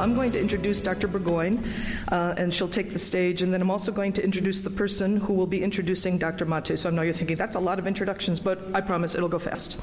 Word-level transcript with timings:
I'm 0.00 0.14
going 0.14 0.32
to 0.32 0.40
introduce 0.40 0.80
Dr. 0.80 1.08
Burgoyne, 1.08 1.62
uh, 2.10 2.34
and 2.38 2.54
she'll 2.54 2.68
take 2.68 2.94
the 2.94 2.98
stage, 2.98 3.42
and 3.42 3.52
then 3.52 3.60
I'm 3.60 3.70
also 3.70 3.92
going 3.92 4.14
to 4.14 4.24
introduce 4.24 4.62
the 4.62 4.70
person 4.70 5.18
who 5.18 5.34
will 5.34 5.46
be 5.46 5.62
introducing 5.62 6.16
Dr. 6.16 6.46
Mate. 6.46 6.78
So 6.78 6.88
I 6.88 6.92
know 6.92 7.02
you're 7.02 7.12
thinking 7.12 7.36
that's 7.36 7.54
a 7.54 7.60
lot 7.60 7.78
of 7.78 7.86
introductions, 7.86 8.40
but 8.40 8.58
I 8.72 8.80
promise 8.80 9.14
it'll 9.14 9.28
go 9.28 9.38
fast. 9.38 9.78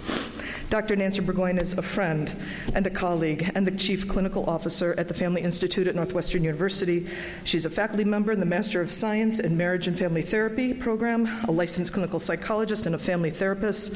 Dr. 0.71 0.95
Nancy 0.95 1.21
Burgoyne 1.21 1.59
is 1.59 1.73
a 1.73 1.83
friend 1.83 2.31
and 2.73 2.85
a 2.87 2.89
colleague 2.89 3.51
and 3.53 3.65
the 3.67 3.71
chief 3.71 4.07
clinical 4.07 4.49
officer 4.49 4.95
at 4.97 5.07
the 5.07 5.13
Family 5.13 5.41
Institute 5.41 5.87
at 5.87 5.95
Northwestern 5.95 6.43
University. 6.43 7.07
She's 7.43 7.65
a 7.65 7.69
faculty 7.69 8.03
member 8.03 8.31
in 8.31 8.39
the 8.39 8.45
Master 8.45 8.81
of 8.81 8.91
Science 8.91 9.39
in 9.39 9.55
Marriage 9.55 9.87
and 9.87 9.97
Family 9.97 10.23
Therapy 10.23 10.73
program, 10.73 11.27
a 11.47 11.51
licensed 11.51 11.93
clinical 11.93 12.19
psychologist, 12.19 12.87
and 12.87 12.95
a 12.95 12.99
family 12.99 13.29
therapist 13.29 13.95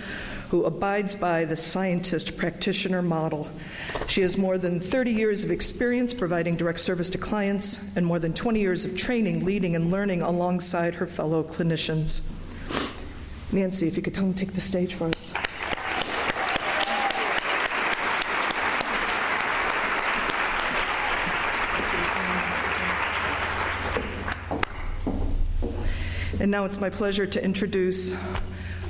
who 0.52 0.66
abides 0.66 1.16
by 1.16 1.46
the 1.46 1.56
scientist 1.56 2.36
practitioner 2.36 3.02
model. 3.02 3.50
She 4.10 4.22
has 4.22 4.38
more 4.38 4.58
than 4.58 4.82
30 4.82 5.12
years 5.12 5.46
of 5.46 5.50
experience 5.50 6.14
providing 6.14 6.58
direct 6.58 6.82
service 6.82 7.10
to 7.12 7.18
clients 7.18 7.96
and 7.96 8.06
more 8.06 8.20
than 8.20 8.34
20 8.34 8.60
years 8.60 8.84
of 8.84 8.98
training, 8.98 9.46
leading, 9.46 9.78
and 9.78 9.92
learning 9.92 10.22
alongside 10.22 10.96
her 10.96 11.08
fellow 11.08 11.42
clinicians. 11.42 12.20
Nancy, 13.54 13.88
if 13.88 13.96
you 13.96 14.04
could 14.04 14.14
come 14.14 14.34
take 14.34 14.52
the 14.52 14.60
stage 14.60 14.94
for 14.96 15.08
us. 15.08 15.32
And 26.42 26.52
now 26.52 26.66
it's 26.66 26.82
my 26.82 26.90
pleasure 26.90 27.26
to 27.26 27.42
introduce 27.42 28.14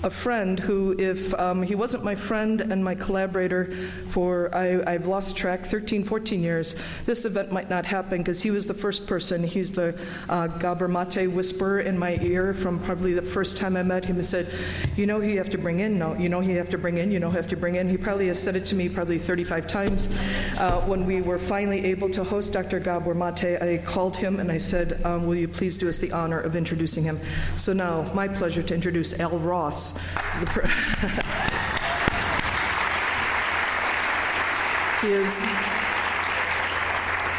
a 0.04 0.10
friend 0.10 0.60
who, 0.60 0.96
if 0.98 1.34
um, 1.36 1.62
he 1.62 1.76
wasn't 1.76 2.04
my 2.04 2.16
friend 2.16 2.62
and 2.62 2.84
my 2.84 2.96
collaborator 2.96 3.66
for, 4.10 4.54
I, 4.56 4.92
have 4.94 5.08
lost 5.08 5.38
track, 5.38 5.66
13, 5.66 6.04
14 6.04 6.42
years, 6.42 6.76
this 7.06 7.26
event 7.26 7.52
might 7.52 7.70
not 7.70 7.86
happen 7.86 8.18
because 8.20 8.42
he 8.42 8.50
was 8.50 8.66
the 8.66 8.74
first 8.74 9.06
person. 9.06 9.44
He's 9.44 9.72
the 9.72 9.98
uh, 10.28 10.48
Gabor 10.48 10.88
Mate 10.88 11.28
whisperer 11.28 11.82
in 11.82 12.00
my 12.00 12.18
ear 12.22 12.54
from 12.54 12.80
probably 12.80 13.14
the 13.14 13.22
first 13.22 13.58
time 13.58 13.78
I 13.78 13.84
met 13.84 14.04
him. 14.04 14.16
He 14.16 14.24
said, 14.24 14.52
You 14.96 15.06
know 15.06 15.22
you 15.22 15.38
have 15.38 15.52
to 15.52 15.58
bring 15.58 15.82
in? 15.82 16.00
No, 16.00 16.16
you 16.16 16.30
know 16.30 16.40
you 16.40 16.58
have 16.58 16.70
to 16.72 16.78
bring 16.78 16.98
in? 16.98 17.12
You 17.12 17.20
know 17.20 17.30
have 17.30 17.48
to 17.50 17.58
bring 17.58 17.76
in? 17.76 17.88
He 17.88 17.98
probably 17.98 18.28
has 18.28 18.42
said 18.42 18.56
it 18.56 18.66
to 18.68 18.76
me 18.76 18.90
probably 18.90 19.20
35 19.20 19.68
times. 19.68 20.10
Uh, 20.58 20.82
when 20.82 21.06
we 21.06 21.22
were 21.22 21.40
finally 21.40 21.86
able 21.86 22.10
to 22.10 22.24
host 22.24 22.54
Dr. 22.54 22.80
Gabor 22.80 23.14
Mate, 23.14 23.62
I 23.62 23.78
called 23.86 24.18
him 24.18 24.40
and 24.40 24.52
I 24.52 24.58
said, 24.58 25.06
um, 25.06 25.28
Will 25.28 25.36
you 25.36 25.48
please 25.48 25.78
do 25.78 25.88
us 25.88 26.00
the 26.00 26.12
honor 26.12 26.40
of 26.40 26.56
introducing 26.56 27.04
him? 27.04 27.20
So 27.58 27.74
now, 27.74 28.12
my 28.14 28.28
pleasure 28.28 28.64
to 28.64 28.74
introduce 28.74 29.20
Al 29.20 29.38
Ross 29.38 29.91
he 35.02 35.08
is 35.14 35.44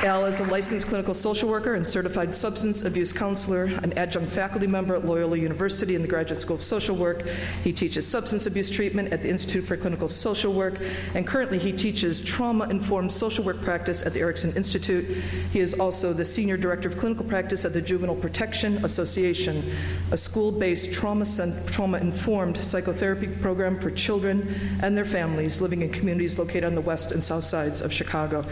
Al 0.04 0.26
is 0.26 0.40
a 0.40 0.44
licensed 0.44 0.88
clinical 0.88 1.14
social 1.14 1.48
worker 1.48 1.74
and 1.74 1.86
certified 1.86 2.34
substance 2.34 2.84
abuse 2.84 3.12
counselor, 3.12 3.66
an 3.84 3.92
adjunct 3.92 4.32
faculty 4.32 4.66
member 4.66 4.96
at 4.96 5.04
Loyola 5.04 5.36
University 5.36 5.94
in 5.94 6.02
the 6.02 6.08
Graduate 6.08 6.38
School 6.38 6.56
of 6.56 6.62
Social 6.62 6.96
Work. 6.96 7.24
He 7.62 7.72
teaches 7.72 8.04
substance 8.04 8.46
abuse 8.46 8.68
treatment 8.68 9.12
at 9.12 9.22
the 9.22 9.28
Institute 9.28 9.64
for 9.64 9.76
Clinical 9.76 10.08
Social 10.08 10.52
Work, 10.52 10.80
and 11.14 11.24
currently 11.24 11.56
he 11.56 11.70
teaches 11.70 12.20
trauma 12.20 12.68
informed 12.68 13.12
social 13.12 13.44
work 13.44 13.62
practice 13.62 14.04
at 14.04 14.12
the 14.12 14.18
Erikson 14.18 14.52
Institute. 14.56 15.04
He 15.52 15.60
is 15.60 15.74
also 15.74 16.12
the 16.12 16.24
senior 16.24 16.56
director 16.56 16.88
of 16.88 16.98
clinical 16.98 17.24
practice 17.24 17.64
at 17.64 17.72
the 17.72 17.80
Juvenile 17.80 18.16
Protection 18.16 18.84
Association, 18.84 19.62
a 20.10 20.16
school 20.16 20.50
based 20.50 20.92
trauma 20.92 21.98
informed 21.98 22.56
psychotherapy 22.56 23.28
program 23.28 23.78
for 23.78 23.92
children 23.92 24.52
and 24.82 24.96
their 24.96 25.04
families 25.04 25.60
living 25.60 25.82
in 25.82 25.90
communities 25.90 26.40
located 26.40 26.64
on 26.64 26.74
the 26.74 26.80
west 26.80 27.12
and 27.12 27.22
south 27.22 27.44
sides 27.44 27.80
of 27.80 27.92
Chicago. 27.92 28.44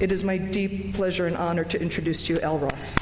It 0.00 0.12
is 0.12 0.22
my 0.22 0.36
deep 0.36 0.94
pleasure 0.94 1.26
and 1.26 1.36
honor 1.36 1.64
to 1.64 1.80
introduce 1.80 2.22
to 2.26 2.34
you 2.34 2.40
Al 2.40 2.58
Ross. 2.58 2.94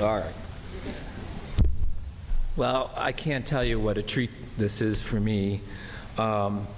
All 0.00 0.16
right. 0.16 0.32
Well, 2.54 2.92
I 2.94 3.10
can't 3.10 3.44
tell 3.44 3.64
you 3.64 3.80
what 3.80 3.98
a 3.98 4.02
treat 4.02 4.30
this 4.56 4.80
is 4.80 5.02
for 5.02 5.18
me. 5.18 5.60
Um, 6.18 6.68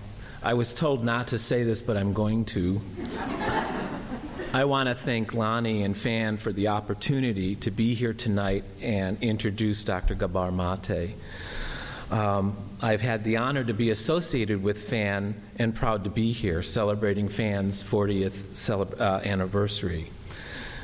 I 0.42 0.54
was 0.54 0.72
told 0.72 1.04
not 1.04 1.28
to 1.28 1.38
say 1.38 1.64
this, 1.64 1.82
but 1.82 1.98
I'm 1.98 2.14
going 2.14 2.46
to. 2.46 2.80
I 4.54 4.64
want 4.64 4.88
to 4.88 4.94
thank 4.94 5.34
Lonnie 5.34 5.82
and 5.82 5.96
Fan 5.96 6.38
for 6.38 6.54
the 6.54 6.68
opportunity 6.68 7.54
to 7.56 7.70
be 7.70 7.92
here 7.92 8.14
tonight 8.14 8.64
and 8.80 9.22
introduce 9.22 9.84
Dr. 9.84 10.14
Gabor 10.14 10.50
Mate. 10.50 11.10
Um, 12.10 12.56
I've 12.80 13.02
had 13.02 13.24
the 13.24 13.36
honor 13.36 13.62
to 13.62 13.74
be 13.74 13.90
associated 13.90 14.62
with 14.62 14.88
Fan 14.88 15.34
and 15.58 15.74
proud 15.74 16.04
to 16.04 16.10
be 16.10 16.32
here 16.32 16.62
celebrating 16.62 17.28
Fan's 17.28 17.84
40th 17.84 18.54
celeb- 18.54 18.98
uh, 18.98 19.20
anniversary. 19.22 20.10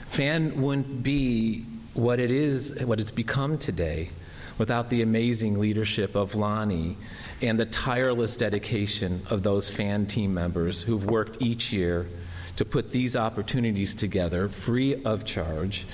Fan 0.08 0.60
wouldn't 0.60 1.02
be 1.02 1.62
what 1.94 2.20
it 2.20 2.30
is, 2.30 2.84
what 2.84 3.00
it's 3.00 3.10
become 3.10 3.56
today, 3.56 4.10
without 4.58 4.90
the 4.90 5.00
amazing 5.00 5.58
leadership 5.58 6.14
of 6.14 6.34
Lonnie 6.34 6.98
and 7.40 7.58
the 7.58 7.66
tireless 7.66 8.36
dedication 8.36 9.22
of 9.30 9.42
those 9.42 9.70
Fan 9.70 10.04
team 10.04 10.34
members 10.34 10.82
who've 10.82 11.06
worked 11.06 11.40
each 11.40 11.72
year 11.72 12.06
to 12.56 12.64
put 12.64 12.90
these 12.92 13.16
opportunities 13.16 13.94
together 13.94 14.48
free 14.48 15.02
of 15.04 15.24
charge 15.24 15.86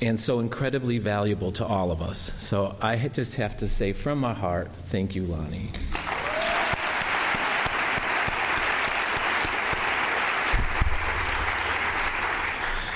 and 0.00 0.18
so 0.18 0.40
incredibly 0.40 0.98
valuable 0.98 1.52
to 1.52 1.64
all 1.64 1.90
of 1.90 2.00
us. 2.00 2.32
So 2.38 2.76
I 2.80 2.96
just 3.08 3.34
have 3.36 3.56
to 3.58 3.68
say 3.68 3.92
from 3.92 4.18
my 4.18 4.34
heart, 4.34 4.70
thank 4.86 5.14
you, 5.14 5.24
Lonnie. 5.24 5.70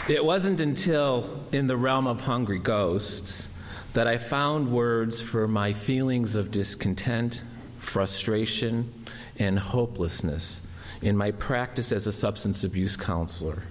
It 0.09 0.25
wasn't 0.25 0.61
until 0.61 1.45
in 1.53 1.69
the 1.69 1.77
realm 1.77 2.07
of 2.07 2.23
hungry 2.23 2.59
ghosts 2.59 3.49
that 3.95 4.07
I 4.07 4.19
found 4.19 4.73
words 4.73 5.21
for 5.21 5.47
my 5.47 5.73
feelings 5.73 6.35
of 6.35 6.51
discontent, 6.51 7.43
frustration, 7.79 8.93
and 9.39 9.59
hopelessness 9.59 10.61
in 11.03 11.17
my 11.17 11.33
practice 11.33 11.93
as 11.93 12.07
a 12.07 12.13
substance 12.13 12.65
abuse 12.65 12.97
counselor. 12.97 13.63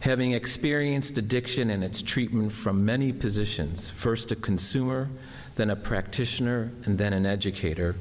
Having 0.00 0.32
experienced 0.32 1.18
addiction 1.18 1.70
and 1.70 1.82
its 1.82 2.02
treatment 2.02 2.52
from 2.52 2.84
many 2.84 3.12
positions, 3.12 3.90
first 3.90 4.30
a 4.32 4.36
consumer, 4.36 5.08
then 5.56 5.70
a 5.70 5.76
practitioner, 5.76 6.70
and 6.84 6.98
then 6.98 7.12
an 7.12 7.26
educator, 7.26 7.96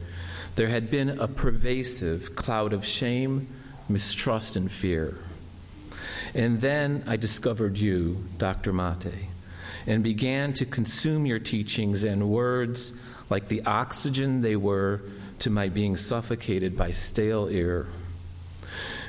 there 0.55 0.67
had 0.67 0.91
been 0.91 1.09
a 1.09 1.27
pervasive 1.27 2.35
cloud 2.35 2.73
of 2.73 2.85
shame, 2.85 3.47
mistrust, 3.89 4.55
and 4.55 4.71
fear. 4.71 5.17
And 6.33 6.61
then 6.61 7.03
I 7.07 7.15
discovered 7.15 7.77
you, 7.77 8.25
Dr. 8.37 8.73
Mate, 8.73 9.29
and 9.87 10.03
began 10.03 10.53
to 10.53 10.65
consume 10.65 11.25
your 11.25 11.39
teachings 11.39 12.03
and 12.03 12.29
words 12.29 12.93
like 13.29 13.47
the 13.47 13.63
oxygen 13.65 14.41
they 14.41 14.55
were 14.55 15.01
to 15.39 15.49
my 15.49 15.69
being 15.69 15.97
suffocated 15.97 16.77
by 16.77 16.91
stale 16.91 17.47
air. 17.49 17.87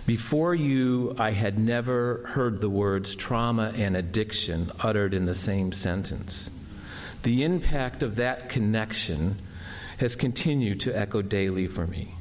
Before 0.07 0.55
you, 0.55 1.17
I 1.19 1.31
had 1.31 1.59
never 1.59 2.27
heard 2.27 2.61
the 2.61 2.69
words 2.69 3.15
trauma 3.15 3.73
and 3.75 3.97
addiction 3.97 4.71
uttered 4.79 5.15
in 5.15 5.25
the 5.25 5.35
same 5.35 5.73
sentence. 5.73 6.51
The 7.23 7.43
impact 7.43 8.03
of 8.03 8.17
that 8.17 8.51
connection 8.51 9.39
has 9.97 10.15
continued 10.15 10.81
to 10.81 10.93
echo 10.93 11.23
daily 11.23 11.69
for 11.69 11.87
me. 11.87 12.15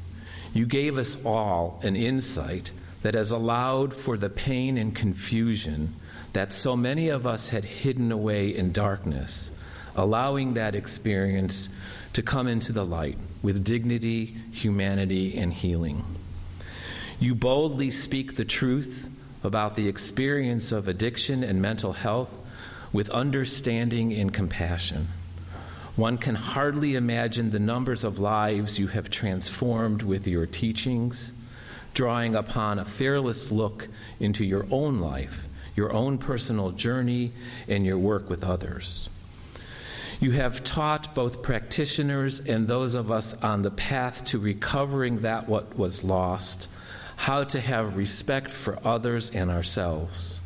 You 0.53 0.65
gave 0.65 0.97
us 0.97 1.17
all 1.25 1.81
an 1.83 1.97
insight 1.97 2.71
that 3.01 3.15
has 3.15 3.31
allowed 3.31 3.93
for 3.93 4.15
the 4.15 4.29
pain 4.29 4.77
and 4.77 4.95
confusion 4.95 5.93
that 6.31 6.53
so 6.53 6.77
many 6.77 7.09
of 7.09 7.27
us 7.27 7.49
had 7.49 7.65
hidden 7.65 8.13
away 8.13 8.55
in 8.55 8.71
darkness, 8.71 9.51
allowing 9.93 10.53
that 10.53 10.73
experience 10.73 11.67
to 12.13 12.21
come 12.21 12.47
into 12.47 12.71
the 12.71 12.85
light 12.85 13.17
with 13.41 13.65
dignity, 13.65 14.37
humanity, 14.53 15.37
and 15.37 15.51
healing. 15.51 16.05
You 17.23 17.35
boldly 17.35 17.89
speak 17.89 18.35
the 18.35 18.43
truth 18.43 19.09
about 19.45 19.77
the 19.77 19.87
experience 19.87 20.73
of 20.73 20.89
addiction 20.89 21.41
and 21.41 21.61
mental 21.61 21.93
health 21.93 22.35
with 22.91 23.09
understanding 23.11 24.11
and 24.11 24.33
compassion. 24.33 25.07
One 25.95 26.17
can 26.17 26.35
hardly 26.35 26.95
imagine 26.95 27.51
the 27.51 27.59
numbers 27.59 28.03
of 28.03 28.19
lives 28.19 28.77
you 28.77 28.87
have 28.87 29.09
transformed 29.09 30.01
with 30.01 30.27
your 30.27 30.45
teachings, 30.45 31.31
drawing 31.93 32.35
upon 32.35 32.77
a 32.77 32.83
fearless 32.83 33.53
look 33.53 33.87
into 34.19 34.43
your 34.43 34.65
own 34.69 34.99
life, 34.99 35.47
your 35.77 35.93
own 35.93 36.17
personal 36.17 36.71
journey, 36.71 37.31
and 37.69 37.85
your 37.85 37.97
work 37.97 38.29
with 38.29 38.43
others. 38.43 39.07
You 40.19 40.31
have 40.31 40.65
taught 40.65 41.15
both 41.15 41.41
practitioners 41.41 42.41
and 42.41 42.67
those 42.67 42.95
of 42.95 43.09
us 43.09 43.33
on 43.35 43.61
the 43.61 43.71
path 43.71 44.25
to 44.25 44.39
recovering 44.39 45.21
that 45.21 45.47
what 45.47 45.77
was 45.77 46.03
lost 46.03 46.67
how 47.15 47.43
to 47.45 47.61
have 47.61 47.95
respect 47.95 48.51
for 48.51 48.79
others 48.85 49.31
and 49.31 49.49
ourselves. 49.49 50.39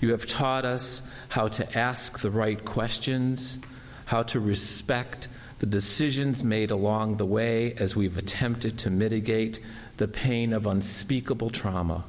You 0.00 0.10
have 0.10 0.26
taught 0.26 0.64
us 0.64 1.02
how 1.28 1.48
to 1.48 1.78
ask 1.78 2.18
the 2.18 2.30
right 2.30 2.62
questions, 2.64 3.58
how 4.04 4.24
to 4.24 4.40
respect 4.40 5.28
the 5.60 5.66
decisions 5.66 6.42
made 6.42 6.72
along 6.72 7.18
the 7.18 7.26
way 7.26 7.72
as 7.74 7.94
we've 7.94 8.18
attempted 8.18 8.78
to 8.78 8.90
mitigate 8.90 9.60
the 9.98 10.08
pain 10.08 10.52
of 10.52 10.66
unspeakable 10.66 11.50
trauma. 11.50 12.04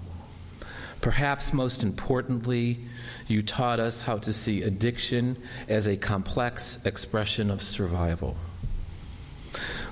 Perhaps 1.01 1.53
most 1.53 1.83
importantly, 1.83 2.79
you 3.27 3.43
taught 3.43 3.79
us 3.79 4.01
how 4.01 4.17
to 4.17 4.33
see 4.33 4.63
addiction 4.63 5.37
as 5.67 5.85
a 5.85 5.97
complex 5.97 6.79
expression 6.85 7.51
of 7.51 7.61
survival. 7.61 8.37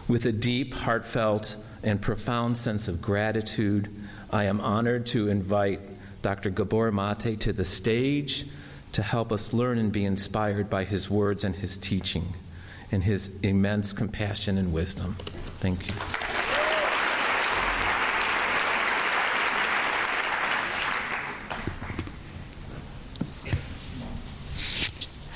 With 0.08 0.26
a 0.26 0.32
deep, 0.32 0.74
heartfelt, 0.74 1.56
and 1.84 2.02
profound 2.02 2.58
sense 2.58 2.88
of 2.88 3.02
gratitude, 3.02 3.94
I 4.32 4.46
am 4.46 4.62
honored 4.62 5.08
to 5.08 5.28
invite 5.28 5.82
Dr. 6.22 6.52
Gabor 6.52 6.92
Mate 6.92 7.40
to 7.42 7.52
the 7.52 7.66
stage 7.66 8.46
to 8.94 9.04
help 9.04 9.32
us 9.32 9.52
learn 9.52 9.78
and 9.78 9.92
be 9.92 10.06
inspired 10.06 10.70
by 10.70 10.86
his 10.86 11.10
words 11.10 11.44
and 11.44 11.54
his 11.54 11.76
teaching 11.76 12.34
and 12.94 13.04
his 13.04 13.30
immense 13.44 13.92
compassion 13.92 14.58
and 14.58 14.72
wisdom. 14.72 15.18
Thank 15.60 15.88
you. 15.88 15.94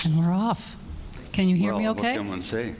And 0.05 0.19
we're 0.19 0.33
off. 0.33 0.77
Can 1.33 1.49
you 1.49 1.55
hear 1.55 1.71
well, 1.71 1.79
me 1.79 1.89
okay? 1.89 2.11
What 2.11 2.17
can 2.17 2.29
one 2.29 2.41
say? 2.41 2.75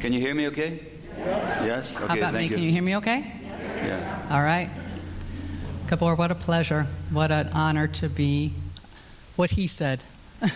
Can 0.00 0.12
you 0.12 0.20
hear 0.20 0.34
me 0.34 0.48
okay? 0.48 0.80
Yes? 1.16 1.96
Okay, 1.96 2.06
How 2.06 2.16
about 2.16 2.32
thank 2.34 2.34
me? 2.34 2.42
you. 2.42 2.54
Can 2.56 2.64
you 2.64 2.72
hear 2.72 2.82
me 2.82 2.96
okay? 2.96 3.32
Yeah. 3.76 4.26
All 4.30 4.42
right. 4.42 4.68
Gabor, 5.88 6.14
what 6.14 6.30
a 6.30 6.34
pleasure. 6.34 6.86
What 7.10 7.30
an 7.30 7.48
honor 7.48 7.88
to 7.88 8.08
be 8.08 8.52
what 9.36 9.50
he 9.52 9.66
said. 9.66 10.00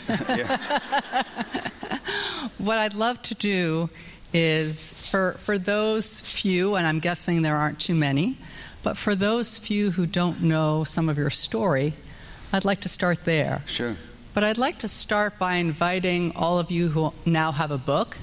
What 2.62 2.78
I'd 2.78 2.94
love 2.94 3.20
to 3.22 3.34
do 3.34 3.90
is 4.32 4.92
for, 4.92 5.32
for 5.32 5.58
those 5.58 6.20
few, 6.20 6.76
and 6.76 6.86
I'm 6.86 7.00
guessing 7.00 7.42
there 7.42 7.56
aren't 7.56 7.80
too 7.80 7.94
many, 7.96 8.38
but 8.84 8.96
for 8.96 9.16
those 9.16 9.58
few 9.58 9.90
who 9.90 10.06
don't 10.06 10.42
know 10.42 10.84
some 10.84 11.08
of 11.08 11.18
your 11.18 11.30
story, 11.30 11.94
I'd 12.52 12.64
like 12.64 12.80
to 12.82 12.88
start 12.88 13.24
there. 13.24 13.62
Sure. 13.66 13.96
But 14.32 14.44
I'd 14.44 14.58
like 14.58 14.78
to 14.78 14.88
start 14.88 15.40
by 15.40 15.56
inviting 15.56 16.36
all 16.36 16.60
of 16.60 16.70
you 16.70 16.90
who 16.90 17.12
now 17.26 17.50
have 17.50 17.72
a 17.72 17.78
book 17.78 18.16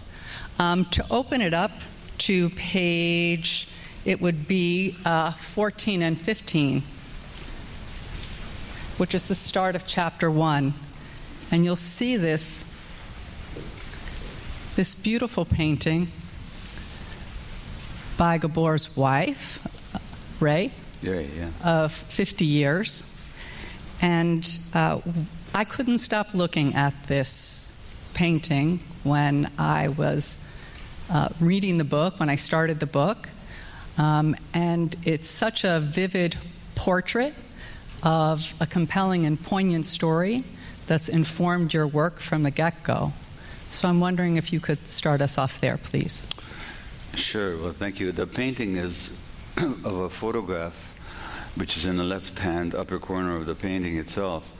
um, 0.57 0.85
to 0.91 1.05
open 1.11 1.41
it 1.41 1.53
up 1.53 1.71
to 2.19 2.49
page, 2.51 3.67
it 4.05 4.21
would 4.21 4.47
be 4.47 4.95
uh, 5.03 5.33
14 5.33 6.01
and 6.01 6.19
15, 6.19 6.81
which 8.99 9.15
is 9.15 9.29
the 9.29 9.35
start 9.35 9.77
of 9.77 9.87
chapter 9.87 10.29
1. 10.29 10.73
And 11.51 11.63
you'll 11.63 11.77
see 11.77 12.17
this, 12.17 12.65
this 14.75 14.93
beautiful 14.93 15.45
painting 15.45 16.09
by 18.17 18.37
Gabor's 18.37 18.97
wife, 18.97 19.65
Rae, 20.41 20.71
Yeah, 21.01 21.19
yeah. 21.21 21.49
of 21.63 21.93
50 21.93 22.43
years. 22.43 23.09
And 24.01 24.59
uh, 24.73 24.99
I 25.55 25.63
couldn't 25.63 25.99
stop 25.99 26.33
looking 26.33 26.75
at 26.75 26.93
this 27.07 27.71
painting 28.13 28.81
when 29.05 29.49
I 29.57 29.87
was 29.87 30.37
uh, 31.09 31.29
reading 31.39 31.77
the 31.77 31.85
book, 31.85 32.19
when 32.19 32.27
I 32.27 32.35
started 32.35 32.81
the 32.81 32.85
book. 32.85 33.29
Um, 33.97 34.35
and 34.53 34.93
it's 35.05 35.29
such 35.29 35.63
a 35.63 35.79
vivid 35.79 36.35
portrait 36.75 37.33
of 38.03 38.53
a 38.59 38.67
compelling 38.67 39.25
and 39.25 39.41
poignant 39.41 39.85
story 39.85 40.43
that's 40.87 41.09
informed 41.09 41.73
your 41.73 41.87
work 41.87 42.19
from 42.19 42.43
the 42.43 42.51
get 42.51 42.83
go. 42.83 43.13
So 43.71 43.87
I'm 43.87 43.99
wondering 43.99 44.37
if 44.37 44.51
you 44.51 44.59
could 44.59 44.89
start 44.89 45.21
us 45.21 45.37
off 45.37 45.61
there, 45.61 45.77
please. 45.77 46.25
Sure. 47.13 47.57
Well, 47.57 47.73
thank 47.73 47.99
you. 47.99 48.11
The 48.11 48.25
painting 48.25 48.75
is 48.75 49.17
of 49.57 49.85
a 49.85 50.09
photograph, 50.09 50.95
which 51.55 51.77
is 51.77 51.85
in 51.85 51.97
the 51.97 52.03
left-hand 52.03 52.73
upper 52.73 52.99
corner 52.99 53.35
of 53.35 53.45
the 53.45 53.55
painting 53.55 53.97
itself, 53.97 54.51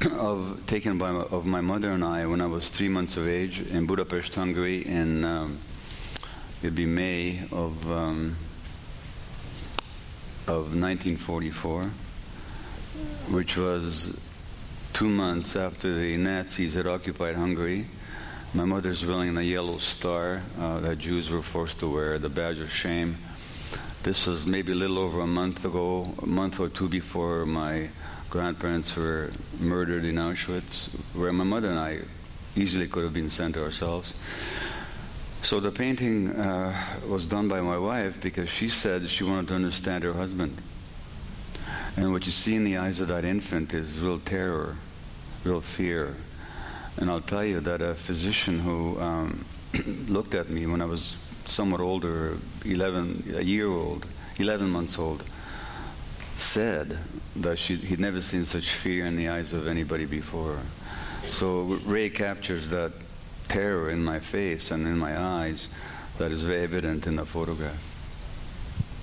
of 0.12 0.62
taken 0.66 0.98
by 0.98 1.10
of 1.10 1.46
my 1.46 1.60
mother 1.60 1.90
and 1.90 2.04
I 2.04 2.26
when 2.26 2.40
I 2.40 2.46
was 2.46 2.68
three 2.68 2.88
months 2.88 3.16
of 3.16 3.26
age 3.26 3.60
in 3.60 3.86
Budapest, 3.86 4.34
Hungary, 4.34 4.86
in 4.86 5.24
um, 5.24 5.58
it'd 6.62 6.74
be 6.74 6.86
May 6.86 7.40
of 7.50 7.90
um, 7.90 8.36
of 10.46 10.76
1944, 10.76 11.90
which 13.30 13.56
was 13.56 14.20
two 14.92 15.08
months 15.08 15.56
after 15.56 15.94
the 15.94 16.16
Nazis 16.16 16.74
had 16.74 16.86
occupied 16.86 17.34
Hungary. 17.34 17.86
My 18.54 18.64
mother's 18.64 19.04
wearing 19.04 19.34
the 19.34 19.44
yellow 19.44 19.78
star 19.78 20.42
uh, 20.58 20.80
that 20.80 20.98
Jews 20.98 21.28
were 21.28 21.42
forced 21.42 21.80
to 21.80 21.92
wear, 21.92 22.18
the 22.18 22.28
badge 22.28 22.60
of 22.60 22.72
shame. 22.72 23.18
This 24.02 24.26
was 24.26 24.46
maybe 24.46 24.72
a 24.72 24.76
little 24.76 24.98
over 24.98 25.20
a 25.20 25.26
month 25.26 25.64
ago, 25.64 26.14
a 26.22 26.26
month 26.26 26.60
or 26.60 26.68
two 26.68 26.88
before 26.88 27.44
my 27.44 27.88
grandparents 28.30 28.96
were 28.96 29.30
murdered 29.58 30.04
in 30.04 30.14
Auschwitz, 30.14 30.94
where 31.14 31.32
my 31.32 31.44
mother 31.44 31.70
and 31.70 31.78
I 31.78 32.00
easily 32.54 32.88
could 32.88 33.04
have 33.04 33.12
been 33.14 33.30
sent 33.30 33.54
to 33.54 33.64
ourselves. 33.64 34.14
So 35.42 35.60
the 35.60 35.70
painting 35.70 36.30
uh, 36.30 36.74
was 37.08 37.26
done 37.26 37.48
by 37.48 37.60
my 37.60 37.78
wife 37.78 38.20
because 38.20 38.48
she 38.48 38.68
said 38.68 39.10
she 39.10 39.24
wanted 39.24 39.48
to 39.48 39.54
understand 39.54 40.04
her 40.04 40.12
husband. 40.12 40.60
And 41.96 42.12
what 42.12 42.26
you 42.26 42.32
see 42.32 42.54
in 42.54 42.64
the 42.64 42.76
eyes 42.76 43.00
of 43.00 43.08
that 43.08 43.24
infant 43.24 43.72
is 43.72 43.98
real 43.98 44.18
terror, 44.20 44.76
real 45.44 45.62
fear. 45.62 46.14
And 46.98 47.10
I'll 47.10 47.22
tell 47.22 47.44
you 47.44 47.60
that 47.60 47.80
a 47.80 47.94
physician 47.94 48.60
who 48.60 49.00
um, 49.00 49.44
looked 50.06 50.34
at 50.34 50.50
me 50.50 50.66
when 50.66 50.82
I 50.82 50.84
was 50.84 51.16
somewhat 51.46 51.80
older, 51.80 52.36
11, 52.64 53.34
a 53.36 53.42
year 53.42 53.68
old, 53.68 54.06
11 54.38 54.68
months 54.68 54.98
old, 54.98 55.24
said 56.36 56.98
that 57.36 57.58
she, 57.58 57.76
he'd 57.76 58.00
never 58.00 58.20
seen 58.20 58.44
such 58.44 58.72
fear 58.72 59.06
in 59.06 59.16
the 59.16 59.28
eyes 59.28 59.54
of 59.54 59.66
anybody 59.66 60.04
before. 60.04 60.58
So 61.30 61.80
Rae 61.86 62.10
captures 62.10 62.68
that 62.68 62.92
terror 63.48 63.88
in 63.90 64.04
my 64.04 64.20
face 64.20 64.70
and 64.70 64.86
in 64.86 64.98
my 64.98 65.18
eyes 65.18 65.68
that 66.18 66.30
is 66.30 66.42
very 66.42 66.62
evident 66.62 67.06
in 67.06 67.16
the 67.16 67.24
photograph. 67.24 67.95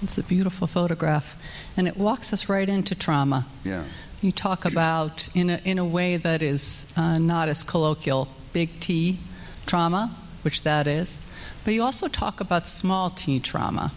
It's 0.04 0.18
a 0.18 0.24
beautiful 0.24 0.68
photograph, 0.68 1.38
and 1.78 1.88
it 1.88 1.96
walks 1.96 2.34
us 2.34 2.50
right 2.50 2.68
into 2.68 2.94
trauma. 2.94 3.48
Yeah. 3.64 3.86
You 4.22 4.34
talk 4.34 4.66
about, 4.66 5.30
in 5.34 5.50
a, 5.50 5.62
in 5.64 5.80
a 5.80 5.86
way 5.86 6.18
that 6.18 6.42
is 6.42 6.92
uh, 6.98 7.20
not 7.20 7.48
as 7.48 7.64
colloquial, 7.64 8.28
big 8.52 8.82
T 8.82 9.20
trauma, 9.66 10.14
which 10.42 10.64
that 10.64 10.88
is, 10.88 11.20
but 11.64 11.74
you 11.74 11.82
also 11.82 12.10
talk 12.10 12.42
about 12.42 12.68
small 12.68 13.10
t 13.12 13.40
trauma. 13.40 13.94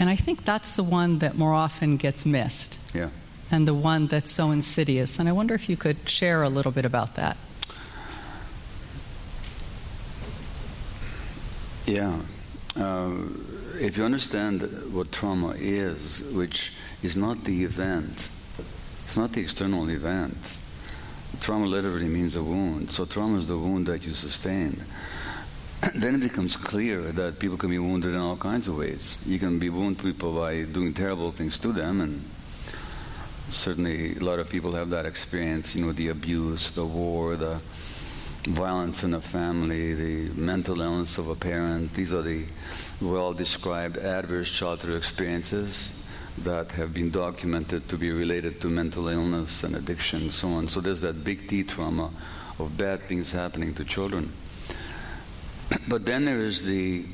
And 0.00 0.10
I 0.10 0.16
think 0.16 0.44
that's 0.44 0.74
the 0.74 0.82
one 0.82 1.20
that 1.20 1.36
more 1.36 1.54
often 1.54 1.96
gets 1.96 2.26
missed, 2.26 2.76
Yeah. 2.92 3.10
and 3.52 3.68
the 3.68 3.74
one 3.74 4.08
that's 4.08 4.32
so 4.32 4.50
insidious. 4.50 5.20
And 5.20 5.28
I 5.28 5.32
wonder 5.32 5.54
if 5.54 5.68
you 5.68 5.76
could 5.76 6.08
share 6.08 6.42
a 6.42 6.48
little 6.48 6.72
bit 6.72 6.84
about 6.84 7.14
that. 7.14 7.36
Yeah. 11.86 12.18
Uh, 12.76 13.10
if 13.80 13.96
you 13.96 14.04
understand 14.04 14.92
what 14.92 15.10
trauma 15.10 15.54
is, 15.56 16.22
which 16.32 16.74
is 17.02 17.16
not 17.16 17.44
the 17.44 17.64
event, 17.64 18.28
it's 19.04 19.16
not 19.16 19.32
the 19.32 19.40
external 19.40 19.88
event. 19.88 20.36
Trauma 21.40 21.66
literally 21.66 22.08
means 22.08 22.36
a 22.36 22.42
wound. 22.42 22.90
So 22.90 23.06
trauma 23.06 23.38
is 23.38 23.46
the 23.46 23.56
wound 23.56 23.86
that 23.86 24.04
you 24.04 24.12
sustain. 24.12 24.84
then 25.94 26.14
it 26.16 26.20
becomes 26.20 26.56
clear 26.56 27.10
that 27.12 27.38
people 27.38 27.56
can 27.56 27.70
be 27.70 27.78
wounded 27.78 28.10
in 28.10 28.20
all 28.20 28.36
kinds 28.36 28.68
of 28.68 28.76
ways. 28.76 29.16
You 29.24 29.38
can 29.38 29.58
be 29.58 29.70
wound 29.70 29.98
people 29.98 30.34
by 30.34 30.64
doing 30.64 30.92
terrible 30.92 31.32
things 31.32 31.58
to 31.60 31.72
them, 31.72 32.02
and 32.02 32.22
certainly 33.48 34.16
a 34.16 34.20
lot 34.20 34.38
of 34.38 34.50
people 34.50 34.72
have 34.72 34.90
that 34.90 35.06
experience. 35.06 35.74
You 35.74 35.86
know, 35.86 35.92
the 35.92 36.08
abuse, 36.08 36.70
the 36.72 36.84
war, 36.84 37.36
the 37.36 37.60
violence 38.44 39.04
in 39.04 39.10
the 39.10 39.20
family, 39.20 39.94
the 39.94 40.40
mental 40.40 40.80
illness 40.80 41.18
of 41.18 41.28
a 41.28 41.34
parent. 41.34 41.92
These 41.94 42.12
are 42.12 42.22
the 42.22 42.44
well 43.00 43.32
described 43.32 43.98
adverse 43.98 44.50
childhood 44.50 44.96
experiences 44.96 45.94
that 46.38 46.72
have 46.72 46.94
been 46.94 47.10
documented 47.10 47.88
to 47.88 47.98
be 47.98 48.10
related 48.10 48.60
to 48.60 48.68
mental 48.68 49.08
illness 49.08 49.62
and 49.62 49.76
addiction 49.76 50.22
and 50.22 50.32
so 50.32 50.48
on. 50.48 50.68
So 50.68 50.80
there's 50.80 51.00
that 51.02 51.22
big 51.24 51.48
T 51.48 51.64
trauma 51.64 52.10
of 52.58 52.76
bad 52.76 53.02
things 53.02 53.32
happening 53.32 53.74
to 53.74 53.84
children. 53.84 54.32
But 55.88 56.04
then 56.04 56.24
there 56.24 56.38
is 56.38 56.64
the 56.64 57.04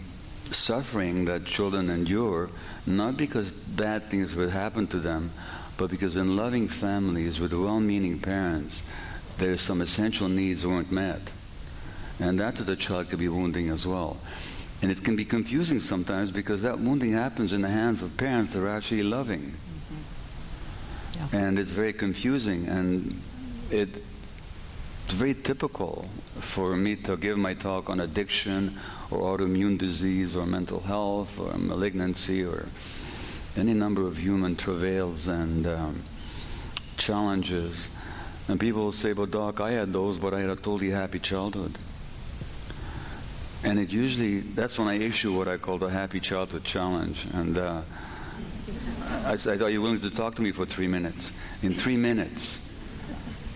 suffering 0.50 1.24
that 1.26 1.44
children 1.44 1.90
endure, 1.90 2.50
not 2.86 3.16
because 3.16 3.52
bad 3.52 4.10
things 4.10 4.34
would 4.34 4.50
happen 4.50 4.86
to 4.88 4.98
them, 4.98 5.32
but 5.76 5.90
because 5.90 6.16
in 6.16 6.36
loving 6.36 6.68
families 6.68 7.40
with 7.40 7.52
well 7.52 7.80
meaning 7.80 8.18
parents, 8.18 8.82
there's 9.38 9.60
some 9.60 9.80
essential 9.80 10.28
needs 10.28 10.66
weren't 10.66 10.90
met. 10.90 11.20
And 12.18 12.38
that 12.40 12.56
to 12.56 12.64
the 12.64 12.76
child 12.76 13.10
could 13.10 13.18
be 13.18 13.28
wounding 13.28 13.68
as 13.68 13.86
well. 13.86 14.16
And 14.82 14.90
it 14.90 15.02
can 15.02 15.16
be 15.16 15.24
confusing 15.24 15.80
sometimes 15.80 16.30
because 16.30 16.62
that 16.62 16.78
wounding 16.78 17.12
happens 17.12 17.52
in 17.52 17.62
the 17.62 17.68
hands 17.68 18.02
of 18.02 18.16
parents 18.16 18.52
that 18.52 18.62
are 18.62 18.68
actually 18.68 19.02
loving. 19.02 19.54
Yeah. 21.14 21.40
And 21.40 21.58
it's 21.58 21.70
very 21.70 21.92
confusing. 21.92 22.68
And 22.68 23.20
it, 23.70 24.02
it's 25.04 25.14
very 25.14 25.34
typical 25.34 26.08
for 26.40 26.76
me 26.76 26.96
to 26.96 27.16
give 27.16 27.38
my 27.38 27.54
talk 27.54 27.88
on 27.88 28.00
addiction 28.00 28.78
or 29.10 29.38
autoimmune 29.38 29.78
disease 29.78 30.36
or 30.36 30.46
mental 30.46 30.80
health 30.80 31.38
or 31.38 31.56
malignancy 31.58 32.44
or 32.44 32.66
any 33.56 33.72
number 33.72 34.06
of 34.06 34.18
human 34.18 34.56
travails 34.56 35.28
and 35.28 35.66
um, 35.66 36.02
challenges. 36.96 37.88
And 38.48 38.60
people 38.60 38.84
will 38.84 38.92
say, 38.92 39.12
well, 39.12 39.26
Doc, 39.26 39.60
I 39.60 39.72
had 39.72 39.92
those, 39.92 40.18
but 40.18 40.32
I 40.32 40.40
had 40.40 40.50
a 40.50 40.56
totally 40.56 40.90
happy 40.90 41.18
childhood. 41.18 41.76
And 43.64 43.80
it 43.80 43.90
usually, 43.90 44.40
that's 44.40 44.78
when 44.78 44.86
I 44.86 44.98
issue 44.98 45.36
what 45.36 45.48
I 45.48 45.56
call 45.56 45.78
the 45.78 45.88
Happy 45.88 46.20
Childhood 46.20 46.62
Challenge. 46.62 47.26
And 47.32 47.58
uh, 47.58 47.82
I 49.24 49.34
said, 49.36 49.60
Are 49.62 49.70
you 49.70 49.82
willing 49.82 50.00
to 50.02 50.10
talk 50.10 50.36
to 50.36 50.42
me 50.42 50.52
for 50.52 50.64
three 50.64 50.86
minutes? 50.86 51.32
In 51.62 51.74
three 51.74 51.96
minutes, 51.96 52.70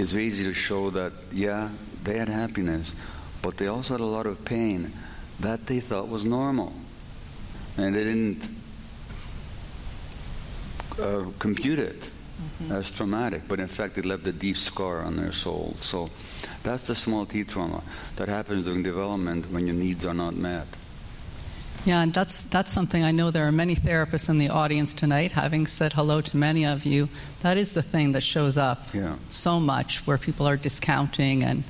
it's 0.00 0.10
very 0.10 0.26
easy 0.26 0.42
to 0.44 0.52
show 0.52 0.90
that, 0.90 1.12
yeah, 1.30 1.68
they 2.02 2.18
had 2.18 2.28
happiness, 2.28 2.96
but 3.42 3.56
they 3.56 3.68
also 3.68 3.94
had 3.94 4.00
a 4.00 4.06
lot 4.06 4.26
of 4.26 4.44
pain 4.44 4.90
that 5.38 5.66
they 5.66 5.78
thought 5.78 6.08
was 6.08 6.24
normal. 6.24 6.72
And 7.76 7.94
they 7.94 8.02
didn't 8.02 8.48
uh, 11.00 11.26
compute 11.38 11.78
it 11.78 12.09
as 12.68 12.90
traumatic, 12.90 13.42
but 13.48 13.60
in 13.60 13.68
fact, 13.68 13.96
it 13.96 14.04
left 14.04 14.26
a 14.26 14.32
deep 14.32 14.58
scar 14.58 15.00
on 15.00 15.16
their 15.16 15.32
soul. 15.32 15.76
So 15.80 16.10
that's 16.62 16.86
the 16.86 16.94
small 16.94 17.26
t 17.26 17.44
trauma 17.44 17.82
that 18.16 18.28
happens 18.28 18.64
during 18.64 18.82
development 18.82 19.50
when 19.50 19.66
your 19.66 19.76
needs 19.76 20.04
are 20.04 20.14
not 20.14 20.34
met. 20.34 20.66
Yeah, 21.86 22.02
and 22.02 22.12
that's 22.12 22.42
that's 22.42 22.70
something 22.70 23.02
I 23.02 23.10
know 23.10 23.30
there 23.30 23.46
are 23.46 23.52
many 23.52 23.74
therapists 23.74 24.28
in 24.28 24.38
the 24.38 24.50
audience 24.50 24.92
tonight. 24.92 25.32
Having 25.32 25.68
said 25.68 25.94
hello 25.94 26.20
to 26.20 26.36
many 26.36 26.66
of 26.66 26.84
you, 26.84 27.08
that 27.40 27.56
is 27.56 27.72
the 27.72 27.82
thing 27.82 28.12
that 28.12 28.22
shows 28.22 28.58
up 28.58 28.92
yeah. 28.92 29.16
so 29.30 29.58
much, 29.58 30.06
where 30.06 30.18
people 30.18 30.46
are 30.46 30.58
discounting 30.58 31.42
and 31.42 31.64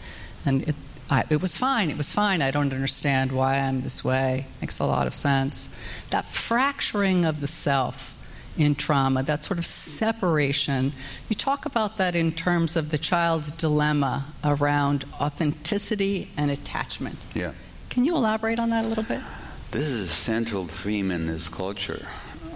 and 0.45 0.69
it, 0.69 0.75
I, 1.09 1.25
it 1.31 1.41
was 1.41 1.57
fine. 1.57 1.91
It 1.91 1.97
was 1.97 2.13
fine. 2.13 2.43
I 2.43 2.51
don't 2.51 2.73
understand 2.73 3.31
why 3.31 3.59
I'm 3.59 3.83
this 3.83 4.03
way. 4.05 4.47
Makes 4.61 4.81
a 4.81 4.87
lot 4.87 5.07
of 5.07 5.15
sense. 5.15 5.71
That 6.11 6.25
fracturing 6.25 7.25
of 7.25 7.41
the 7.41 7.49
self 7.49 8.17
in 8.59 8.75
trauma, 8.75 9.23
that 9.23 9.45
sort 9.45 9.59
of 9.59 9.67
separation. 9.67 10.93
You 11.29 11.37
talk 11.37 11.67
about 11.67 11.97
that 11.99 12.15
in 12.15 12.33
terms 12.33 12.77
of 12.77 12.91
the 12.91 12.99
child's 12.99 13.51
dilemma 13.53 14.27
around 14.45 15.05
authenticity 15.21 16.31
and 16.37 16.51
attachment. 16.51 17.19
Yeah. 17.35 17.53
Can 17.89 18.05
you 18.05 18.15
elaborate 18.15 18.59
on 18.59 18.71
that 18.71 18.85
a 18.85 18.89
little 18.89 19.05
bit? 19.05 19.23
This 19.71 19.87
is 19.87 20.09
a 20.09 20.13
central 20.13 20.67
theme 20.67 21.11
in 21.11 21.27
this 21.27 21.49
culture. 21.49 22.07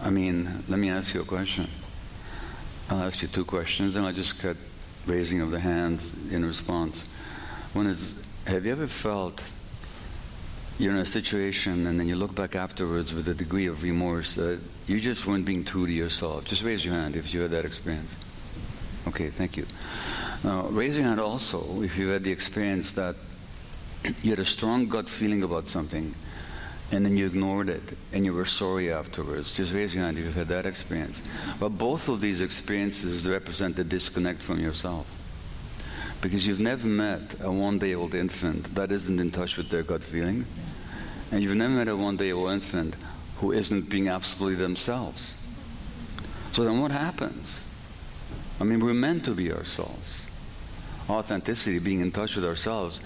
I 0.02 0.10
mean, 0.10 0.64
let 0.68 0.78
me 0.78 0.90
ask 0.90 1.14
you 1.14 1.22
a 1.22 1.24
question. 1.24 1.68
I'll 2.90 3.02
ask 3.02 3.22
you 3.22 3.28
two 3.28 3.44
questions, 3.44 3.96
and 3.96 4.04
I'll 4.04 4.12
just 4.12 4.38
cut 4.40 4.56
raising 5.06 5.40
of 5.40 5.50
the 5.50 5.60
hands 5.60 6.14
in 6.30 6.44
response. 6.44 7.08
One 7.72 7.86
is, 7.86 8.18
have 8.46 8.66
you 8.66 8.72
ever 8.72 8.86
felt 8.86 9.42
you're 10.78 10.92
in 10.92 10.98
a 10.98 11.06
situation 11.06 11.86
and 11.86 11.98
then 11.98 12.08
you 12.08 12.16
look 12.16 12.34
back 12.34 12.56
afterwards 12.56 13.14
with 13.14 13.28
a 13.28 13.34
degree 13.34 13.66
of 13.66 13.82
remorse 13.82 14.34
that 14.34 14.60
you 14.86 15.00
just 15.00 15.26
weren't 15.26 15.44
being 15.44 15.64
true 15.64 15.86
to 15.86 15.92
yourself? 15.92 16.44
Just 16.44 16.62
raise 16.62 16.84
your 16.84 16.94
hand 16.94 17.16
if 17.16 17.32
you 17.32 17.40
had 17.40 17.50
that 17.52 17.64
experience. 17.64 18.16
Okay, 19.06 19.28
thank 19.28 19.56
you. 19.56 19.66
Now, 20.42 20.66
raise 20.66 20.96
your 20.96 21.04
hand 21.04 21.20
also 21.20 21.82
if 21.82 21.96
you 21.96 22.08
had 22.08 22.24
the 22.24 22.32
experience 22.32 22.92
that 22.92 23.16
you 24.22 24.30
had 24.30 24.38
a 24.38 24.44
strong 24.44 24.88
gut 24.88 25.08
feeling 25.08 25.42
about 25.42 25.66
something 25.66 26.14
and 26.92 27.04
then 27.04 27.16
you 27.16 27.26
ignored 27.26 27.68
it 27.68 27.96
and 28.12 28.24
you 28.24 28.34
were 28.34 28.44
sorry 28.44 28.92
afterwards. 28.92 29.50
Just 29.50 29.72
raise 29.72 29.94
your 29.94 30.04
hand 30.04 30.18
if 30.18 30.24
you've 30.24 30.34
had 30.34 30.48
that 30.48 30.66
experience. 30.66 31.22
But 31.58 31.70
both 31.70 32.08
of 32.08 32.20
these 32.20 32.40
experiences 32.40 33.28
represent 33.28 33.78
a 33.78 33.84
disconnect 33.84 34.42
from 34.42 34.60
yourself. 34.60 35.06
Because 36.24 36.46
you've 36.46 36.58
never 36.58 36.86
met 36.86 37.36
a 37.42 37.52
one 37.52 37.78
day 37.78 37.94
old 37.94 38.14
infant 38.14 38.74
that 38.76 38.90
isn't 38.90 39.20
in 39.20 39.30
touch 39.30 39.58
with 39.58 39.68
their 39.68 39.82
gut 39.82 40.02
feeling. 40.02 40.46
And 41.30 41.42
you've 41.42 41.54
never 41.54 41.74
met 41.74 41.86
a 41.86 41.94
one 41.94 42.16
day 42.16 42.32
old 42.32 42.50
infant 42.50 42.94
who 43.40 43.52
isn't 43.52 43.90
being 43.90 44.08
absolutely 44.08 44.54
themselves. 44.56 45.34
So 46.52 46.64
then 46.64 46.80
what 46.80 46.92
happens? 46.92 47.62
I 48.58 48.64
mean, 48.64 48.80
we're 48.80 48.94
meant 48.94 49.26
to 49.26 49.34
be 49.34 49.52
ourselves. 49.52 50.26
Authenticity, 51.10 51.78
being 51.78 52.00
in 52.00 52.10
touch 52.10 52.36
with 52.36 52.46
ourselves, 52.46 53.02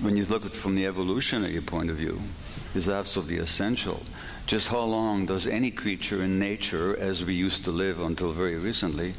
when 0.00 0.16
you 0.16 0.24
look 0.24 0.44
at 0.44 0.52
it 0.52 0.58
from 0.58 0.74
the 0.74 0.86
evolutionary 0.86 1.60
point 1.60 1.88
of 1.88 1.98
view, 1.98 2.20
is 2.74 2.88
absolutely 2.88 3.36
essential. 3.36 4.02
Just 4.46 4.66
how 4.66 4.82
long 4.82 5.24
does 5.24 5.46
any 5.46 5.70
creature 5.70 6.24
in 6.24 6.40
nature, 6.40 6.96
as 6.96 7.24
we 7.24 7.34
used 7.34 7.62
to 7.66 7.70
live 7.70 8.00
until 8.00 8.32
very 8.32 8.56
recently, 8.56 9.14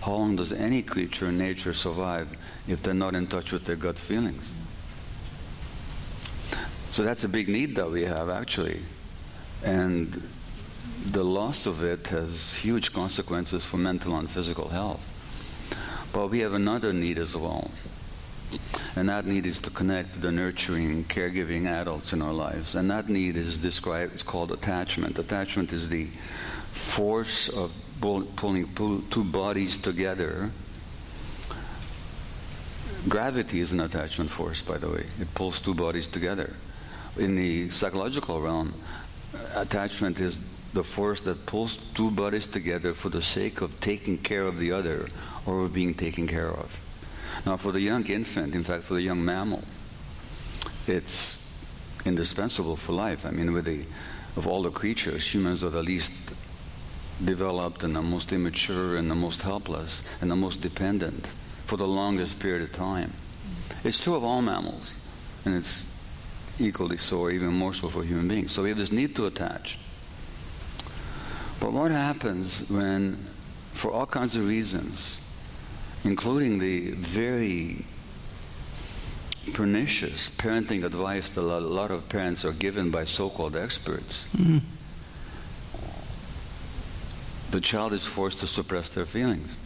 how 0.00 0.14
long 0.14 0.34
does 0.34 0.50
any 0.50 0.82
creature 0.82 1.28
in 1.28 1.38
nature 1.38 1.72
survive 1.72 2.36
if 2.68 2.82
they're 2.82 2.94
not 2.94 3.14
in 3.14 3.26
touch 3.26 3.52
with 3.52 3.64
their 3.64 3.76
gut 3.76 3.98
feelings? 3.98 4.52
So 6.90 7.02
that's 7.02 7.24
a 7.24 7.28
big 7.28 7.48
need 7.48 7.76
that 7.76 7.90
we 7.90 8.02
have, 8.02 8.28
actually. 8.28 8.82
And 9.64 10.22
the 11.10 11.24
loss 11.24 11.66
of 11.66 11.82
it 11.82 12.06
has 12.08 12.54
huge 12.54 12.92
consequences 12.92 13.64
for 13.64 13.78
mental 13.78 14.16
and 14.16 14.28
physical 14.28 14.68
health. 14.68 15.00
But 16.12 16.28
we 16.28 16.40
have 16.40 16.52
another 16.52 16.92
need 16.92 17.18
as 17.18 17.34
well. 17.34 17.70
And 18.96 19.08
that 19.08 19.24
need 19.24 19.46
is 19.46 19.58
to 19.60 19.70
connect 19.70 20.20
the 20.20 20.30
nurturing, 20.30 21.04
caregiving 21.04 21.66
adults 21.66 22.12
in 22.12 22.20
our 22.20 22.34
lives. 22.34 22.74
And 22.74 22.90
that 22.90 23.08
need 23.08 23.38
is 23.38 23.56
described, 23.58 24.12
it's 24.12 24.22
called 24.22 24.52
attachment. 24.52 25.18
Attachment 25.18 25.72
is 25.72 25.88
the 25.88 26.08
force 26.72 27.48
of 27.48 27.74
pulling 28.02 28.68
two 29.10 29.24
bodies 29.24 29.78
together. 29.78 30.50
Gravity 33.08 33.60
is 33.60 33.72
an 33.72 33.80
attachment 33.80 34.30
force, 34.30 34.62
by 34.62 34.78
the 34.78 34.88
way. 34.88 35.04
It 35.20 35.34
pulls 35.34 35.58
two 35.58 35.74
bodies 35.74 36.06
together. 36.06 36.54
In 37.18 37.34
the 37.34 37.68
psychological 37.70 38.40
realm, 38.40 38.74
attachment 39.56 40.20
is 40.20 40.40
the 40.72 40.84
force 40.84 41.20
that 41.22 41.44
pulls 41.44 41.78
two 41.94 42.12
bodies 42.12 42.46
together 42.46 42.94
for 42.94 43.08
the 43.08 43.20
sake 43.20 43.60
of 43.60 43.78
taking 43.80 44.18
care 44.18 44.44
of 44.44 44.58
the 44.58 44.70
other 44.70 45.08
or 45.46 45.62
of 45.62 45.72
being 45.72 45.94
taken 45.94 46.28
care 46.28 46.48
of. 46.48 46.78
Now, 47.44 47.56
for 47.56 47.72
the 47.72 47.80
young 47.80 48.06
infant, 48.06 48.54
in 48.54 48.62
fact, 48.62 48.84
for 48.84 48.94
the 48.94 49.02
young 49.02 49.24
mammal, 49.24 49.64
it's 50.86 51.44
indispensable 52.04 52.76
for 52.76 52.92
life. 52.92 53.26
I 53.26 53.30
mean, 53.30 53.52
with 53.52 53.64
the, 53.64 53.84
of 54.36 54.46
all 54.46 54.62
the 54.62 54.70
creatures, 54.70 55.34
humans 55.34 55.64
are 55.64 55.70
the 55.70 55.82
least 55.82 56.12
developed 57.24 57.82
and 57.82 57.96
the 57.96 58.02
most 58.02 58.32
immature 58.32 58.96
and 58.96 59.10
the 59.10 59.14
most 59.16 59.42
helpless 59.42 60.02
and 60.20 60.30
the 60.30 60.36
most 60.36 60.60
dependent 60.60 61.26
for 61.66 61.76
the 61.76 61.86
longest 61.86 62.38
period 62.38 62.62
of 62.62 62.72
time. 62.72 63.12
It's 63.84 64.00
true 64.00 64.14
of 64.14 64.24
all 64.24 64.42
mammals, 64.42 64.96
and 65.44 65.54
it's 65.54 65.90
equally 66.58 66.98
so, 66.98 67.20
or 67.20 67.30
even 67.30 67.48
more 67.48 67.74
so 67.74 67.88
for 67.88 68.04
human 68.04 68.28
beings. 68.28 68.52
So 68.52 68.62
we 68.62 68.68
have 68.68 68.78
this 68.78 68.92
need 68.92 69.16
to 69.16 69.26
attach. 69.26 69.78
But 71.60 71.72
what 71.72 71.90
happens 71.90 72.68
when, 72.68 73.24
for 73.72 73.90
all 73.90 74.06
kinds 74.06 74.36
of 74.36 74.46
reasons, 74.46 75.20
including 76.04 76.58
the 76.58 76.90
very 76.92 77.84
pernicious 79.52 80.28
parenting 80.28 80.84
advice 80.84 81.30
that 81.30 81.40
a 81.40 81.58
lot 81.58 81.90
of 81.90 82.08
parents 82.08 82.44
are 82.44 82.52
given 82.52 82.90
by 82.90 83.04
so-called 83.04 83.56
experts. 83.56 84.28
Mm-hmm. 84.36 84.58
The 87.50 87.60
child 87.60 87.92
is 87.92 88.06
forced 88.06 88.40
to 88.40 88.46
suppress 88.46 88.88
their 88.88 89.04
feelings 89.04 89.56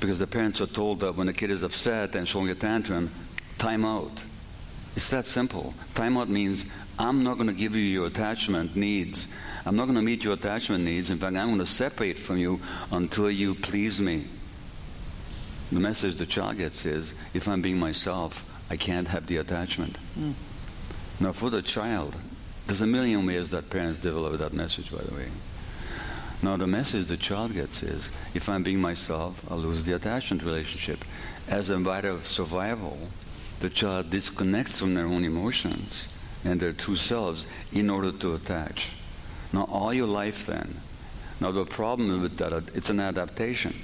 because 0.00 0.18
the 0.18 0.26
parents 0.26 0.60
are 0.60 0.66
told 0.66 1.00
that 1.00 1.14
when 1.14 1.28
a 1.28 1.32
kid 1.32 1.50
is 1.50 1.62
upset 1.62 2.14
and 2.14 2.26
showing 2.26 2.48
a 2.48 2.54
tantrum, 2.54 3.10
time 3.58 3.84
out. 3.84 4.24
It's 4.96 5.10
that 5.10 5.26
simple. 5.26 5.74
Time 5.94 6.16
out 6.16 6.28
means 6.28 6.64
I'm 6.98 7.22
not 7.22 7.34
going 7.34 7.46
to 7.46 7.52
give 7.52 7.76
you 7.76 7.82
your 7.82 8.06
attachment 8.06 8.74
needs. 8.74 9.28
I'm 9.64 9.76
not 9.76 9.84
going 9.84 9.96
to 9.96 10.02
meet 10.02 10.24
your 10.24 10.32
attachment 10.32 10.84
needs. 10.84 11.10
In 11.10 11.18
fact, 11.18 11.36
I'm 11.36 11.48
going 11.48 11.58
to 11.58 11.66
separate 11.66 12.18
from 12.18 12.38
you 12.38 12.60
until 12.90 13.30
you 13.30 13.54
please 13.54 14.00
me. 14.00 14.24
The 15.70 15.80
message 15.80 16.16
the 16.16 16.26
child 16.26 16.58
gets 16.58 16.84
is 16.84 17.14
if 17.32 17.46
I'm 17.46 17.62
being 17.62 17.78
myself, 17.78 18.44
I 18.70 18.76
can't 18.76 19.06
have 19.06 19.26
the 19.26 19.36
attachment. 19.36 19.98
Mm. 20.18 20.32
Now, 21.20 21.32
for 21.32 21.50
the 21.50 21.62
child, 21.62 22.16
there's 22.66 22.80
a 22.80 22.86
million 22.86 23.26
ways 23.26 23.50
that 23.50 23.70
parents 23.70 23.98
develop 23.98 24.38
that 24.38 24.52
message, 24.52 24.90
by 24.90 25.02
the 25.02 25.14
way. 25.14 25.28
Now, 26.42 26.56
the 26.56 26.66
message 26.66 27.06
the 27.06 27.18
child 27.18 27.52
gets 27.52 27.82
is 27.82 28.10
if 28.34 28.48
I'm 28.48 28.62
being 28.62 28.80
myself, 28.80 29.44
I'll 29.50 29.58
lose 29.58 29.84
the 29.84 29.92
attachment 29.92 30.42
relationship. 30.42 31.04
As 31.48 31.68
a 31.68 31.78
matter 31.78 32.08
of 32.08 32.26
survival, 32.26 32.98
the 33.60 33.68
child 33.68 34.08
disconnects 34.08 34.80
from 34.80 34.94
their 34.94 35.04
own 35.04 35.24
emotions 35.24 36.16
and 36.44 36.58
their 36.58 36.72
true 36.72 36.96
selves 36.96 37.46
in 37.72 37.90
order 37.90 38.10
to 38.12 38.34
attach. 38.34 38.94
Now, 39.52 39.64
all 39.70 39.92
your 39.92 40.06
life, 40.06 40.46
then, 40.46 40.80
now 41.40 41.52
the 41.52 41.66
problem 41.66 42.22
with 42.22 42.38
that, 42.38 42.52
it's 42.74 42.88
an 42.88 43.00
adaptation. 43.00 43.74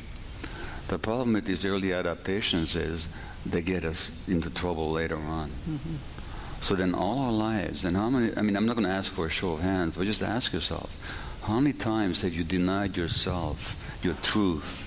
The 0.89 0.99
problem 0.99 1.35
with 1.35 1.45
these 1.45 1.65
early 1.65 1.93
adaptations 1.93 2.75
is 2.75 3.09
they 3.45 3.61
get 3.61 3.85
us 3.85 4.13
into 4.29 4.49
trouble 4.51 4.93
later 4.93 5.17
on. 5.17 5.51
Mm-hmm. 5.69 5.97
So 6.63 6.75
then 6.75 6.95
all 6.95 7.19
our 7.19 7.33
lives, 7.33 7.85
and 7.85 7.97
how 7.97 8.09
many, 8.09 8.37
I 8.37 8.41
mean, 8.41 8.57
I'm 8.57 8.65
not 8.65 8.77
going 8.77 8.89
to 8.89 8.95
ask 8.95 9.13
for 9.13 9.27
a 9.27 9.31
show 9.31 9.53
of 9.53 9.61
hands, 9.61 9.97
but 9.97 10.07
just 10.07 10.23
ask 10.23 10.53
yourself, 10.53 10.97
how 11.47 11.61
many 11.61 11.73
times 11.73 12.21
have 12.21 12.35
you 12.35 12.45
denied 12.45 12.97
yourself 12.97 13.77
your 14.03 14.15
truth 14.23 14.87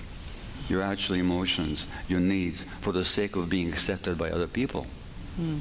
your 0.70 0.82
actual 0.82 1.16
emotions, 1.16 1.88
your 2.08 2.20
needs, 2.20 2.64
for 2.80 2.92
the 2.92 3.04
sake 3.04 3.36
of 3.36 3.48
being 3.48 3.68
accepted 3.68 4.16
by 4.16 4.30
other 4.30 4.46
people. 4.46 4.86
Mm. 5.38 5.60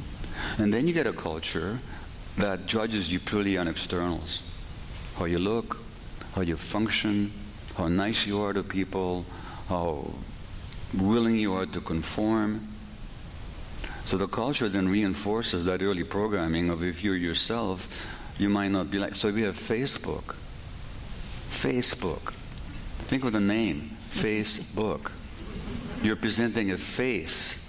And 0.60 0.74
then 0.74 0.88
you 0.88 0.94
get 0.94 1.08
a 1.08 1.14
culture 1.14 1.80
that 2.38 2.68
judges 2.68 3.12
you 3.12 3.20
purely 3.20 3.58
on 3.58 3.68
externals 3.68 4.44
how 5.16 5.26
you 5.26 5.40
look, 5.40 5.82
how 6.34 6.42
you 6.42 6.56
function, 6.56 7.34
how 7.76 7.90
nice 7.90 8.26
you 8.26 8.40
are 8.40 8.54
to 8.54 8.64
people, 8.64 9.26
how 9.68 10.14
willing 10.98 11.36
you 11.36 11.54
are 11.54 11.66
to 11.66 11.82
conform. 11.82 12.66
So 14.06 14.16
the 14.16 14.28
culture 14.28 14.70
then 14.70 14.88
reinforces 14.88 15.66
that 15.66 15.82
early 15.82 16.06
programming 16.06 16.70
of 16.70 16.84
if 16.84 17.04
you're 17.04 17.18
yourself, 17.18 18.08
you 18.38 18.48
might 18.48 18.70
not 18.70 18.90
be 18.90 18.98
like. 18.98 19.14
So 19.14 19.30
we 19.30 19.42
have 19.42 19.58
Facebook. 19.58 20.36
Facebook. 21.62 22.32
Think 23.10 23.26
of 23.26 23.34
the 23.34 23.40
name 23.42 23.98
Facebook. 24.12 25.12
You're 26.02 26.16
presenting 26.16 26.72
a 26.72 26.78
face, 26.78 27.62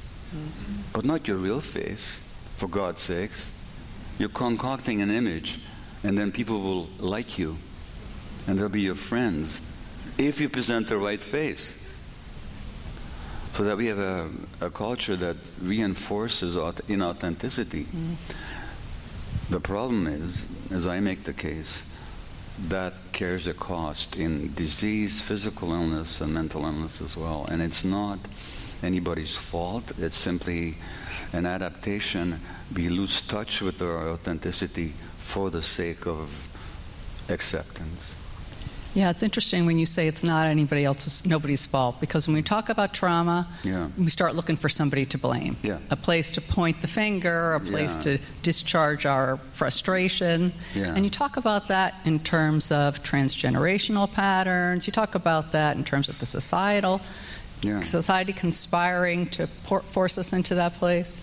but 0.92 1.04
not 1.04 1.26
your 1.26 1.38
real 1.38 1.60
face, 1.60 2.20
for 2.56 2.68
God's 2.68 3.02
sakes. 3.02 3.52
You're 4.18 4.28
concocting 4.28 5.02
an 5.02 5.10
image, 5.10 5.58
and 6.04 6.16
then 6.16 6.30
people 6.30 6.60
will 6.60 6.88
like 7.00 7.36
you, 7.36 7.56
and 8.46 8.56
they'll 8.56 8.68
be 8.68 8.82
your 8.82 8.94
friends 8.94 9.60
if 10.18 10.40
you 10.40 10.48
present 10.48 10.86
the 10.86 10.96
right 10.96 11.20
face. 11.20 11.76
So 13.54 13.64
that 13.64 13.76
we 13.76 13.86
have 13.86 13.98
a, 13.98 14.30
a 14.60 14.70
culture 14.70 15.16
that 15.16 15.36
reinforces 15.60 16.54
inauthenticity. 16.54 17.86
Mm. 17.86 18.14
The 19.50 19.58
problem 19.58 20.06
is, 20.06 20.46
as 20.70 20.86
I 20.86 21.00
make 21.00 21.24
the 21.24 21.32
case, 21.32 21.89
that 22.68 22.94
carries 23.12 23.46
a 23.46 23.54
cost 23.54 24.16
in 24.16 24.52
disease, 24.54 25.20
physical 25.20 25.72
illness, 25.72 26.20
and 26.20 26.34
mental 26.34 26.64
illness 26.64 27.00
as 27.00 27.16
well. 27.16 27.46
And 27.50 27.62
it's 27.62 27.84
not 27.84 28.18
anybody's 28.82 29.36
fault. 29.36 29.92
It's 29.98 30.16
simply 30.16 30.76
an 31.32 31.46
adaptation. 31.46 32.40
We 32.74 32.88
lose 32.88 33.22
touch 33.22 33.60
with 33.60 33.80
our 33.82 34.08
authenticity 34.10 34.94
for 35.18 35.50
the 35.50 35.62
sake 35.62 36.06
of 36.06 36.46
acceptance. 37.28 38.14
Yeah, 38.92 39.10
it's 39.10 39.22
interesting 39.22 39.66
when 39.66 39.78
you 39.78 39.86
say 39.86 40.08
it's 40.08 40.24
not 40.24 40.46
anybody 40.46 40.84
else's, 40.84 41.24
nobody's 41.24 41.64
fault, 41.64 42.00
because 42.00 42.26
when 42.26 42.34
we 42.34 42.42
talk 42.42 42.70
about 42.70 42.92
trauma, 42.92 43.46
yeah. 43.62 43.88
we 43.96 44.10
start 44.10 44.34
looking 44.34 44.56
for 44.56 44.68
somebody 44.68 45.04
to 45.06 45.18
blame. 45.18 45.56
Yeah. 45.62 45.78
A 45.90 45.96
place 45.96 46.32
to 46.32 46.40
point 46.40 46.80
the 46.80 46.88
finger, 46.88 47.54
a 47.54 47.60
place 47.60 47.94
yeah. 47.96 48.02
to 48.02 48.18
discharge 48.42 49.06
our 49.06 49.38
frustration. 49.52 50.52
Yeah. 50.74 50.92
And 50.94 51.04
you 51.04 51.10
talk 51.10 51.36
about 51.36 51.68
that 51.68 51.94
in 52.04 52.18
terms 52.18 52.72
of 52.72 53.00
transgenerational 53.04 54.10
patterns, 54.10 54.88
you 54.88 54.92
talk 54.92 55.14
about 55.14 55.52
that 55.52 55.76
in 55.76 55.84
terms 55.84 56.08
of 56.08 56.18
the 56.18 56.26
societal, 56.26 57.00
yeah. 57.62 57.82
society 57.82 58.32
conspiring 58.32 59.28
to 59.30 59.46
por- 59.66 59.82
force 59.82 60.18
us 60.18 60.32
into 60.32 60.56
that 60.56 60.74
place. 60.74 61.20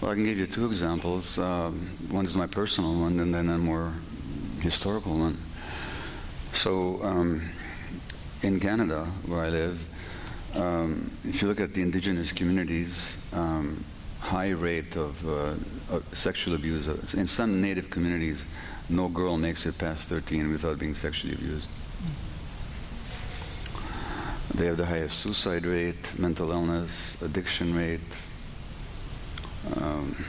Well, 0.00 0.10
I 0.10 0.14
can 0.14 0.24
give 0.24 0.38
you 0.38 0.46
two 0.46 0.64
examples. 0.66 1.38
Um, 1.38 1.90
one 2.10 2.24
is 2.24 2.34
my 2.34 2.46
personal 2.46 2.98
one, 2.98 3.20
and 3.20 3.34
then 3.34 3.50
a 3.50 3.58
more 3.58 3.92
historical 4.60 5.18
one. 5.18 5.36
So, 6.54 7.02
um, 7.02 7.42
in 8.42 8.60
Canada, 8.60 9.06
where 9.26 9.40
I 9.40 9.48
live, 9.48 9.84
um, 10.54 11.10
if 11.24 11.42
you 11.42 11.48
look 11.48 11.60
at 11.60 11.74
the 11.74 11.82
indigenous 11.82 12.30
communities, 12.30 13.18
um, 13.32 13.84
high 14.20 14.50
rate 14.50 14.96
of, 14.96 15.28
uh, 15.28 15.54
sexual 16.12 16.54
abuse. 16.54 17.14
In 17.14 17.26
some 17.26 17.60
native 17.60 17.90
communities, 17.90 18.44
no 18.88 19.08
girl 19.08 19.36
makes 19.36 19.66
it 19.66 19.76
past 19.78 20.08
13 20.08 20.50
without 20.52 20.78
being 20.78 20.94
sexually 20.94 21.34
abused. 21.34 21.68
They 24.54 24.66
have 24.66 24.76
the 24.76 24.86
highest 24.86 25.18
suicide 25.18 25.66
rate, 25.66 26.18
mental 26.18 26.52
illness, 26.52 27.20
addiction 27.20 27.74
rate, 27.74 28.00
um, 29.76 30.24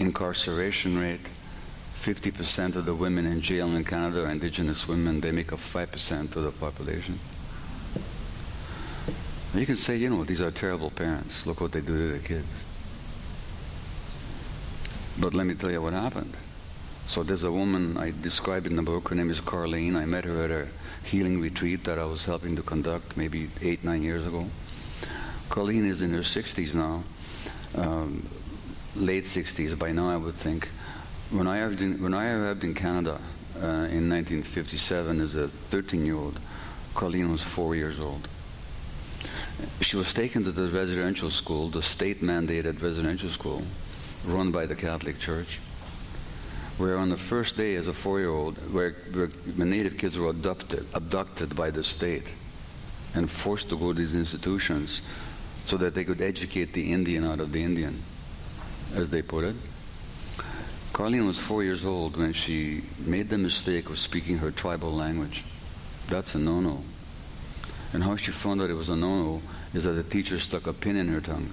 incarceration 0.00 0.98
rate. 0.98 1.28
50% 2.04 2.76
of 2.76 2.84
the 2.84 2.94
women 2.94 3.24
in 3.24 3.40
jail 3.40 3.74
in 3.74 3.82
Canada 3.82 4.26
are 4.26 4.30
indigenous 4.30 4.86
women. 4.86 5.20
They 5.20 5.32
make 5.32 5.54
up 5.54 5.58
5% 5.58 6.36
of 6.36 6.42
the 6.42 6.50
population. 6.50 7.18
You 9.54 9.64
can 9.64 9.76
say, 9.76 9.96
you 9.96 10.10
know, 10.10 10.22
these 10.22 10.42
are 10.42 10.50
terrible 10.50 10.90
parents. 10.90 11.46
Look 11.46 11.62
what 11.62 11.72
they 11.72 11.80
do 11.80 11.96
to 11.96 12.08
their 12.08 12.18
kids. 12.18 12.64
But 15.18 15.32
let 15.32 15.46
me 15.46 15.54
tell 15.54 15.70
you 15.70 15.80
what 15.80 15.94
happened. 15.94 16.36
So 17.06 17.22
there's 17.22 17.44
a 17.44 17.52
woman 17.52 17.96
I 17.96 18.12
described 18.20 18.66
in 18.66 18.76
the 18.76 18.82
book. 18.82 19.08
Her 19.08 19.14
name 19.14 19.30
is 19.30 19.40
Carlene. 19.40 19.96
I 19.96 20.04
met 20.04 20.26
her 20.26 20.44
at 20.44 20.50
a 20.50 20.68
healing 21.04 21.40
retreat 21.40 21.84
that 21.84 21.98
I 21.98 22.04
was 22.04 22.26
helping 22.26 22.54
to 22.56 22.62
conduct 22.62 23.16
maybe 23.16 23.48
eight, 23.62 23.82
nine 23.82 24.02
years 24.02 24.26
ago. 24.26 24.46
Carlene 25.48 25.88
is 25.88 26.02
in 26.02 26.12
her 26.12 26.20
60s 26.20 26.74
now, 26.74 27.02
um, 27.76 28.28
late 28.94 29.24
60s 29.24 29.78
by 29.78 29.92
now, 29.92 30.10
I 30.10 30.18
would 30.18 30.34
think. 30.34 30.68
When 31.34 31.48
I 31.48 31.62
arrived 31.62 31.82
in, 31.82 32.00
when 32.00 32.14
I 32.14 32.30
arrived 32.30 32.62
in 32.62 32.74
Canada 32.74 33.20
uh, 33.56 33.90
in 33.90 34.08
1957 34.08 35.20
as 35.20 35.34
a 35.34 35.48
13-year-old, 35.48 36.38
Carlene 36.94 37.32
was 37.32 37.42
four 37.42 37.74
years 37.74 37.98
old. 37.98 38.28
She 39.80 39.96
was 39.96 40.12
taken 40.12 40.44
to 40.44 40.52
the 40.52 40.68
residential 40.68 41.30
school, 41.30 41.70
the 41.70 41.82
state-mandated 41.82 42.80
residential 42.80 43.30
school, 43.30 43.64
run 44.24 44.52
by 44.52 44.66
the 44.66 44.76
Catholic 44.76 45.18
Church, 45.18 45.58
where 46.78 46.98
on 46.98 47.08
the 47.08 47.16
first 47.16 47.56
day 47.56 47.74
as 47.74 47.88
a 47.88 47.92
four-year-old, 47.92 48.56
where, 48.72 48.92
where 49.12 49.28
native 49.56 49.98
kids 49.98 50.16
were 50.16 50.28
abducted, 50.28 50.86
abducted 50.94 51.56
by 51.56 51.68
the 51.68 51.82
state 51.82 52.28
and 53.16 53.28
forced 53.28 53.70
to 53.70 53.76
go 53.76 53.92
to 53.92 53.98
these 53.98 54.14
institutions 54.14 55.02
so 55.64 55.76
that 55.78 55.96
they 55.96 56.04
could 56.04 56.20
educate 56.20 56.72
the 56.74 56.92
Indian 56.92 57.24
out 57.24 57.40
of 57.40 57.50
the 57.50 57.60
Indian, 57.64 58.00
as 58.94 59.10
they 59.10 59.20
put 59.20 59.42
it. 59.42 59.56
Carlene 60.94 61.26
was 61.26 61.40
four 61.40 61.64
years 61.64 61.84
old 61.84 62.16
when 62.16 62.32
she 62.32 62.82
made 63.00 63.28
the 63.28 63.36
mistake 63.36 63.90
of 63.90 63.98
speaking 63.98 64.38
her 64.38 64.52
tribal 64.52 64.92
language. 64.92 65.42
That's 66.06 66.36
a 66.36 66.38
no-no. 66.38 66.84
And 67.92 68.04
how 68.04 68.14
she 68.14 68.30
found 68.30 68.62
out 68.62 68.70
it 68.70 68.74
was 68.74 68.90
a 68.90 68.94
no-no 68.94 69.42
is 69.74 69.82
that 69.82 69.94
the 69.94 70.04
teacher 70.04 70.38
stuck 70.38 70.68
a 70.68 70.72
pin 70.72 70.94
in 70.94 71.08
her 71.08 71.20
tongue. 71.20 71.50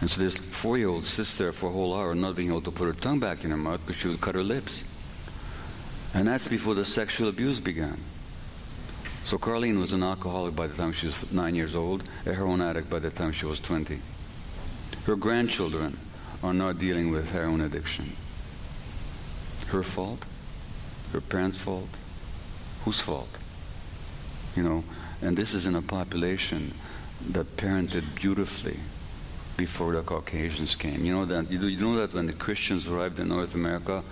And 0.00 0.10
so 0.10 0.22
this 0.22 0.38
four-year-old 0.38 1.04
sits 1.04 1.34
there 1.34 1.52
for 1.52 1.66
a 1.66 1.72
whole 1.72 1.94
hour 1.94 2.14
not 2.14 2.36
being 2.36 2.48
able 2.48 2.62
to 2.62 2.70
put 2.70 2.86
her 2.86 2.94
tongue 2.94 3.20
back 3.20 3.44
in 3.44 3.50
her 3.50 3.56
mouth 3.58 3.80
because 3.80 4.00
she 4.00 4.08
would 4.08 4.22
cut 4.22 4.34
her 4.34 4.42
lips. 4.42 4.82
And 6.14 6.28
that's 6.28 6.48
before 6.48 6.74
the 6.74 6.86
sexual 6.86 7.28
abuse 7.28 7.60
began. 7.60 7.98
So 9.24 9.36
Carlene 9.36 9.78
was 9.78 9.92
an 9.92 10.02
alcoholic 10.02 10.56
by 10.56 10.68
the 10.68 10.74
time 10.74 10.92
she 10.92 11.04
was 11.04 11.30
nine 11.30 11.54
years 11.54 11.74
old, 11.74 12.02
a 12.24 12.32
heroin 12.32 12.62
addict 12.62 12.88
by 12.88 12.98
the 12.98 13.10
time 13.10 13.32
she 13.32 13.44
was 13.44 13.60
20. 13.60 14.00
Her 15.04 15.16
grandchildren 15.16 15.98
are 16.42 16.54
not 16.54 16.78
dealing 16.78 17.10
with 17.10 17.30
her 17.30 17.44
own 17.44 17.60
addiction. 17.60 18.16
Her 19.68 19.82
fault? 19.82 20.24
Her 21.12 21.20
parents' 21.20 21.60
fault? 21.60 21.88
Whose 22.84 23.00
fault? 23.00 23.38
You 24.56 24.62
know, 24.62 24.84
and 25.22 25.36
this 25.36 25.54
is 25.54 25.66
in 25.66 25.74
a 25.74 25.82
population 25.82 26.74
that 27.30 27.56
parented 27.56 28.04
beautifully 28.14 28.78
before 29.56 29.92
the 29.92 30.02
Caucasians 30.02 30.74
came. 30.74 31.04
You 31.04 31.14
know 31.14 31.24
that 31.26 31.50
you, 31.50 31.80
know 31.80 31.96
that 31.96 32.12
when 32.12 32.26
the 32.26 32.32
Christians 32.32 32.88
arrived 32.88 33.20
in 33.20 33.28
North 33.28 33.54
America, 33.54 34.02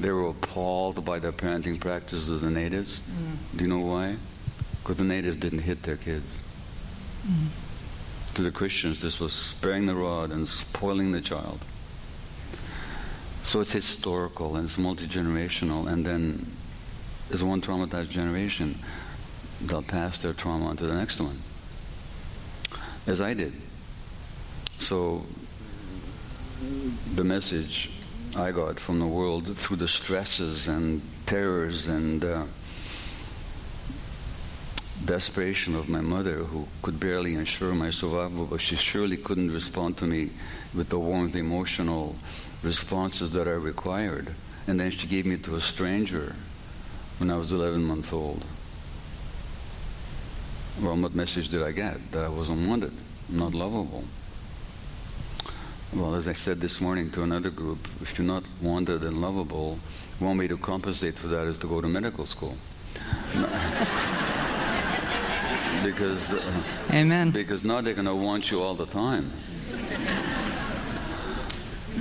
they 0.00 0.10
were 0.10 0.28
appalled 0.28 1.04
by 1.04 1.18
the 1.18 1.32
parenting 1.32 1.78
practices 1.78 2.28
of 2.28 2.40
the 2.40 2.50
natives. 2.50 3.00
Mm. 3.00 3.56
Do 3.56 3.64
you 3.64 3.70
know 3.70 3.80
why? 3.80 4.16
Because 4.82 4.96
the 4.96 5.04
natives 5.04 5.36
didn't 5.36 5.60
hit 5.60 5.82
their 5.84 5.96
kids. 5.96 6.38
Mm. 7.26 7.48
To 8.34 8.42
the 8.42 8.50
Christians, 8.50 9.00
this 9.00 9.20
was 9.20 9.32
sparing 9.32 9.86
the 9.86 9.94
rod 9.94 10.30
and 10.30 10.46
spoiling 10.46 11.12
the 11.12 11.20
child. 11.20 11.60
So 13.46 13.60
it's 13.60 13.70
historical 13.70 14.56
and 14.56 14.64
it's 14.64 14.76
multi 14.76 15.06
generational, 15.06 15.86
and 15.86 16.04
then 16.04 16.50
as 17.32 17.44
one 17.44 17.60
traumatized 17.62 18.08
generation, 18.08 18.76
they'll 19.60 19.84
pass 19.84 20.18
their 20.18 20.32
trauma 20.32 20.66
on 20.66 20.76
to 20.78 20.86
the 20.88 20.94
next 20.94 21.20
one, 21.20 21.38
as 23.06 23.20
I 23.20 23.34
did. 23.34 23.52
So 24.80 25.26
the 27.14 27.22
message 27.22 27.92
I 28.34 28.50
got 28.50 28.80
from 28.80 28.98
the 28.98 29.06
world 29.06 29.56
through 29.56 29.76
the 29.76 29.86
stresses 29.86 30.66
and 30.66 31.00
terrors 31.26 31.86
and 31.86 32.24
uh, 32.24 32.46
desperation 35.06 35.74
of 35.76 35.88
my 35.88 36.00
mother, 36.00 36.38
who 36.38 36.66
could 36.82 36.98
barely 37.00 37.34
ensure 37.34 37.74
my 37.74 37.90
survival, 37.90 38.44
but 38.44 38.60
she 38.60 38.76
surely 38.76 39.16
couldn't 39.16 39.52
respond 39.52 39.96
to 39.98 40.04
me 40.04 40.30
with 40.74 40.88
the 40.88 40.98
warmth, 40.98 41.36
emotional 41.36 42.16
responses 42.62 43.30
that 43.30 43.46
I 43.46 43.52
required. 43.52 44.34
And 44.66 44.78
then 44.78 44.90
she 44.90 45.06
gave 45.06 45.24
me 45.24 45.36
to 45.38 45.54
a 45.56 45.60
stranger 45.60 46.34
when 47.18 47.30
I 47.30 47.36
was 47.36 47.52
11 47.52 47.84
months 47.84 48.12
old. 48.12 48.44
Well, 50.82 50.96
what 50.96 51.14
message 51.14 51.48
did 51.48 51.62
I 51.62 51.72
get? 51.72 52.12
That 52.12 52.24
I 52.24 52.28
wasn't 52.28 52.68
wanted, 52.68 52.92
not 53.28 53.54
lovable. 53.54 54.04
Well, 55.94 56.16
as 56.16 56.28
I 56.28 56.34
said 56.34 56.60
this 56.60 56.80
morning 56.80 57.10
to 57.12 57.22
another 57.22 57.48
group, 57.48 57.78
if 58.02 58.18
you're 58.18 58.26
not 58.26 58.44
wanted 58.60 59.02
and 59.02 59.22
lovable, 59.22 59.78
one 60.18 60.36
way 60.36 60.48
to 60.48 60.58
compensate 60.58 61.14
for 61.14 61.28
that 61.28 61.46
is 61.46 61.58
to 61.58 61.66
go 61.66 61.80
to 61.80 61.88
medical 61.88 62.26
school. 62.26 62.56
because 65.84 66.32
uh, 66.32 66.62
Amen. 66.90 67.30
because 67.30 67.64
now 67.64 67.80
they're 67.80 67.94
going 67.94 68.06
to 68.06 68.14
want 68.14 68.50
you 68.50 68.62
all 68.62 68.74
the 68.74 68.86
time. 68.86 69.32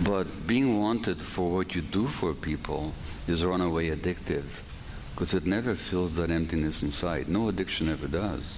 But 0.03 0.45
being 0.45 0.79
wanted 0.79 1.21
for 1.21 1.49
what 1.51 1.73
you 1.73 1.81
do 1.81 2.07
for 2.07 2.33
people 2.33 2.93
is 3.27 3.45
runaway 3.45 3.89
addictive 3.89 4.61
because 5.11 5.33
it 5.33 5.45
never 5.45 5.75
fills 5.75 6.15
that 6.15 6.29
emptiness 6.29 6.83
inside. 6.83 7.29
No 7.29 7.47
addiction 7.47 7.87
ever 7.89 8.07
does. 8.07 8.57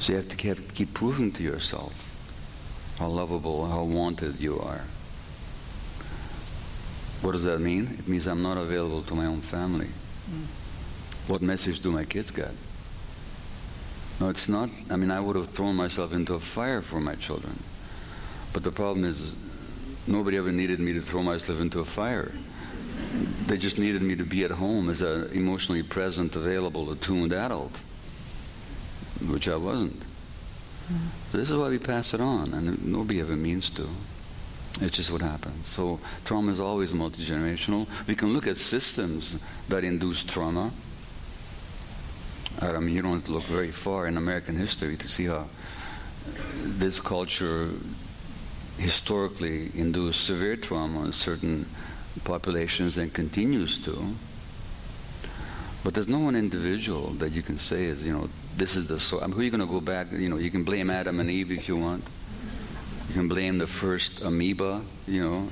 So 0.00 0.12
you 0.12 0.16
have 0.16 0.28
to 0.28 0.36
keep, 0.36 0.74
keep 0.74 0.94
proving 0.94 1.32
to 1.32 1.42
yourself 1.42 2.04
how 2.98 3.06
lovable, 3.06 3.66
how 3.66 3.84
wanted 3.84 4.40
you 4.40 4.58
are. 4.58 4.82
What 7.22 7.32
does 7.32 7.44
that 7.44 7.60
mean? 7.60 7.96
It 7.98 8.08
means 8.08 8.26
I'm 8.26 8.42
not 8.42 8.56
available 8.56 9.02
to 9.02 9.14
my 9.14 9.26
own 9.26 9.40
family. 9.40 9.88
What 11.28 11.42
message 11.42 11.80
do 11.80 11.92
my 11.92 12.04
kids 12.04 12.30
get? 12.30 12.50
No, 14.20 14.28
it's 14.28 14.48
not. 14.48 14.68
I 14.90 14.96
mean, 14.96 15.10
I 15.10 15.20
would 15.20 15.36
have 15.36 15.50
thrown 15.50 15.76
myself 15.76 16.12
into 16.12 16.34
a 16.34 16.40
fire 16.40 16.82
for 16.82 17.00
my 17.00 17.14
children. 17.14 17.58
But 18.52 18.64
the 18.64 18.72
problem 18.72 19.04
is, 19.04 19.34
nobody 20.06 20.36
ever 20.36 20.50
needed 20.50 20.80
me 20.80 20.92
to 20.94 21.00
throw 21.00 21.22
myself 21.22 21.60
into 21.60 21.78
a 21.80 21.84
fire. 21.84 22.32
They 23.46 23.56
just 23.56 23.78
needed 23.78 24.02
me 24.02 24.16
to 24.16 24.24
be 24.24 24.42
at 24.44 24.50
home 24.50 24.90
as 24.90 25.02
an 25.02 25.30
emotionally 25.32 25.82
present, 25.82 26.34
available, 26.34 26.90
attuned 26.90 27.32
adult, 27.32 27.80
which 29.26 29.48
I 29.48 29.56
wasn't. 29.56 30.02
So 31.30 31.38
this 31.38 31.50
is 31.50 31.56
why 31.56 31.68
we 31.68 31.78
pass 31.78 32.14
it 32.14 32.20
on, 32.20 32.54
and 32.54 32.84
nobody 32.86 33.20
ever 33.20 33.36
means 33.36 33.70
to. 33.70 33.88
It's 34.80 34.96
just 34.96 35.10
what 35.10 35.22
happens. 35.22 35.66
So 35.66 36.00
trauma 36.24 36.52
is 36.52 36.60
always 36.60 36.94
multi-generational. 36.94 37.86
We 38.06 38.14
can 38.14 38.32
look 38.32 38.46
at 38.46 38.56
systems 38.56 39.38
that 39.68 39.84
induce 39.84 40.24
trauma. 40.24 40.72
I 42.60 42.78
mean, 42.80 42.94
you 42.94 43.02
don't 43.02 43.14
have 43.14 43.24
to 43.26 43.32
look 43.32 43.44
very 43.44 43.70
far 43.70 44.06
in 44.06 44.16
American 44.16 44.56
history 44.56 44.96
to 44.96 45.08
see 45.08 45.26
how 45.26 45.46
this 46.62 47.00
culture 47.00 47.70
historically 48.78 49.70
induced 49.74 50.24
severe 50.24 50.56
trauma 50.56 51.04
in 51.04 51.12
certain 51.12 51.66
populations 52.24 52.96
and 52.96 53.12
continues 53.12 53.78
to. 53.78 54.14
But 55.84 55.94
there's 55.94 56.08
no 56.08 56.18
one 56.18 56.36
individual 56.36 57.10
that 57.14 57.30
you 57.30 57.42
can 57.42 57.58
say 57.58 57.84
is, 57.84 58.04
you 58.04 58.12
know, 58.12 58.28
this 58.56 58.74
is 58.74 58.86
the 58.86 58.98
source. 58.98 59.22
I 59.22 59.26
mean, 59.26 59.34
who 59.36 59.40
are 59.40 59.44
you 59.44 59.50
going 59.50 59.60
to 59.60 59.66
go 59.66 59.80
back? 59.80 60.10
You 60.12 60.28
know, 60.28 60.36
you 60.36 60.50
can 60.50 60.64
blame 60.64 60.90
Adam 60.90 61.20
and 61.20 61.30
Eve 61.30 61.52
if 61.52 61.68
you 61.68 61.76
want. 61.76 62.04
You 63.08 63.14
can 63.14 63.28
blame 63.28 63.58
the 63.58 63.66
first 63.66 64.20
amoeba, 64.22 64.82
you 65.06 65.24
know. 65.24 65.48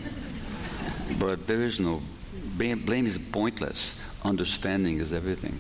But 1.19 1.47
there 1.47 1.63
is 1.63 1.79
no 1.79 2.03
blame, 2.57 2.85
blame 2.85 3.07
is 3.07 3.19
pointless. 3.19 3.99
Understanding 4.25 4.99
is 4.99 5.13
everything. 5.13 5.59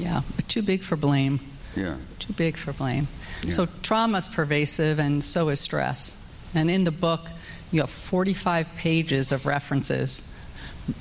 Yeah, 0.00 0.22
but 0.36 0.48
too 0.48 0.62
big 0.62 0.82
for 0.82 0.96
blame. 0.96 1.40
Yeah. 1.76 1.96
Too 2.18 2.32
big 2.32 2.56
for 2.56 2.72
blame. 2.72 3.06
Yeah. 3.42 3.50
So 3.52 3.66
trauma 3.82 4.18
is 4.18 4.28
pervasive, 4.28 4.98
and 4.98 5.24
so 5.24 5.48
is 5.50 5.60
stress. 5.60 6.16
And 6.54 6.70
in 6.70 6.84
the 6.84 6.90
book, 6.90 7.28
you 7.70 7.80
have 7.80 7.90
45 7.90 8.68
pages 8.76 9.30
of 9.32 9.46
references 9.46 10.28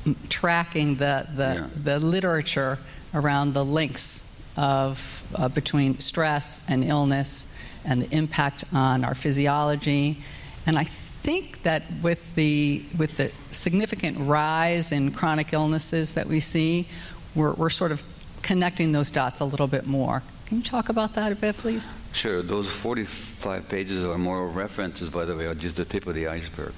m- 0.05 0.15
tracking 0.29 0.95
the, 0.97 1.27
the, 1.35 1.43
Yeah. 1.55 1.67
the 1.83 1.99
literature 1.99 2.77
around 3.13 3.53
the 3.53 3.65
links 3.65 4.23
of 4.55 5.23
uh, 5.35 5.47
between 5.49 5.99
stress 5.99 6.61
and 6.67 6.83
illness 6.83 7.47
and 7.85 8.03
the 8.03 8.15
impact 8.15 8.63
on 8.73 9.03
our 9.03 9.15
physiology. 9.15 10.21
And 10.67 10.77
I 10.77 10.83
think 10.83 11.63
that 11.63 11.83
with 12.03 12.35
the 12.35 12.83
with 12.97 13.17
the 13.17 13.31
significant 13.51 14.17
rise 14.19 14.91
in 14.91 15.11
chronic 15.11 15.53
illnesses 15.53 16.13
that 16.13 16.27
we 16.27 16.39
see, 16.39 16.87
we're, 17.35 17.53
we're 17.53 17.69
sort 17.69 17.91
of 17.91 18.01
connecting 18.49 18.91
those 18.91 19.11
dots 19.11 19.41
a 19.41 19.45
little 19.45 19.67
bit 19.67 19.85
more. 19.85 20.23
Can 20.47 20.57
you 20.57 20.63
talk 20.63 20.89
about 20.89 21.13
that 21.13 21.31
a 21.31 21.35
bit, 21.35 21.55
please? 21.55 21.87
Sure. 22.13 22.41
Those 22.41 22.67
45 22.67 23.69
pages 23.69 24.03
or 24.03 24.17
more 24.17 24.47
references, 24.47 25.11
by 25.11 25.25
the 25.25 25.35
way, 25.35 25.45
are 25.45 25.53
just 25.53 25.75
the 25.75 25.85
tip 25.85 26.07
of 26.07 26.15
the 26.15 26.27
iceberg. 26.27 26.73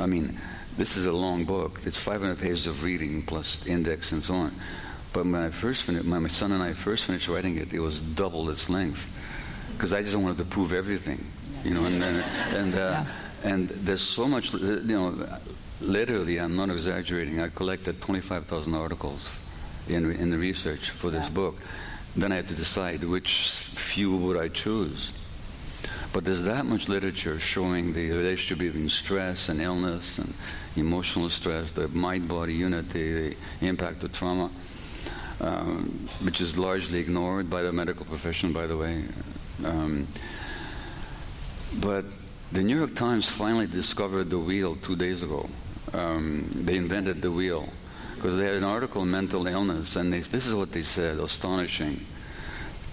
I 0.00 0.06
mean, 0.06 0.40
this 0.78 0.96
is 0.96 1.04
a 1.04 1.12
long 1.12 1.44
book. 1.44 1.82
It's 1.84 1.98
500 1.98 2.38
pages 2.38 2.66
of 2.66 2.82
reading 2.82 3.20
plus 3.20 3.66
index 3.66 4.12
and 4.12 4.24
so 4.24 4.36
on. 4.36 4.54
But 5.12 5.24
when 5.24 5.34
I 5.34 5.50
first 5.50 5.82
finished, 5.82 6.06
my 6.06 6.28
son 6.28 6.50
and 6.52 6.62
I 6.62 6.72
first 6.72 7.04
finished 7.04 7.28
writing 7.28 7.58
it, 7.58 7.74
it 7.74 7.80
was 7.80 8.00
double 8.00 8.48
its 8.48 8.70
length 8.70 9.04
because 9.72 9.92
I 9.92 10.00
just 10.02 10.16
wanted 10.16 10.38
to 10.38 10.46
prove 10.46 10.72
everything, 10.72 11.22
you 11.62 11.74
know. 11.74 11.84
And 11.84 12.02
and 12.02 12.24
and, 12.56 12.74
uh, 12.74 13.04
and 13.44 13.68
there's 13.68 14.00
so 14.00 14.26
much, 14.26 14.54
you 14.54 14.96
know. 15.00 15.28
Literally, 15.82 16.40
I'm 16.40 16.56
not 16.56 16.70
exaggerating. 16.70 17.40
I 17.40 17.48
collected 17.48 18.00
25,000 18.00 18.72
articles 18.72 19.41
in 19.88 20.10
in 20.12 20.30
the 20.30 20.38
research 20.38 20.90
for 20.90 21.10
this 21.10 21.28
book. 21.28 21.56
Then 22.14 22.32
I 22.32 22.36
had 22.36 22.48
to 22.48 22.54
decide 22.54 23.04
which 23.04 23.48
few 23.74 24.14
would 24.16 24.36
I 24.36 24.48
choose. 24.48 25.12
But 26.12 26.24
there's 26.24 26.42
that 26.42 26.66
much 26.66 26.88
literature 26.88 27.40
showing 27.40 27.94
the 27.94 28.10
relationship 28.10 28.58
between 28.58 28.90
stress 28.90 29.48
and 29.48 29.62
illness 29.62 30.18
and 30.18 30.34
emotional 30.76 31.30
stress, 31.30 31.72
the 31.72 31.88
mind-body 31.88 32.52
unity, 32.52 33.34
the 33.60 33.66
impact 33.66 34.04
of 34.04 34.12
trauma, 34.12 34.50
um, 35.40 36.08
which 36.22 36.42
is 36.42 36.58
largely 36.58 36.98
ignored 36.98 37.48
by 37.48 37.62
the 37.62 37.72
medical 37.72 38.04
profession, 38.04 38.52
by 38.52 38.66
the 38.66 38.76
way. 38.76 39.04
Um, 39.64 40.06
but 41.80 42.04
the 42.52 42.62
New 42.62 42.76
York 42.76 42.94
Times 42.94 43.28
finally 43.28 43.66
discovered 43.66 44.28
the 44.28 44.38
wheel 44.38 44.76
two 44.76 44.96
days 44.96 45.22
ago. 45.22 45.48
Um, 45.94 46.46
they 46.54 46.76
invented 46.76 47.22
the 47.22 47.30
wheel 47.30 47.68
because 48.22 48.36
they 48.36 48.44
had 48.44 48.54
an 48.54 48.62
article 48.62 49.02
on 49.02 49.10
mental 49.10 49.48
illness, 49.48 49.96
and 49.96 50.12
they, 50.12 50.20
this 50.20 50.46
is 50.46 50.54
what 50.54 50.70
they 50.70 50.82
said, 50.82 51.18
astonishing. 51.18 52.06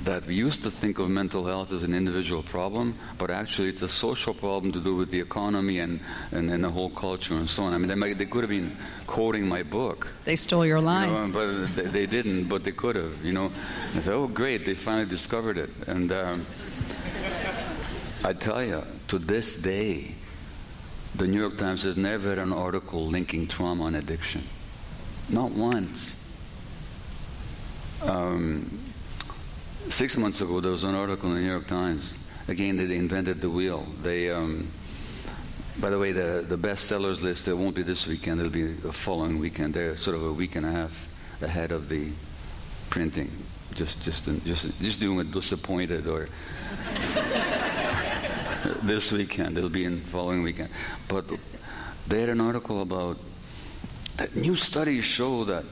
That 0.06 0.26
we 0.26 0.34
used 0.34 0.64
to 0.64 0.72
think 0.72 0.98
of 0.98 1.08
mental 1.08 1.46
health 1.46 1.72
as 1.72 1.84
an 1.84 1.94
individual 1.94 2.42
problem, 2.42 2.96
but 3.20 3.30
actually 3.30 3.70
it's 3.70 3.84
a 3.84 3.88
social 3.88 4.34
problem 4.34 4.72
to 4.72 4.80
do 4.80 4.96
with 4.96 5.12
the 5.12 5.20
economy 5.20 5.78
and, 5.78 6.00
and, 6.32 6.50
and 6.50 6.64
the 6.64 6.70
whole 6.72 6.90
culture 6.90 7.36
and 7.36 7.48
so 7.48 7.64
on. 7.64 7.74
I 7.74 7.78
mean, 7.78 7.90
they, 7.90 7.96
might, 7.96 8.18
they 8.18 8.26
could 8.26 8.42
have 8.42 8.50
been 8.50 8.76
quoting 9.06 9.48
my 9.48 9.62
book. 9.62 10.08
They 10.26 10.36
stole 10.36 10.66
your 10.66 10.82
line. 10.82 11.10
You 11.10 11.28
know, 11.28 11.28
but 11.28 11.76
they, 11.76 11.84
they 11.84 12.06
didn't, 12.08 12.46
but 12.46 12.64
they 12.64 12.72
could 12.72 12.96
have, 12.96 13.24
you 13.24 13.34
know. 13.34 13.52
I 13.94 14.02
said, 14.02 14.14
oh, 14.14 14.26
great, 14.26 14.66
they 14.66 14.74
finally 14.74 15.06
discovered 15.06 15.60
it. 15.60 15.70
And 15.86 16.12
um, 16.12 16.46
I 18.24 18.34
tell 18.34 18.64
you, 18.64 18.84
to 19.10 19.20
this 19.20 19.58
day, 19.58 20.16
the 21.14 21.28
New 21.28 21.40
York 21.40 21.60
Times 21.60 21.84
has 21.84 21.98
never 21.98 22.30
had 22.30 22.40
an 22.40 22.54
article 22.54 23.06
linking 23.06 23.48
trauma 23.48 23.86
and 23.86 23.96
addiction. 23.96 24.42
Not 25.30 25.52
once. 25.52 26.16
Um, 28.02 28.80
six 29.90 30.18
months 30.18 30.42
ago, 30.42 30.60
there 30.60 30.72
was 30.72 30.84
an 30.84 30.96
article 30.96 31.30
in 31.30 31.36
the 31.36 31.42
New 31.42 31.52
York 31.52 31.68
Times. 31.68 32.18
Again, 32.48 32.78
they 32.78 32.96
invented 32.96 33.42
the 33.42 33.50
wheel. 33.50 33.86
They, 34.02 34.32
um, 34.32 34.72
by 35.80 35.92
the 35.92 36.00
way, 36.00 36.12
the, 36.14 36.44
the 36.48 36.58
bestsellers 36.58 37.22
list, 37.22 37.48
it 37.48 37.54
won't 37.54 37.76
be 37.76 37.84
this 37.84 38.08
weekend, 38.08 38.40
it'll 38.40 38.52
be 38.52 38.74
the 38.74 38.92
following 38.92 39.38
weekend. 39.38 39.76
They're 39.76 39.98
sort 39.98 40.16
of 40.16 40.24
a 40.26 40.34
week 40.34 40.56
and 40.56 40.66
a 40.66 40.72
half 40.72 41.08
ahead 41.42 41.72
of 41.72 41.90
the 41.90 42.10
printing. 42.90 43.32
Just, 43.76 44.02
just, 44.04 44.26
just, 44.46 44.80
just 44.82 45.00
doing 45.00 45.20
it 45.20 45.32
disappointed 45.32 46.08
or 46.08 46.28
this 48.82 49.12
weekend. 49.12 49.60
It'll 49.60 49.70
be 49.70 49.86
in 49.86 50.02
following 50.02 50.42
weekend. 50.42 50.70
But 51.08 51.26
they 52.08 52.22
had 52.22 52.30
an 52.30 52.42
article 52.42 52.82
about 52.82 53.18
new 54.36 54.56
studies 54.56 55.04
show 55.04 55.44
that 55.46 55.66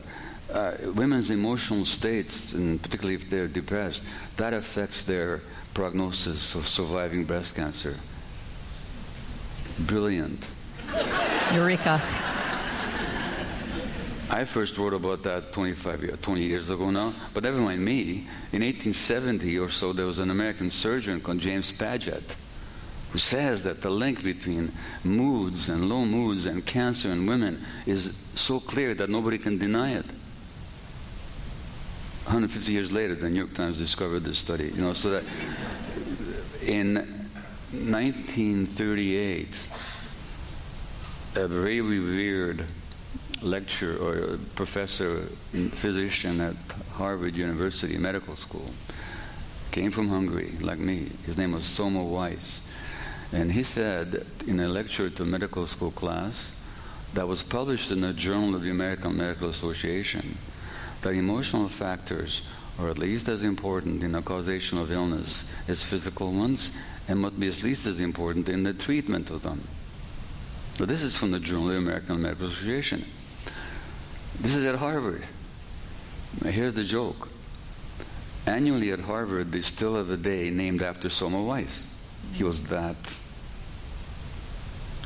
uh, 0.52 0.74
women's 0.96 1.30
emotional 1.30 1.86
states, 1.86 2.54
and 2.54 2.82
particularly 2.82 3.16
if 3.16 3.30
they're 3.30 3.48
depressed, 3.48 4.02
that 4.38 4.54
affects 4.54 5.04
their 5.04 5.42
prognosis 5.74 6.56
of 6.56 6.68
surviving 6.68 7.26
breast 7.26 7.56
cancer. 7.56 7.96
Brilliant. 9.80 10.48
Eureka. 11.54 12.02
I 14.30 14.44
first 14.44 14.78
wrote 14.78 14.94
about 14.94 15.24
that 15.24 15.54
25 15.54 16.04
years, 16.04 16.20
20 16.22 16.42
years 16.44 16.70
ago 16.70 16.90
now, 16.90 17.14
but 17.34 17.44
never 17.44 17.60
mind 17.60 17.84
me. 17.84 18.28
In 18.52 18.62
1870 18.62 19.58
or 19.60 19.70
so, 19.70 19.94
there 19.94 20.06
was 20.06 20.20
an 20.20 20.32
American 20.32 20.70
surgeon 20.70 21.22
called 21.22 21.40
James 21.40 21.72
Paget 21.72 22.36
who 23.18 23.22
says 23.22 23.64
that 23.64 23.82
the 23.82 23.90
link 23.90 24.24
between 24.24 24.72
moods 25.04 25.70
and 25.70 25.90
low 25.90 26.06
moods 26.06 26.46
and 26.46 26.64
cancer 26.64 27.10
in 27.10 27.26
women 27.26 27.66
is 27.88 28.16
so 28.36 28.60
clear 28.60 28.94
that 28.94 29.10
nobody 29.10 29.40
can 29.40 29.58
deny 29.58 29.94
it. 29.94 30.06
150 32.26 32.72
years 32.72 32.92
later, 32.92 33.16
the 33.16 33.28
New 33.28 33.40
York 33.40 33.56
Times 33.56 33.76
discovered 33.76 34.20
this 34.20 34.38
study. 34.38 34.66
You 34.66 34.82
know, 34.82 34.94
so 34.94 35.10
that 35.10 35.24
in 36.62 36.94
1938, 37.72 39.48
a 41.38 41.48
very 41.48 41.82
revered 41.82 42.66
lecturer 43.42 43.98
or 43.98 44.38
professor, 44.54 45.26
physician 45.72 46.40
at 46.40 46.56
Harvard 46.92 47.36
University 47.36 47.98
Medical 47.98 48.36
School, 48.36 48.70
came 49.72 49.90
from 49.90 50.08
Hungary, 50.08 50.54
like 50.62 50.78
me. 50.78 51.10
His 51.26 51.36
name 51.36 51.54
was 51.54 51.66
Soma 51.66 52.04
Weiss. 52.04 52.62
And 53.32 53.52
he 53.52 53.64
said 53.64 54.26
in 54.48 54.60
a 54.60 54.68
lecture 54.68 55.10
to 55.10 55.24
a 55.24 55.26
medical 55.26 55.68
school 55.68 55.92
class 55.92 56.54
that 57.14 57.28
was 57.28 57.44
published 57.44 57.92
in 57.92 58.02
the 58.02 58.14
Journal 58.14 58.56
of 58.56 58.64
the 58.64 58.72
American 58.72 59.18
Medical 59.18 59.50
Association 59.50 60.38
that 61.02 61.12
emotional 61.12 61.68
factors 61.68 62.42
are 62.80 62.90
at 62.90 62.98
least 62.98 63.28
as 63.28 63.42
important 63.42 64.04
in 64.04 64.12
the 64.12 64.22
causation 64.22 64.78
of 64.78 64.92
illness 64.92 65.46
as 65.68 65.84
physical 65.84 66.32
ones, 66.32 66.72
and 67.08 67.20
must 67.20 67.40
be 67.40 67.48
at 67.48 67.64
least 67.64 67.86
as 67.86 68.00
important 68.00 68.50
in 68.50 68.64
the 68.64 68.74
treatment 68.74 69.30
of 69.30 69.42
them. 69.42 69.62
So 70.78 70.86
this 70.86 71.02
is 71.02 71.18
from 71.18 71.32
the 71.32 71.40
Journal 71.40 71.70
of 71.70 71.74
the 71.74 71.80
American 71.80 72.22
Medical 72.22 72.48
Association. 72.48 73.04
This 74.40 74.56
is 74.56 74.64
at 74.66 74.76
Harvard. 74.76 75.24
Here's 76.46 76.76
the 76.76 76.84
joke. 76.84 77.30
Annually 78.46 78.92
at 78.92 79.00
Harvard, 79.00 79.52
they 79.52 79.62
still 79.62 79.96
have 79.96 80.10
a 80.10 80.18
day 80.18 80.52
named 80.52 80.84
after 80.84 81.10
Soma 81.10 81.42
Weiss. 81.42 81.88
He 82.38 82.44
was 82.44 82.62
that 82.70 82.96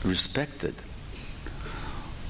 respected. 0.03 0.75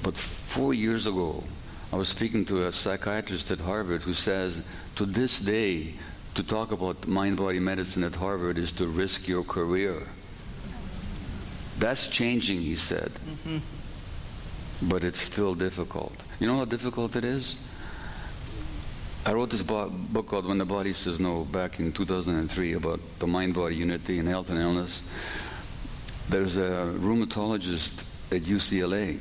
But 0.03 0.15
four 0.15 0.75
years 0.75 1.07
ago, 1.07 1.43
I 1.91 1.95
was 1.95 2.09
speaking 2.09 2.45
to 2.45 2.67
a 2.67 2.71
psychiatrist 2.71 3.49
at 3.49 3.59
Harvard 3.59 4.03
who 4.03 4.13
says, 4.13 4.61
to 4.97 5.07
this 5.07 5.39
day, 5.39 5.95
to 6.35 6.43
talk 6.43 6.71
about 6.71 7.07
mind 7.07 7.37
body 7.37 7.59
medicine 7.59 8.03
at 8.03 8.13
Harvard 8.13 8.59
is 8.59 8.71
to 8.73 8.85
risk 8.85 9.27
your 9.27 9.43
career. 9.43 10.03
That's 11.79 12.07
changing, 12.07 12.61
he 12.61 12.75
said. 12.75 13.11
Mm-hmm. 13.11 14.87
But 14.87 15.03
it's 15.03 15.19
still 15.19 15.55
difficult. 15.55 16.13
You 16.39 16.45
know 16.45 16.57
how 16.57 16.65
difficult 16.65 17.15
it 17.15 17.25
is? 17.25 17.55
I 19.23 19.33
wrote 19.33 19.51
this 19.51 19.61
book 19.61 20.25
called 20.25 20.47
When 20.47 20.57
the 20.57 20.65
Body 20.65 20.93
Says 20.93 21.19
No 21.19 21.43
back 21.43 21.79
in 21.79 21.91
2003 21.91 22.73
about 22.73 22.99
the 23.19 23.27
mind 23.27 23.53
body 23.53 23.75
unity 23.75 24.17
and 24.17 24.27
health 24.27 24.49
and 24.49 24.57
illness. 24.57 25.03
There's 26.27 26.57
a 26.57 26.91
rheumatologist 26.97 28.03
at 28.31 28.41
UCLA 28.41 29.19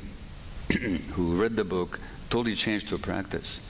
who 1.11 1.39
read 1.39 1.55
the 1.55 1.63
book, 1.63 1.99
totally 2.31 2.55
changed 2.55 2.89
her 2.89 2.97
practice, 2.97 3.61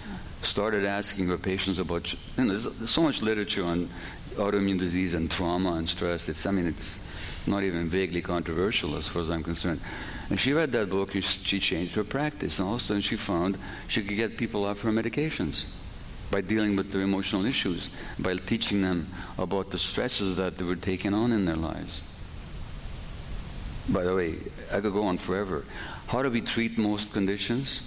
started 0.41 0.85
asking 0.85 1.27
her 1.27 1.37
patients 1.37 1.79
about. 1.79 2.13
You 2.37 2.45
know, 2.45 2.57
there's 2.57 2.89
so 2.89 3.01
much 3.01 3.21
literature 3.21 3.65
on 3.65 3.89
autoimmune 4.35 4.79
disease 4.79 5.13
and 5.13 5.29
trauma 5.29 5.73
and 5.73 5.89
stress. 5.89 6.29
It's, 6.29 6.45
I 6.45 6.51
mean, 6.51 6.65
it's 6.65 6.97
not 7.45 7.63
even 7.63 7.89
vaguely 7.89 8.21
controversial 8.21 8.95
as 8.95 9.05
far 9.05 9.21
as 9.21 9.29
I'm 9.29 9.43
concerned. 9.43 9.81
And 10.29 10.39
she 10.39 10.53
read 10.53 10.71
that 10.71 10.89
book 10.89 11.11
she 11.11 11.59
changed 11.59 11.93
her 11.95 12.05
practice. 12.05 12.57
And 12.57 12.69
all 12.69 12.75
of 12.75 12.81
a 12.81 12.83
sudden 12.85 13.01
she 13.01 13.17
found 13.17 13.57
she 13.89 14.01
could 14.01 14.15
get 14.15 14.37
people 14.37 14.63
off 14.63 14.79
her 14.83 14.91
medications 14.91 15.65
by 16.31 16.41
dealing 16.41 16.75
with 16.75 16.91
their 16.91 17.01
emotional 17.01 17.45
issues, 17.45 17.89
by 18.17 18.35
teaching 18.37 18.81
them 18.81 19.07
about 19.37 19.69
the 19.69 19.77
stresses 19.77 20.37
that 20.37 20.57
they 20.57 20.63
were 20.63 20.77
taking 20.77 21.13
on 21.13 21.31
in 21.31 21.45
their 21.45 21.57
lives. 21.57 22.01
By 23.89 24.03
the 24.03 24.15
way, 24.15 24.35
I 24.71 24.79
could 24.79 24.93
go 24.93 25.03
on 25.03 25.17
forever. 25.17 25.65
How 26.07 26.23
do 26.23 26.29
we 26.29 26.41
treat 26.41 26.77
most 26.77 27.13
conditions? 27.13 27.81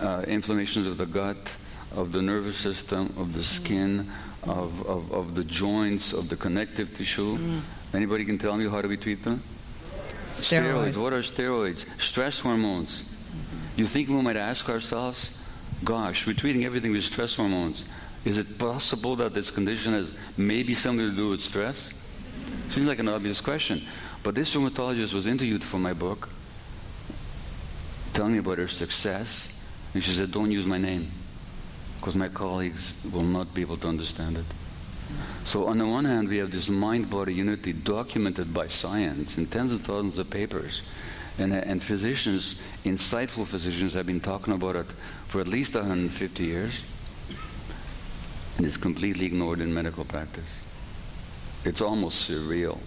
Uh, 0.00 0.24
inflammations 0.26 0.86
of 0.86 0.98
the 0.98 1.06
gut, 1.06 1.50
of 1.96 2.12
the 2.12 2.22
nervous 2.22 2.56
system, 2.56 3.12
of 3.16 3.34
the 3.34 3.42
skin, 3.42 4.10
of, 4.44 4.86
of, 4.86 5.10
of 5.12 5.34
the 5.34 5.44
joints, 5.44 6.12
of 6.12 6.28
the 6.28 6.36
connective 6.36 6.94
tissue. 6.94 7.36
Mm. 7.36 7.60
Anybody 7.94 8.24
can 8.24 8.38
tell 8.38 8.56
me 8.56 8.68
how 8.68 8.82
do 8.82 8.88
we 8.88 8.96
treat 8.96 9.24
them? 9.24 9.42
Steroids. 10.34 10.92
steroids. 10.92 11.02
What 11.02 11.12
are 11.12 11.22
steroids? 11.22 11.84
Stress 11.98 12.40
hormones. 12.40 13.04
You 13.76 13.86
think 13.86 14.08
we 14.08 14.14
might 14.16 14.36
ask 14.36 14.68
ourselves, 14.68 15.32
gosh, 15.84 16.26
we're 16.26 16.34
treating 16.34 16.64
everything 16.64 16.92
with 16.92 17.04
stress 17.04 17.36
hormones. 17.36 17.84
Is 18.24 18.38
it 18.38 18.58
possible 18.58 19.16
that 19.16 19.34
this 19.34 19.50
condition 19.50 19.92
has 19.92 20.12
maybe 20.36 20.74
something 20.74 21.08
to 21.08 21.16
do 21.16 21.30
with 21.30 21.40
stress? 21.40 21.92
Seems 22.68 22.86
like 22.86 22.98
an 22.98 23.08
obvious 23.08 23.40
question. 23.40 23.82
But 24.22 24.34
this 24.34 24.54
rheumatologist 24.54 25.12
was 25.12 25.26
interviewed 25.26 25.64
for 25.64 25.78
my 25.78 25.92
book, 25.92 26.28
telling 28.12 28.32
me 28.32 28.38
about 28.38 28.58
her 28.58 28.68
success. 28.68 29.48
And 29.94 30.02
she 30.02 30.12
said, 30.12 30.32
Don't 30.32 30.50
use 30.50 30.66
my 30.66 30.78
name, 30.78 31.10
because 31.98 32.16
my 32.16 32.28
colleagues 32.28 32.94
will 33.12 33.22
not 33.22 33.54
be 33.54 33.62
able 33.62 33.78
to 33.78 33.88
understand 33.88 34.36
it. 34.36 34.44
So, 35.44 35.66
on 35.66 35.78
the 35.78 35.86
one 35.86 36.04
hand, 36.04 36.28
we 36.28 36.36
have 36.38 36.50
this 36.50 36.68
mind 36.68 37.08
body 37.08 37.32
unity 37.32 37.72
documented 37.72 38.52
by 38.52 38.66
science 38.66 39.38
in 39.38 39.46
tens 39.46 39.72
of 39.72 39.80
thousands 39.80 40.18
of 40.18 40.28
papers. 40.28 40.82
And, 41.38 41.54
and 41.54 41.82
physicians, 41.82 42.60
insightful 42.84 43.46
physicians, 43.46 43.94
have 43.94 44.06
been 44.06 44.20
talking 44.20 44.52
about 44.52 44.76
it 44.76 44.86
for 45.28 45.40
at 45.40 45.48
least 45.48 45.74
150 45.74 46.44
years. 46.44 46.84
And 48.56 48.66
it's 48.66 48.76
completely 48.76 49.26
ignored 49.26 49.60
in 49.60 49.72
medical 49.72 50.04
practice. 50.04 50.60
It's 51.64 51.80
almost 51.80 52.28
surreal. 52.28 52.78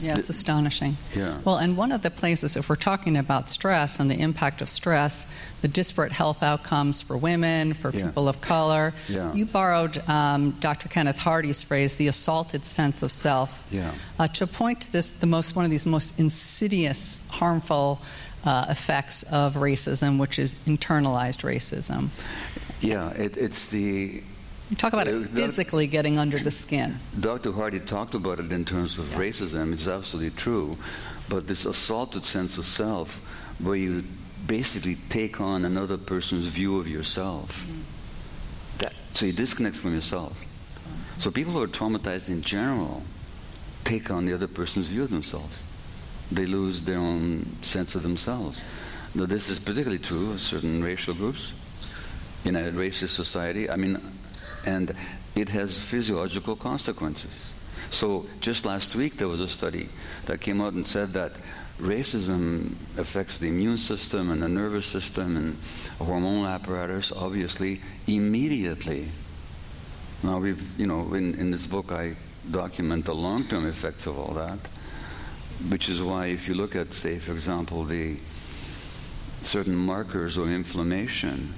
Yeah, 0.00 0.18
it's 0.18 0.28
astonishing. 0.28 0.96
Yeah. 1.14 1.38
Well, 1.44 1.56
and 1.56 1.76
one 1.76 1.92
of 1.92 2.02
the 2.02 2.10
places, 2.10 2.56
if 2.56 2.68
we're 2.68 2.74
talking 2.76 3.16
about 3.16 3.48
stress 3.48 4.00
and 4.00 4.10
the 4.10 4.18
impact 4.18 4.60
of 4.60 4.68
stress, 4.68 5.26
the 5.62 5.68
disparate 5.68 6.10
health 6.10 6.42
outcomes 6.42 7.00
for 7.00 7.16
women, 7.16 7.74
for 7.74 7.90
yeah. 7.90 8.06
people 8.06 8.28
of 8.28 8.40
color, 8.40 8.92
yeah. 9.08 9.32
you 9.32 9.46
borrowed 9.46 9.96
um, 10.08 10.50
Dr. 10.58 10.88
Kenneth 10.88 11.18
Hardy's 11.18 11.62
phrase, 11.62 11.94
the 11.94 12.08
assaulted 12.08 12.64
sense 12.64 13.04
of 13.04 13.12
self, 13.12 13.64
yeah. 13.70 13.92
uh, 14.18 14.26
to 14.28 14.48
point 14.48 14.80
to 14.82 14.92
this, 14.92 15.10
the 15.10 15.26
most, 15.26 15.54
one 15.54 15.64
of 15.64 15.70
these 15.70 15.86
most 15.86 16.18
insidious, 16.18 17.24
harmful 17.30 18.00
uh, 18.44 18.66
effects 18.68 19.22
of 19.24 19.54
racism, 19.54 20.18
which 20.18 20.38
is 20.38 20.54
internalized 20.66 21.42
racism. 21.42 22.08
Yeah, 22.80 23.10
it, 23.10 23.36
it's 23.36 23.66
the 23.66 24.22
you 24.70 24.76
talk 24.76 24.92
about 24.92 25.08
it 25.08 25.28
physically 25.28 25.86
getting 25.86 26.18
under 26.18 26.38
the 26.38 26.50
skin. 26.50 26.98
Dr. 27.20 27.52
Hardy 27.52 27.80
talked 27.80 28.14
about 28.14 28.40
it 28.40 28.50
in 28.50 28.64
terms 28.64 28.98
of 28.98 29.04
racism. 29.08 29.72
It's 29.72 29.86
absolutely 29.86 30.30
true. 30.30 30.78
But 31.28 31.46
this 31.46 31.64
assaulted 31.66 32.24
sense 32.24 32.56
of 32.56 32.64
self, 32.64 33.18
where 33.60 33.76
you 33.76 34.04
basically 34.46 34.96
take 35.10 35.40
on 35.40 35.64
another 35.64 35.98
person's 35.98 36.46
view 36.46 36.78
of 36.78 36.88
yourself, 36.88 37.60
mm-hmm. 37.60 37.80
that, 38.78 38.94
so 39.12 39.26
you 39.26 39.32
disconnect 39.32 39.76
from 39.76 39.94
yourself. 39.94 40.42
So 41.18 41.30
people 41.30 41.52
who 41.52 41.62
are 41.62 41.68
traumatized 41.68 42.28
in 42.28 42.42
general 42.42 43.02
take 43.84 44.10
on 44.10 44.24
the 44.24 44.32
other 44.32 44.48
person's 44.48 44.86
view 44.86 45.04
of 45.04 45.10
themselves. 45.10 45.62
They 46.32 46.46
lose 46.46 46.82
their 46.82 46.98
own 46.98 47.62
sense 47.62 47.94
of 47.94 48.02
themselves. 48.02 48.60
Now, 49.14 49.26
this 49.26 49.48
is 49.48 49.58
particularly 49.58 49.98
true 49.98 50.32
of 50.32 50.40
certain 50.40 50.82
racial 50.82 51.14
groups 51.14 51.52
in 52.44 52.56
a 52.56 52.72
racist 52.72 53.10
society. 53.10 53.70
I 53.70 53.76
mean, 53.76 54.00
and 54.66 54.94
it 55.34 55.48
has 55.50 55.78
physiological 55.78 56.56
consequences. 56.56 57.54
So 57.90 58.26
just 58.40 58.64
last 58.64 58.94
week 58.94 59.18
there 59.18 59.28
was 59.28 59.40
a 59.40 59.48
study 59.48 59.88
that 60.26 60.40
came 60.40 60.60
out 60.60 60.72
and 60.72 60.86
said 60.86 61.12
that 61.12 61.32
racism 61.78 62.72
affects 62.98 63.38
the 63.38 63.48
immune 63.48 63.78
system 63.78 64.30
and 64.30 64.42
the 64.42 64.48
nervous 64.48 64.86
system 64.86 65.36
and 65.36 65.54
hormonal 65.98 66.48
apparatus 66.48 67.12
obviously 67.12 67.80
immediately. 68.06 69.10
Now 70.22 70.38
we've, 70.38 70.62
you 70.78 70.86
know, 70.86 71.14
in, 71.14 71.34
in 71.34 71.50
this 71.50 71.66
book 71.66 71.92
I 71.92 72.16
document 72.50 73.04
the 73.04 73.14
long-term 73.14 73.66
effects 73.66 74.06
of 74.06 74.18
all 74.18 74.34
that, 74.34 74.58
which 75.68 75.88
is 75.88 76.02
why 76.02 76.26
if 76.26 76.48
you 76.48 76.54
look 76.54 76.76
at, 76.76 76.92
say, 76.92 77.18
for 77.18 77.32
example, 77.32 77.84
the 77.84 78.16
certain 79.42 79.74
markers 79.74 80.36
of 80.36 80.50
inflammation, 80.50 81.54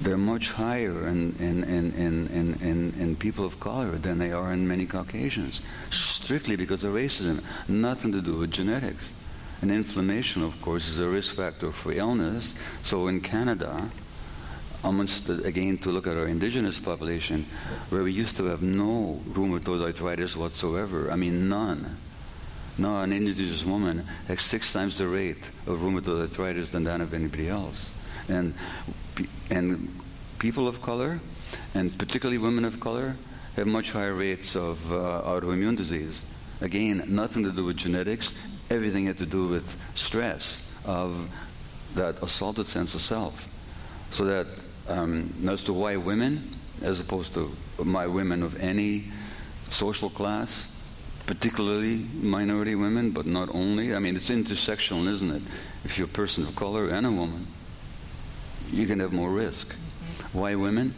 they're 0.00 0.18
much 0.18 0.50
higher 0.50 1.06
in, 1.06 1.34
in, 1.38 1.64
in, 1.64 1.92
in, 1.92 2.54
in, 2.60 2.94
in, 2.98 3.16
people 3.16 3.44
of 3.44 3.60
color 3.60 3.92
than 3.92 4.18
they 4.18 4.32
are 4.32 4.52
in 4.52 4.66
many 4.66 4.86
Caucasians, 4.86 5.62
strictly 5.90 6.56
because 6.56 6.84
of 6.84 6.92
racism, 6.92 7.42
nothing 7.68 8.12
to 8.12 8.20
do 8.20 8.34
with 8.36 8.50
genetics. 8.50 9.12
And 9.62 9.70
inflammation, 9.70 10.42
of 10.42 10.60
course, 10.60 10.88
is 10.88 10.98
a 10.98 11.08
risk 11.08 11.34
factor 11.34 11.70
for 11.70 11.92
illness. 11.92 12.54
So 12.82 13.06
in 13.06 13.20
Canada, 13.20 13.88
the, 14.82 15.42
again 15.44 15.78
to 15.78 15.90
look 15.90 16.06
at 16.06 16.16
our 16.16 16.26
indigenous 16.26 16.78
population, 16.78 17.46
where 17.88 18.02
we 18.02 18.12
used 18.12 18.36
to 18.36 18.44
have 18.44 18.62
no 18.62 19.20
rheumatoid 19.30 19.82
arthritis 19.82 20.36
whatsoever, 20.36 21.10
I 21.10 21.16
mean 21.16 21.48
none. 21.48 21.96
Now 22.76 23.00
an 23.00 23.12
indigenous 23.12 23.64
woman 23.64 24.04
has 24.26 24.42
six 24.42 24.72
times 24.72 24.98
the 24.98 25.06
rate 25.06 25.50
of 25.66 25.78
rheumatoid 25.78 26.22
arthritis 26.22 26.70
than 26.70 26.84
that 26.84 27.00
of 27.00 27.14
anybody 27.14 27.48
else. 27.48 27.90
And 28.28 28.54
and 29.50 29.88
people 30.38 30.66
of 30.66 30.82
color, 30.82 31.20
and 31.74 31.96
particularly 31.96 32.38
women 32.38 32.64
of 32.64 32.80
color, 32.80 33.16
have 33.56 33.66
much 33.66 33.92
higher 33.92 34.14
rates 34.14 34.56
of 34.56 34.92
uh, 34.92 35.22
autoimmune 35.24 35.76
disease. 35.76 36.20
Again, 36.60 37.04
nothing 37.06 37.44
to 37.44 37.52
do 37.52 37.64
with 37.64 37.76
genetics, 37.76 38.34
everything 38.70 39.06
had 39.06 39.18
to 39.18 39.26
do 39.26 39.46
with 39.46 39.76
stress 39.94 40.66
of 40.84 41.30
that 41.94 42.20
assaulted 42.22 42.66
sense 42.66 42.94
of 42.94 43.00
self. 43.00 43.48
So 44.10 44.24
that 44.24 44.46
um, 44.88 45.32
as 45.48 45.62
to 45.64 45.72
why 45.72 45.96
women, 45.96 46.50
as 46.82 47.00
opposed 47.00 47.34
to 47.34 47.52
my 47.82 48.06
women 48.06 48.42
of 48.42 48.60
any 48.60 49.04
social 49.68 50.10
class, 50.10 50.73
particularly 51.26 52.06
minority 52.14 52.74
women, 52.74 53.10
but 53.10 53.26
not 53.26 53.48
only. 53.54 53.94
I 53.94 53.98
mean, 53.98 54.16
it's 54.16 54.30
intersectional, 54.30 55.08
isn't 55.08 55.30
it? 55.30 55.42
If 55.84 55.98
you're 55.98 56.06
a 56.06 56.10
person 56.10 56.44
of 56.44 56.54
color 56.54 56.88
and 56.88 57.06
a 57.06 57.10
woman, 57.10 57.46
you 58.70 58.86
can 58.86 59.00
have 59.00 59.12
more 59.12 59.30
risk. 59.30 59.68
Mm-hmm. 59.68 60.38
Why 60.38 60.54
women? 60.54 60.94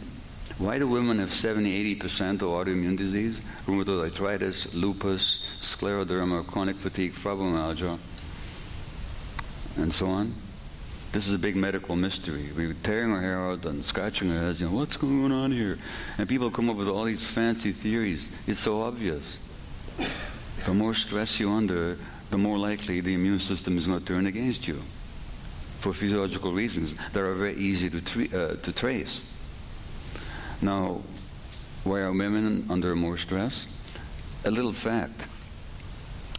Why 0.57 0.79
do 0.79 0.87
women 0.87 1.19
have 1.19 1.31
70, 1.31 1.95
80% 1.99 2.35
of 2.35 2.41
autoimmune 2.41 2.97
disease? 2.97 3.41
Rheumatoid 3.67 4.01
arthritis, 4.05 4.73
lupus, 4.73 5.47
scleroderma, 5.61 6.47
chronic 6.47 6.77
fatigue, 6.77 7.13
fibromyalgia, 7.13 7.99
and 9.77 9.93
so 9.93 10.07
on? 10.07 10.33
This 11.11 11.27
is 11.27 11.33
a 11.33 11.39
big 11.39 11.55
medical 11.55 11.95
mystery. 11.95 12.49
We're 12.55 12.73
tearing 12.83 13.11
our 13.11 13.21
hair 13.21 13.49
out 13.49 13.65
and 13.65 13.85
scratching 13.85 14.31
our 14.31 14.39
heads, 14.39 14.59
you 14.59 14.67
know, 14.67 14.75
what's 14.75 14.97
going 14.97 15.31
on 15.31 15.51
here? 15.51 15.77
And 16.17 16.27
people 16.27 16.49
come 16.49 16.69
up 16.69 16.75
with 16.75 16.89
all 16.89 17.03
these 17.05 17.23
fancy 17.23 17.71
theories. 17.71 18.29
It's 18.47 18.59
so 18.59 18.81
obvious. 18.81 19.37
The 20.65 20.73
more 20.73 20.93
stress 20.93 21.39
you're 21.39 21.55
under, 21.55 21.97
the 22.29 22.37
more 22.37 22.57
likely 22.57 22.99
the 22.99 23.13
immune 23.13 23.39
system 23.39 23.77
is 23.77 23.87
going 23.87 23.99
to 23.99 24.05
turn 24.05 24.27
against 24.27 24.67
you 24.67 24.81
for 25.79 25.93
physiological 25.93 26.51
reasons 26.51 26.95
that 27.13 27.21
are 27.21 27.33
very 27.35 27.55
easy 27.55 27.89
to, 27.89 27.99
uh, 27.99 28.55
to 28.57 28.71
trace. 28.71 29.23
Now, 30.61 31.01
why 31.83 31.99
are 31.99 32.11
women 32.11 32.65
under 32.69 32.95
more 32.95 33.17
stress? 33.17 33.67
A 34.43 34.51
little 34.51 34.73
fact. 34.73 35.23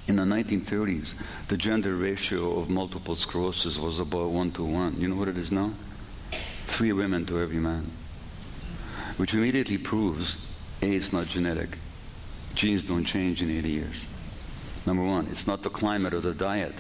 In 0.09 0.17
the 0.17 0.23
1930s, 0.23 1.15
the 1.49 1.57
gender 1.57 1.95
ratio 1.95 2.59
of 2.59 2.71
multiple 2.71 3.15
sclerosis 3.15 3.79
was 3.79 4.01
about 4.01 4.31
one 4.31 4.51
to 4.53 4.65
one. 4.65 5.01
You 5.01 5.09
know 5.09 5.17
what 5.17 5.29
it 5.29 5.39
is 5.39 5.53
now? 5.53 5.73
Three 6.67 6.93
women 6.93 7.27
to 7.27 7.39
every 7.41 7.59
man. 7.59 7.91
Which 9.17 9.35
immediately 9.35 9.79
proves 9.79 10.47
A, 10.83 10.97
it's 10.97 11.13
not 11.13 11.27
genetic. 11.29 11.79
Genes 12.59 12.83
don't 12.83 13.05
change 13.05 13.41
in 13.41 13.57
80 13.57 13.71
years. 13.71 14.05
Number 14.85 15.05
one, 15.05 15.29
it's 15.31 15.47
not 15.47 15.63
the 15.63 15.71
climate 15.71 16.13
or 16.13 16.19
the 16.21 16.35
diet, 16.35 16.75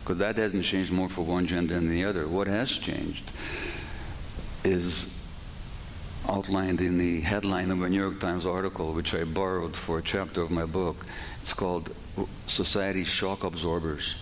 because 0.00 0.18
that 0.18 0.36
hasn't 0.36 0.64
changed 0.64 0.92
more 0.92 1.08
for 1.08 1.22
one 1.22 1.46
gender 1.46 1.72
than 1.72 1.88
the 1.88 2.04
other. 2.04 2.28
What 2.28 2.46
has 2.46 2.70
changed 2.72 3.30
is 4.64 5.10
outlined 6.28 6.82
in 6.82 6.98
the 6.98 7.22
headline 7.22 7.70
of 7.70 7.82
a 7.82 7.88
New 7.88 8.02
York 8.02 8.20
Times 8.20 8.44
article, 8.44 8.92
which 8.92 9.14
I 9.14 9.24
borrowed 9.24 9.74
for 9.74 9.98
a 9.98 10.02
chapter 10.02 10.42
of 10.42 10.50
my 10.50 10.66
book. 10.66 11.06
It's 11.40 11.54
called 11.54 11.94
Society 12.46 13.04
Shock 13.04 13.44
Absorbers. 13.44 14.16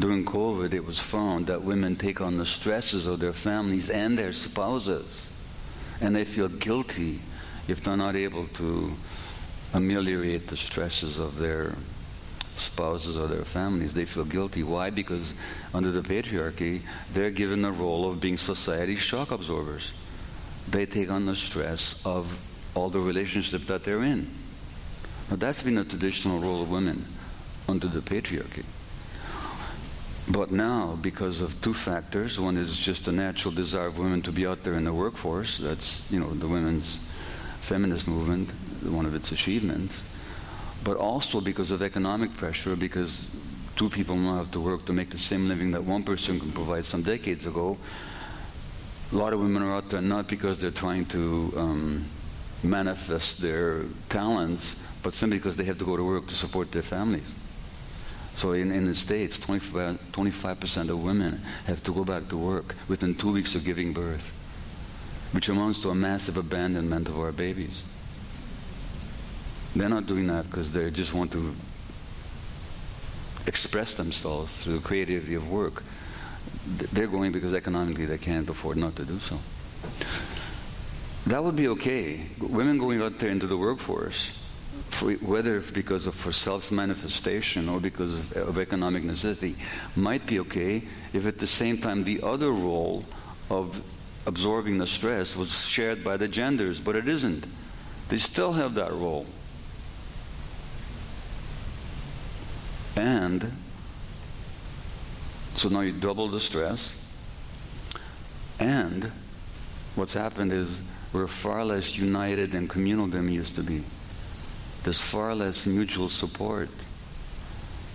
During 0.00 0.24
COVID, 0.24 0.74
it 0.74 0.84
was 0.84 0.98
found 0.98 1.46
that 1.46 1.62
women 1.62 1.94
take 1.94 2.20
on 2.20 2.38
the 2.38 2.46
stresses 2.46 3.06
of 3.06 3.20
their 3.20 3.32
families 3.32 3.88
and 3.88 4.18
their 4.18 4.32
spouses, 4.32 5.30
and 6.00 6.14
they 6.14 6.24
feel 6.24 6.48
guilty 6.48 7.20
if 7.68 7.84
they're 7.84 7.96
not 7.96 8.16
able 8.16 8.48
to 8.54 8.94
ameliorate 9.72 10.48
the 10.48 10.56
stresses 10.56 11.18
of 11.18 11.38
their 11.38 11.74
spouses 12.56 13.16
or 13.16 13.26
their 13.26 13.44
families. 13.44 13.94
They 13.94 14.04
feel 14.04 14.24
guilty. 14.24 14.62
Why? 14.62 14.90
Because 14.90 15.34
under 15.72 15.90
the 15.90 16.02
patriarchy, 16.02 16.82
they're 17.12 17.30
given 17.30 17.62
the 17.62 17.72
role 17.72 18.10
of 18.10 18.20
being 18.20 18.36
society's 18.36 19.00
shock 19.00 19.30
absorbers. 19.30 19.92
They 20.68 20.86
take 20.86 21.10
on 21.10 21.26
the 21.26 21.36
stress 21.36 22.02
of 22.04 22.38
all 22.74 22.90
the 22.90 23.00
relationship 23.00 23.62
that 23.66 23.84
they're 23.84 24.02
in. 24.02 24.28
Now, 25.30 25.36
that's 25.36 25.62
been 25.62 25.78
a 25.78 25.84
traditional 25.84 26.40
role 26.40 26.62
of 26.62 26.70
women 26.70 27.04
under 27.68 27.86
the 27.86 28.00
patriarchy. 28.00 28.64
But 30.28 30.52
now, 30.52 30.98
because 31.00 31.40
of 31.40 31.60
two 31.60 31.74
factors, 31.74 32.38
one 32.38 32.56
is 32.56 32.76
just 32.76 33.06
the 33.06 33.12
natural 33.12 33.52
desire 33.52 33.86
of 33.86 33.98
women 33.98 34.22
to 34.22 34.32
be 34.32 34.46
out 34.46 34.62
there 34.62 34.74
in 34.74 34.84
the 34.84 34.92
workforce. 34.92 35.58
That's, 35.58 36.08
you 36.10 36.20
know, 36.20 36.30
the 36.30 36.46
women's 36.46 37.00
feminist 37.60 38.06
movement, 38.06 38.50
one 38.82 39.06
of 39.06 39.14
its 39.14 39.32
achievements 39.32 40.04
but 40.84 40.96
also 40.96 41.40
because 41.40 41.70
of 41.70 41.82
economic 41.82 42.34
pressure, 42.36 42.76
because 42.76 43.28
two 43.76 43.90
people 43.90 44.16
now 44.16 44.36
have 44.36 44.50
to 44.52 44.60
work 44.60 44.84
to 44.86 44.92
make 44.92 45.10
the 45.10 45.18
same 45.18 45.48
living 45.48 45.70
that 45.72 45.84
one 45.84 46.02
person 46.02 46.40
can 46.40 46.52
provide 46.52 46.84
some 46.84 47.02
decades 47.02 47.46
ago. 47.46 47.76
A 49.12 49.16
lot 49.16 49.32
of 49.32 49.40
women 49.40 49.62
are 49.62 49.72
out 49.72 49.90
there 49.90 50.00
not 50.00 50.28
because 50.28 50.58
they're 50.58 50.70
trying 50.70 51.04
to 51.06 51.52
um, 51.56 52.04
manifest 52.62 53.42
their 53.42 53.84
talents, 54.08 54.76
but 55.02 55.12
simply 55.12 55.38
because 55.38 55.56
they 55.56 55.64
have 55.64 55.78
to 55.78 55.84
go 55.84 55.96
to 55.96 56.04
work 56.04 56.26
to 56.28 56.34
support 56.34 56.72
their 56.72 56.82
families. 56.82 57.34
So 58.34 58.52
in, 58.52 58.70
in 58.70 58.86
the 58.86 58.94
States, 58.94 59.38
25, 59.38 60.60
percent 60.60 60.88
of 60.88 61.02
women 61.02 61.42
have 61.66 61.82
to 61.84 61.92
go 61.92 62.04
back 62.04 62.28
to 62.28 62.36
work 62.36 62.76
within 62.88 63.14
two 63.14 63.32
weeks 63.32 63.54
of 63.54 63.64
giving 63.64 63.92
birth, 63.92 64.30
which 65.32 65.48
amounts 65.48 65.80
to 65.80 65.90
a 65.90 65.94
massive 65.94 66.36
abandonment 66.36 67.08
of 67.08 67.18
our 67.18 67.32
babies. 67.32 67.82
They're 69.74 69.88
not 69.88 70.06
doing 70.06 70.26
that 70.28 70.46
because 70.46 70.72
they 70.72 70.90
just 70.90 71.14
want 71.14 71.32
to 71.32 71.54
express 73.46 73.94
themselves 73.94 74.62
through 74.62 74.78
the 74.78 74.86
creativity 74.86 75.34
of 75.34 75.50
work. 75.50 75.82
They're 76.92 77.06
going 77.06 77.32
because 77.32 77.54
economically 77.54 78.06
they 78.06 78.18
can't 78.18 78.48
afford 78.48 78.76
not 78.76 78.96
to 78.96 79.04
do 79.04 79.18
so. 79.18 79.38
That 81.26 81.44
would 81.44 81.56
be 81.56 81.68
okay. 81.68 82.26
Women 82.40 82.78
going 82.78 83.02
out 83.02 83.16
there 83.16 83.30
into 83.30 83.46
the 83.46 83.56
workforce, 83.56 84.38
for, 84.88 85.12
whether 85.14 85.60
because 85.60 86.06
of 86.06 86.14
for 86.14 86.32
self-manifestation 86.32 87.68
or 87.68 87.78
because 87.80 88.14
of, 88.14 88.36
of 88.48 88.58
economic 88.58 89.04
necessity, 89.04 89.56
might 89.96 90.26
be 90.26 90.40
okay 90.40 90.82
if 91.12 91.26
at 91.26 91.38
the 91.38 91.46
same 91.46 91.78
time 91.78 92.04
the 92.04 92.22
other 92.22 92.50
role 92.50 93.04
of 93.50 93.80
absorbing 94.26 94.78
the 94.78 94.86
stress 94.86 95.36
was 95.36 95.66
shared 95.66 96.02
by 96.02 96.16
the 96.16 96.28
genders, 96.28 96.80
but 96.80 96.96
it 96.96 97.08
isn't. 97.08 97.46
They 98.08 98.18
still 98.18 98.52
have 98.52 98.74
that 98.74 98.92
role. 98.92 99.26
And 103.00 103.50
so 105.54 105.70
now 105.70 105.80
you 105.80 105.92
double 105.92 106.28
the 106.28 106.38
stress. 106.38 106.94
And 108.58 109.10
what's 109.94 110.12
happened 110.12 110.52
is 110.52 110.82
we're 111.14 111.26
far 111.26 111.64
less 111.64 111.96
united 111.96 112.52
and 112.52 112.68
communal 112.68 113.06
than 113.06 113.24
we 113.24 113.32
used 113.32 113.54
to 113.54 113.62
be. 113.62 113.84
There's 114.82 115.00
far 115.00 115.34
less 115.34 115.64
mutual 115.66 116.10
support. 116.10 116.68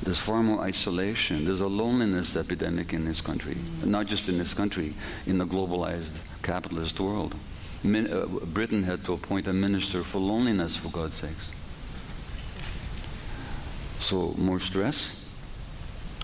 There's 0.02 0.18
far 0.18 0.41
more 0.41 0.62
isolation. 0.62 1.46
There's 1.46 1.62
a 1.62 1.68
loneliness 1.68 2.36
epidemic 2.36 2.91
in 2.91 3.06
this 3.06 3.22
country. 3.22 3.58
Not 3.84 4.08
just 4.08 4.28
in 4.28 4.39
this 4.39 4.56
country, 4.56 4.96
in 5.28 5.38
the 5.38 5.46
globalized 5.46 6.18
capitalist 6.41 7.00
world. 7.00 7.36
Min- 7.84 8.12
uh, 8.12 8.26
Britain 8.26 8.82
had 8.82 9.06
to 9.06 9.13
appoint 9.13 9.46
a 9.48 9.54
minister 9.54 10.04
for 10.04 10.18
loneliness, 10.18 10.76
for 10.76 10.89
God's 10.89 11.22
sakes. 11.22 11.52
So 14.00 14.34
more 14.38 14.60
stress, 14.60 15.24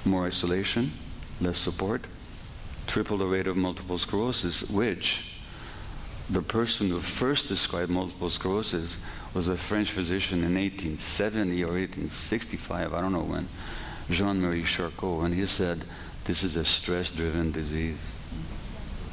more 0.05 0.25
isolation, 0.25 0.91
less 1.39 1.57
support, 1.57 2.05
triple 2.87 3.17
the 3.17 3.25
rate 3.25 3.47
of 3.47 3.57
multiple 3.57 3.97
sclerosis, 3.97 4.69
which 4.69 5.41
the 6.29 6.41
person 6.41 6.89
who 6.89 6.99
first 6.99 7.47
described 7.47 7.91
multiple 7.91 8.29
sclerosis 8.29 8.99
was 9.33 9.47
a 9.47 9.57
French 9.57 9.91
physician 9.91 10.39
in 10.39 10.55
1870 10.55 11.63
or 11.63 11.73
1865, 11.73 12.93
I 12.93 13.01
don't 13.01 13.13
know 13.13 13.23
when, 13.23 13.47
Jean-Marie 14.09 14.63
Charcot, 14.63 15.25
and 15.25 15.33
he 15.33 15.45
said, 15.45 15.83
this 16.25 16.43
is 16.43 16.55
a 16.55 16.65
stress-driven 16.65 17.51
disease. 17.51 18.11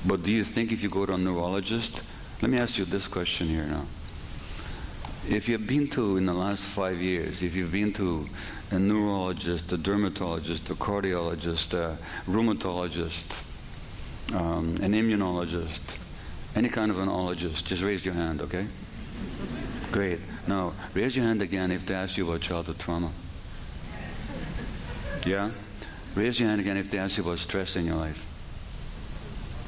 But 0.07 0.23
do 0.23 0.33
you 0.33 0.45
think 0.45 0.73
if 0.73 0.83
you 0.83 0.89
go 0.89 1.07
to 1.07 1.15
a 1.15 1.19
neurologist, 1.19 2.03
let 2.43 2.51
me 2.51 2.59
ask 2.59 2.79
you 2.79 2.85
this 2.85 3.09
question 3.09 3.49
here 3.49 3.65
now. 3.65 3.85
If 5.31 5.47
you've 5.47 5.67
been 5.67 5.87
to, 5.89 6.17
in 6.17 6.25
the 6.25 6.33
last 6.33 6.65
five 6.65 7.03
years, 7.03 7.43
if 7.43 7.55
you've 7.55 7.71
been 7.71 7.93
to 7.95 8.27
a 8.71 8.79
neurologist, 8.79 9.71
a 9.73 9.77
dermatologist, 9.77 10.71
a 10.71 10.75
cardiologist, 10.75 11.75
a 11.75 11.99
rheumatologist, 12.27 13.45
um, 14.35 14.79
an 14.81 14.93
immunologist, 14.95 15.99
any 16.57 16.71
kind 16.71 16.91
of 16.91 16.99
an 16.99 17.11
ologist, 17.11 17.67
just 17.67 17.83
raise 17.83 18.07
your 18.07 18.15
hand, 18.15 18.41
okay? 18.41 18.67
Great. 19.93 20.21
Now, 20.47 20.73
raise 20.95 21.15
your 21.15 21.27
hand 21.27 21.43
again 21.43 21.73
if 21.73 21.85
they 21.85 21.95
ask 21.95 22.17
you 22.17 22.27
about 22.27 22.41
childhood 22.41 22.79
trauma. 22.79 23.11
Yeah? 25.27 25.51
Raise 26.15 26.41
your 26.41 26.49
hand 26.49 26.63
again 26.63 26.79
if 26.79 26.91
they 26.91 26.97
ask 26.97 27.19
you 27.19 27.23
about 27.23 27.39
stress 27.39 27.77
in 27.77 27.85
your 27.85 27.97
life. 27.97 28.25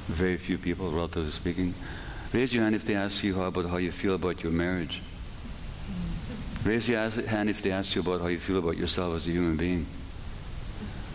Very 0.06 0.38
few 0.38 0.56
people, 0.56 0.90
relatively 0.90 1.30
speaking. 1.30 1.74
Raise 2.32 2.54
your 2.54 2.62
hand 2.62 2.74
if 2.74 2.84
they 2.86 2.94
ask 2.94 3.22
you 3.22 3.34
how, 3.34 3.42
about 3.42 3.66
how 3.66 3.76
you 3.76 3.92
feel 3.92 4.14
about 4.14 4.42
your 4.42 4.52
marriage. 4.52 5.02
Raise 6.64 6.90
your 6.90 7.08
hand 7.08 7.48
if 7.48 7.62
they 7.62 7.72
ask 7.72 7.94
you 7.94 8.02
about 8.02 8.20
how 8.20 8.26
you 8.26 8.38
feel 8.38 8.58
about 8.58 8.76
yourself 8.76 9.16
as 9.16 9.26
a 9.26 9.30
human 9.30 9.56
being. 9.56 9.86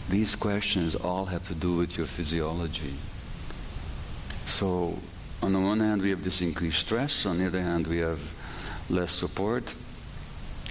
These 0.09 0.35
questions 0.35 0.95
all 0.95 1.25
have 1.25 1.47
to 1.49 1.53
do 1.53 1.75
with 1.75 1.97
your 1.97 2.07
physiology. 2.07 2.95
So, 4.45 4.97
on 5.43 5.53
the 5.53 5.59
one 5.59 5.79
hand, 5.81 6.01
we 6.01 6.09
have 6.09 6.23
this 6.23 6.41
increased 6.41 6.79
stress. 6.79 7.27
On 7.27 7.37
the 7.37 7.45
other 7.45 7.61
hand, 7.61 7.85
we 7.85 7.97
have 7.97 8.19
less 8.89 9.11
support. 9.11 9.75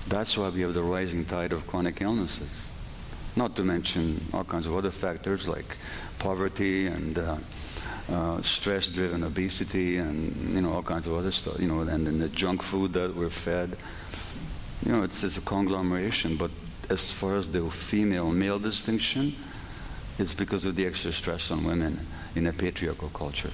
That's 0.08 0.36
why 0.36 0.48
we 0.48 0.62
have 0.62 0.74
the 0.74 0.82
rising 0.82 1.24
tide 1.24 1.52
of 1.52 1.66
chronic 1.68 2.00
illnesses. 2.00 2.68
Not 3.36 3.54
to 3.56 3.62
mention 3.62 4.24
all 4.32 4.44
kinds 4.44 4.66
of 4.66 4.74
other 4.74 4.90
factors 4.90 5.46
like 5.46 5.76
poverty 6.18 6.86
and 6.86 7.18
uh, 7.18 7.36
uh, 8.10 8.42
stress-driven 8.42 9.22
obesity 9.22 9.96
and 9.98 10.54
you 10.54 10.60
know 10.60 10.72
all 10.72 10.82
kinds 10.82 11.06
of 11.06 11.14
other 11.14 11.32
stuff. 11.32 11.60
You 11.60 11.68
know, 11.68 11.80
and, 11.80 12.08
and 12.08 12.20
the 12.20 12.28
junk 12.28 12.62
food 12.62 12.92
that 12.92 13.14
we're 13.14 13.30
fed 13.30 13.76
you 14.84 14.92
know, 14.92 15.02
it's, 15.02 15.22
it's 15.24 15.36
a 15.36 15.40
conglomeration, 15.40 16.36
but 16.36 16.50
as 16.90 17.10
far 17.10 17.36
as 17.36 17.50
the 17.50 17.70
female 17.70 18.30
male 18.30 18.58
distinction, 18.58 19.34
it's 20.18 20.34
because 20.34 20.64
of 20.64 20.76
the 20.76 20.86
extra 20.86 21.12
stress 21.12 21.50
on 21.50 21.64
women 21.64 21.98
in 22.36 22.46
a 22.46 22.52
patriarchal 22.52 23.08
culture. 23.10 23.50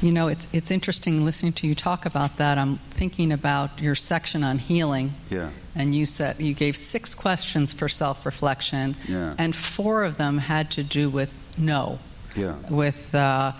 You 0.00 0.12
know, 0.12 0.28
it's, 0.28 0.48
it's 0.52 0.70
interesting 0.70 1.26
listening 1.26 1.52
to 1.54 1.66
you 1.66 1.74
talk 1.74 2.06
about 2.06 2.38
that. 2.38 2.56
I'm 2.56 2.78
thinking 2.90 3.32
about 3.32 3.82
your 3.82 3.94
section 3.94 4.42
on 4.42 4.58
healing. 4.58 5.12
Yeah. 5.28 5.50
And 5.74 5.94
you 5.94 6.06
said 6.06 6.40
you 6.40 6.54
gave 6.54 6.74
six 6.74 7.14
questions 7.14 7.74
for 7.74 7.88
self 7.88 8.24
reflection, 8.24 8.96
Yeah. 9.06 9.34
and 9.38 9.54
four 9.54 10.04
of 10.04 10.16
them 10.16 10.38
had 10.38 10.70
to 10.72 10.82
do 10.82 11.10
with 11.10 11.32
no. 11.58 11.98
Yeah. 12.34 12.54
With 12.70 13.14
uh, 13.14 13.52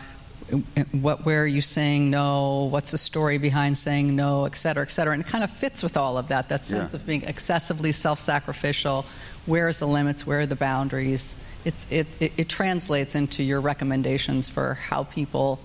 what, 0.92 1.24
where 1.24 1.42
are 1.42 1.46
you 1.46 1.60
saying 1.60 2.10
no? 2.10 2.68
What's 2.70 2.90
the 2.90 2.98
story 2.98 3.38
behind 3.38 3.78
saying 3.78 4.14
no, 4.16 4.44
et 4.44 4.56
cetera, 4.56 4.82
et 4.82 4.90
cetera. 4.90 5.12
And 5.14 5.22
it 5.22 5.28
kind 5.28 5.44
of 5.44 5.50
fits 5.50 5.82
with 5.82 5.96
all 5.96 6.18
of 6.18 6.28
that 6.28 6.48
that 6.48 6.66
sense 6.66 6.92
Yeah. 6.92 6.96
of 7.00 7.06
being 7.06 7.22
excessively 7.24 7.92
self 7.92 8.18
sacrificial. 8.18 9.06
Where 9.46 9.68
is 9.68 9.78
the 9.78 9.86
limits? 9.86 10.26
Where 10.26 10.40
are 10.40 10.46
the 10.46 10.56
boundaries? 10.56 11.36
It's, 11.64 11.86
it, 11.90 12.06
it, 12.20 12.38
it 12.38 12.48
translates 12.48 13.14
into 13.14 13.42
your 13.42 13.60
recommendations 13.60 14.48
for 14.48 14.74
how 14.74 15.04
people 15.04 15.60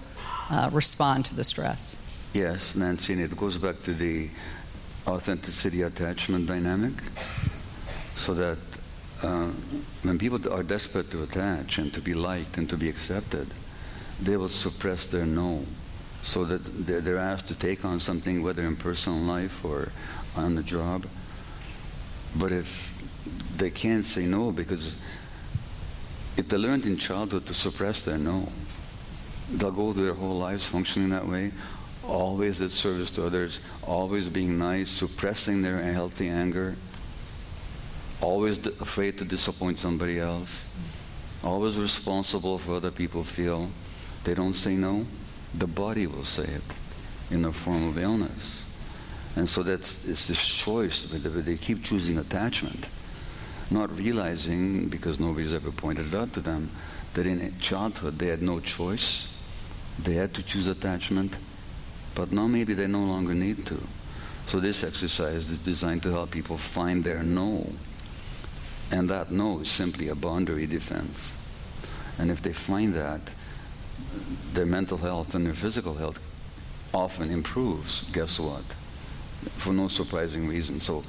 uh, 0.49 0.69
respond 0.71 1.25
to 1.25 1.35
the 1.35 1.43
stress. 1.43 1.97
Yes, 2.33 2.75
Nancy, 2.75 3.13
and 3.13 3.21
it 3.21 3.35
goes 3.37 3.57
back 3.57 3.81
to 3.83 3.93
the 3.93 4.29
authenticity 5.07 5.83
attachment 5.83 6.47
dynamic. 6.47 6.93
So 8.15 8.33
that 8.33 8.57
uh, 9.23 9.51
when 10.03 10.17
people 10.17 10.51
are 10.53 10.63
desperate 10.63 11.11
to 11.11 11.23
attach 11.23 11.77
and 11.77 11.93
to 11.93 12.01
be 12.01 12.13
liked 12.13 12.57
and 12.57 12.69
to 12.69 12.77
be 12.77 12.89
accepted, 12.89 13.47
they 14.21 14.37
will 14.37 14.49
suppress 14.49 15.05
their 15.05 15.25
no. 15.25 15.65
So 16.23 16.43
that 16.45 17.03
they're 17.05 17.17
asked 17.17 17.47
to 17.49 17.55
take 17.55 17.85
on 17.85 17.99
something, 17.99 18.41
whether 18.41 18.63
in 18.63 18.75
personal 18.75 19.19
life 19.19 19.63
or 19.63 19.89
on 20.35 20.55
the 20.55 20.63
job. 20.63 21.05
But 22.35 22.51
if 22.51 22.93
they 23.57 23.69
can't 23.69 24.05
say 24.05 24.25
no, 24.25 24.51
because 24.51 24.97
if 26.37 26.47
they 26.47 26.57
learned 26.57 26.85
in 26.85 26.97
childhood 26.97 27.45
to 27.45 27.53
suppress 27.53 28.03
their 28.03 28.17
no, 28.17 28.47
they'll 29.51 29.71
go 29.71 29.93
their 29.93 30.13
whole 30.13 30.37
lives 30.39 30.65
functioning 30.65 31.09
that 31.09 31.27
way, 31.27 31.51
always 32.03 32.59
at 32.61 32.71
service 32.71 33.09
to 33.11 33.25
others, 33.25 33.59
always 33.83 34.27
being 34.27 34.57
nice, 34.57 34.89
suppressing 34.89 35.61
their 35.61 35.81
healthy 35.93 36.27
anger, 36.27 36.75
always 38.21 38.57
afraid 38.65 39.17
to 39.19 39.25
disappoint 39.25 39.77
somebody 39.77 40.19
else, 40.19 40.67
always 41.43 41.77
responsible 41.77 42.57
for 42.57 42.73
other 42.73 42.91
people 42.91 43.23
feel. 43.23 43.69
They 44.25 44.33
don't 44.33 44.53
say 44.53 44.75
no, 44.75 45.05
the 45.53 45.67
body 45.67 46.07
will 46.07 46.25
say 46.25 46.43
it 46.43 46.63
in 47.31 47.43
the 47.43 47.51
form 47.51 47.87
of 47.87 47.97
illness. 47.97 48.65
And 49.35 49.47
so 49.47 49.63
that's 49.63 50.03
it's 50.05 50.27
this 50.27 50.45
choice. 50.45 51.05
but 51.05 51.45
They 51.45 51.57
keep 51.57 51.83
choosing 51.83 52.17
attachment, 52.17 52.87
not 53.69 53.95
realizing, 53.95 54.89
because 54.89 55.19
nobody's 55.19 55.53
ever 55.53 55.71
pointed 55.71 56.13
it 56.13 56.17
out 56.17 56.33
to 56.33 56.41
them, 56.41 56.69
that 57.13 57.25
in 57.25 57.53
childhood 57.59 58.17
they 58.17 58.27
had 58.27 58.41
no 58.41 58.59
choice. 58.59 59.27
They 60.01 60.15
had 60.15 60.33
to 60.33 60.43
choose 60.43 60.67
attachment, 60.67 61.33
but 62.15 62.31
now 62.31 62.47
maybe 62.47 62.73
they 62.73 62.87
no 62.87 63.03
longer 63.03 63.33
need 63.33 63.65
to. 63.67 63.79
So 64.47 64.59
this 64.59 64.83
exercise 64.83 65.49
is 65.49 65.59
designed 65.59 66.03
to 66.03 66.11
help 66.11 66.31
people 66.31 66.57
find 66.57 67.03
their 67.03 67.23
no. 67.23 67.71
And 68.91 69.09
that 69.09 69.31
no 69.31 69.61
is 69.61 69.71
simply 69.71 70.09
a 70.09 70.15
boundary 70.15 70.67
defense. 70.67 71.33
And 72.19 72.29
if 72.29 72.41
they 72.41 72.53
find 72.53 72.93
that, 72.93 73.21
their 74.53 74.65
mental 74.65 74.97
health 74.97 75.35
and 75.35 75.45
their 75.45 75.53
physical 75.53 75.95
health 75.95 76.19
often 76.93 77.29
improves. 77.29 78.03
Guess 78.11 78.39
what? 78.39 78.63
For 79.57 79.73
no 79.73 79.87
surprising 79.87 80.47
reason. 80.47 80.79
So 80.79 81.03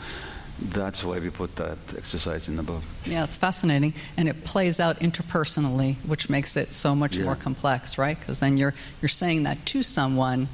that's 0.60 1.04
why 1.04 1.18
we 1.18 1.30
put 1.30 1.54
that 1.56 1.78
exercise 1.96 2.48
in 2.48 2.56
the 2.56 2.62
book. 2.62 2.82
Yeah, 3.04 3.24
it's 3.24 3.36
fascinating, 3.36 3.94
and 4.16 4.28
it 4.28 4.44
plays 4.44 4.80
out 4.80 4.98
interpersonally, 5.00 5.96
which 6.06 6.30
makes 6.30 6.56
it 6.56 6.72
so 6.72 6.94
much 6.94 7.16
Yeah. 7.16 7.24
more 7.24 7.36
complex, 7.36 7.98
right? 7.98 8.18
Because 8.18 8.40
then 8.40 8.56
you're 8.56 8.74
you're 9.02 9.08
saying 9.08 9.42
that 9.44 9.64
to 9.66 9.82
someone, 9.82 10.48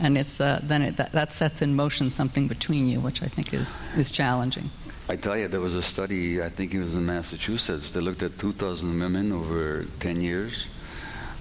and 0.00 0.18
it's 0.18 0.40
uh, 0.40 0.60
then 0.62 0.82
it, 0.82 0.96
that, 0.98 1.12
that 1.12 1.32
sets 1.32 1.62
in 1.62 1.74
motion 1.74 2.10
something 2.10 2.46
between 2.46 2.86
you, 2.88 3.00
which 3.00 3.22
I 3.22 3.26
think 3.28 3.54
is 3.54 3.86
is 3.96 4.10
challenging. 4.10 4.70
I 5.10 5.16
tell 5.16 5.38
you, 5.38 5.48
there 5.48 5.60
was 5.60 5.74
a 5.74 5.82
study, 5.82 6.42
I 6.42 6.50
think 6.50 6.74
it 6.74 6.80
was 6.82 6.92
in 6.92 7.06
Massachusetts, 7.06 7.92
they 7.94 8.00
looked 8.00 8.22
at 8.22 8.38
2,000 8.38 9.00
women 9.00 9.32
over 9.32 9.86
10 10.00 10.20
years. 10.20 10.68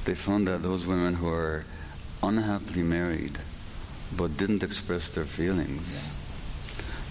They 0.07 0.15
found 0.15 0.47
that 0.47 0.63
those 0.63 0.85
women 0.85 1.15
who 1.15 1.27
are 1.27 1.65
unhappily 2.23 2.81
married 2.81 3.37
but 4.15 4.37
didn't 4.37 4.63
express 4.63 5.09
their 5.09 5.25
feelings 5.25 6.13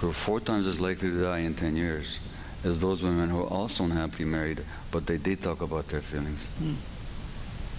were 0.01 0.15
four 0.15 0.41
times 0.41 0.67
as 0.67 0.81
likely 0.81 1.11
to 1.11 1.21
die 1.21 1.41
in 1.41 1.53
10 1.53 1.77
years 1.77 2.21
as 2.65 2.81
those 2.81 3.03
women 3.03 3.29
who 3.29 3.41
are 3.43 3.49
also 3.49 3.85
unhappily 3.85 4.25
married 4.25 4.63
but 4.91 5.05
they 5.07 5.19
did 5.19 5.43
talk 5.43 5.61
about 5.61 5.89
their 5.89 6.01
feelings. 6.01 6.47
Hmm. 6.59 6.77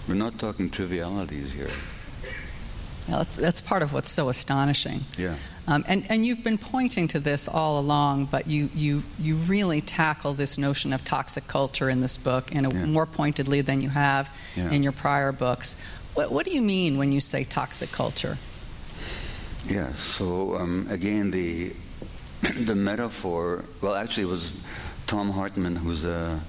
We're 0.06 0.14
not 0.14 0.38
talking 0.38 0.70
trivialities 0.70 1.50
here. 1.50 1.72
Well, 3.08 3.18
that's, 3.18 3.36
that's 3.36 3.60
part 3.62 3.82
of 3.82 3.92
what's 3.92 4.10
so 4.10 4.28
astonishing. 4.28 5.00
Yeah. 5.16 5.36
Um, 5.66 5.84
and, 5.88 6.06
and 6.10 6.24
you've 6.24 6.42
been 6.44 6.58
pointing 6.58 7.08
to 7.08 7.20
this 7.20 7.48
all 7.48 7.78
along, 7.78 8.26
but 8.26 8.46
you, 8.46 8.68
you, 8.74 9.02
you 9.18 9.36
really 9.36 9.80
tackle 9.80 10.34
this 10.34 10.58
notion 10.58 10.92
of 10.92 11.04
toxic 11.04 11.46
culture 11.46 11.88
in 11.88 12.00
this 12.00 12.16
book 12.16 12.52
in 12.52 12.64
a, 12.66 12.70
Yeah. 12.72 12.84
more 12.86 13.06
pointedly 13.06 13.60
than 13.62 13.80
you 13.80 13.88
have 13.90 14.28
Yeah. 14.56 14.70
in 14.70 14.82
your 14.82 14.92
prior 14.92 15.32
books. 15.32 15.76
What, 16.14 16.32
what 16.32 16.44
do 16.46 16.52
you 16.52 16.62
mean 16.62 16.98
when 16.98 17.12
you 17.12 17.20
say 17.20 17.44
toxic 17.44 17.92
culture? 17.92 18.36
Yeah, 19.66 19.92
so 19.94 20.56
um, 20.56 20.86
again, 20.90 21.30
the 21.30 21.72
the 22.64 22.74
metaphor. 22.74 23.64
Well, 23.82 23.94
actually, 23.94 24.22
it 24.24 24.30
was 24.30 24.60
Thom 25.06 25.30
Hartmann, 25.30 25.76
who's 25.76 26.04
a, 26.04 26.40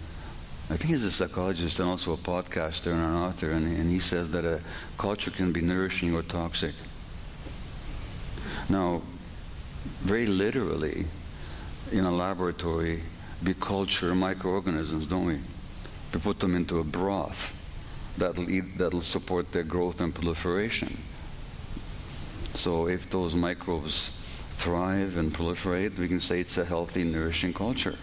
I 0.71 0.77
think 0.77 0.91
he's 0.91 1.03
a 1.03 1.11
psychologist 1.11 1.79
and 1.79 1.89
also 1.89 2.13
a 2.13 2.17
podcaster 2.17 2.91
and 2.91 3.01
an 3.01 3.15
author, 3.15 3.51
and, 3.51 3.65
and 3.65 3.89
he 3.89 3.99
says 3.99 4.29
that 4.31 4.45
a 4.45 4.61
culture 4.99 5.31
can 5.31 5.51
be 5.51 5.61
nourishing 5.61 6.13
or 6.13 6.21
toxic. 6.21 6.75
Now, 8.69 9.01
very 10.01 10.27
literally, 10.27 11.05
in 11.91 12.03
a 12.05 12.11
laboratory, 12.11 13.01
we 13.43 13.55
culture 13.55 14.13
microorganisms, 14.13 15.07
don't 15.07 15.25
we? 15.25 15.39
We 16.13 16.19
put 16.19 16.39
them 16.39 16.55
into 16.55 16.79
a 16.79 16.83
broth 16.83 17.55
that'll 18.17 18.49
eat, 18.49 18.77
that'll 18.77 19.01
support 19.01 19.51
their 19.51 19.63
growth 19.63 20.01
and 20.01 20.13
proliferation. 20.13 20.97
So 22.53 22.87
if 22.87 23.09
those 23.09 23.33
microbes 23.33 24.11
thrive 24.51 25.17
and 25.17 25.33
proliferate, 25.33 25.97
we 25.97 26.07
can 26.07 26.19
say 26.19 26.41
it's 26.41 26.57
a 26.57 26.65
healthy, 26.65 27.03
nourishing 27.03 27.53
culture. 27.53 27.97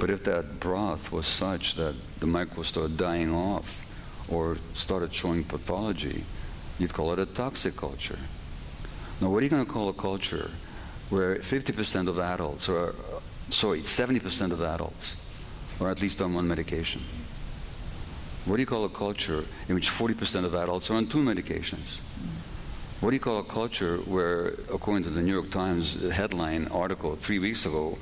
But 0.00 0.10
if 0.10 0.24
that 0.24 0.60
broth 0.60 1.12
was 1.12 1.26
such 1.26 1.74
that 1.76 1.94
the 2.20 2.26
microbes 2.26 2.68
started 2.68 2.96
dying 2.96 3.32
off 3.32 3.84
or 4.28 4.58
started 4.74 5.14
showing 5.14 5.44
pathology, 5.44 6.24
you'd 6.78 6.92
call 6.92 7.12
it 7.12 7.18
a 7.18 7.26
toxic 7.26 7.76
culture. 7.76 8.18
Now, 9.20 9.30
what 9.30 9.42
are 9.42 9.44
you 9.44 9.50
going 9.50 9.64
to 9.64 9.70
call 9.70 9.88
a 9.88 9.92
culture 9.92 10.50
where 11.10 11.36
50% 11.36 12.08
of 12.08 12.18
adults, 12.18 12.68
or 12.68 12.94
sorry, 13.50 13.82
70% 13.82 14.52
of 14.52 14.60
adults, 14.60 15.16
are 15.80 15.90
at 15.90 16.00
least 16.00 16.20
on 16.20 16.34
one 16.34 16.48
medication? 16.48 17.02
What 18.46 18.56
do 18.56 18.62
you 18.62 18.66
call 18.66 18.84
a 18.84 18.90
culture 18.90 19.44
in 19.68 19.74
which 19.74 19.88
40% 19.88 20.44
of 20.44 20.54
adults 20.54 20.90
are 20.90 20.94
on 20.94 21.06
two 21.06 21.18
medications? 21.18 22.00
What 23.00 23.10
do 23.10 23.16
you 23.16 23.20
call 23.20 23.38
a 23.38 23.44
culture 23.44 23.98
where, 23.98 24.48
according 24.72 25.04
to 25.04 25.10
the 25.10 25.22
New 25.22 25.32
York 25.32 25.50
Times 25.50 26.10
headline 26.10 26.66
article 26.68 27.16
three 27.16 27.38
weeks 27.38 27.66
ago, 27.66 27.98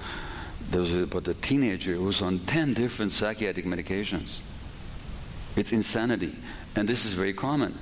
there 0.70 0.80
was 0.80 0.94
about 0.94 1.28
a 1.28 1.34
teenager 1.34 1.94
who 1.94 2.04
was 2.04 2.22
on 2.22 2.38
10 2.38 2.74
different 2.74 3.12
psychiatric 3.12 3.66
medications? 3.66 4.40
It's 5.56 5.72
insanity. 5.72 6.36
And 6.76 6.88
this 6.88 7.04
is 7.04 7.14
very 7.14 7.34
common. 7.34 7.78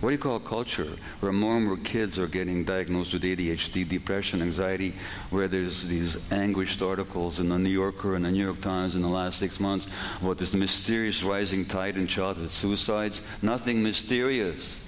What 0.00 0.10
do 0.10 0.14
you 0.14 0.22
call 0.22 0.36
a 0.36 0.40
culture 0.40 0.86
where 1.18 1.32
more 1.32 1.56
and 1.56 1.66
more 1.66 1.76
kids 1.76 2.20
are 2.20 2.28
getting 2.28 2.62
diagnosed 2.62 3.14
with 3.14 3.22
ADHD, 3.22 3.88
depression, 3.88 4.42
anxiety, 4.42 4.94
where 5.30 5.48
there's 5.48 5.88
these 5.88 6.30
anguished 6.30 6.82
articles 6.82 7.40
in 7.40 7.48
the 7.48 7.58
New 7.58 7.70
Yorker 7.70 8.14
and 8.14 8.24
the 8.24 8.30
New 8.30 8.44
York 8.44 8.60
Times 8.60 8.94
in 8.94 9.02
the 9.02 9.08
last 9.08 9.40
six 9.40 9.58
months 9.58 9.88
about 10.22 10.38
this 10.38 10.54
mysterious 10.54 11.24
rising 11.24 11.66
tide 11.66 11.96
in 11.96 12.06
childhood 12.06 12.52
suicides? 12.52 13.22
Nothing 13.42 13.82
mysterious. 13.82 14.80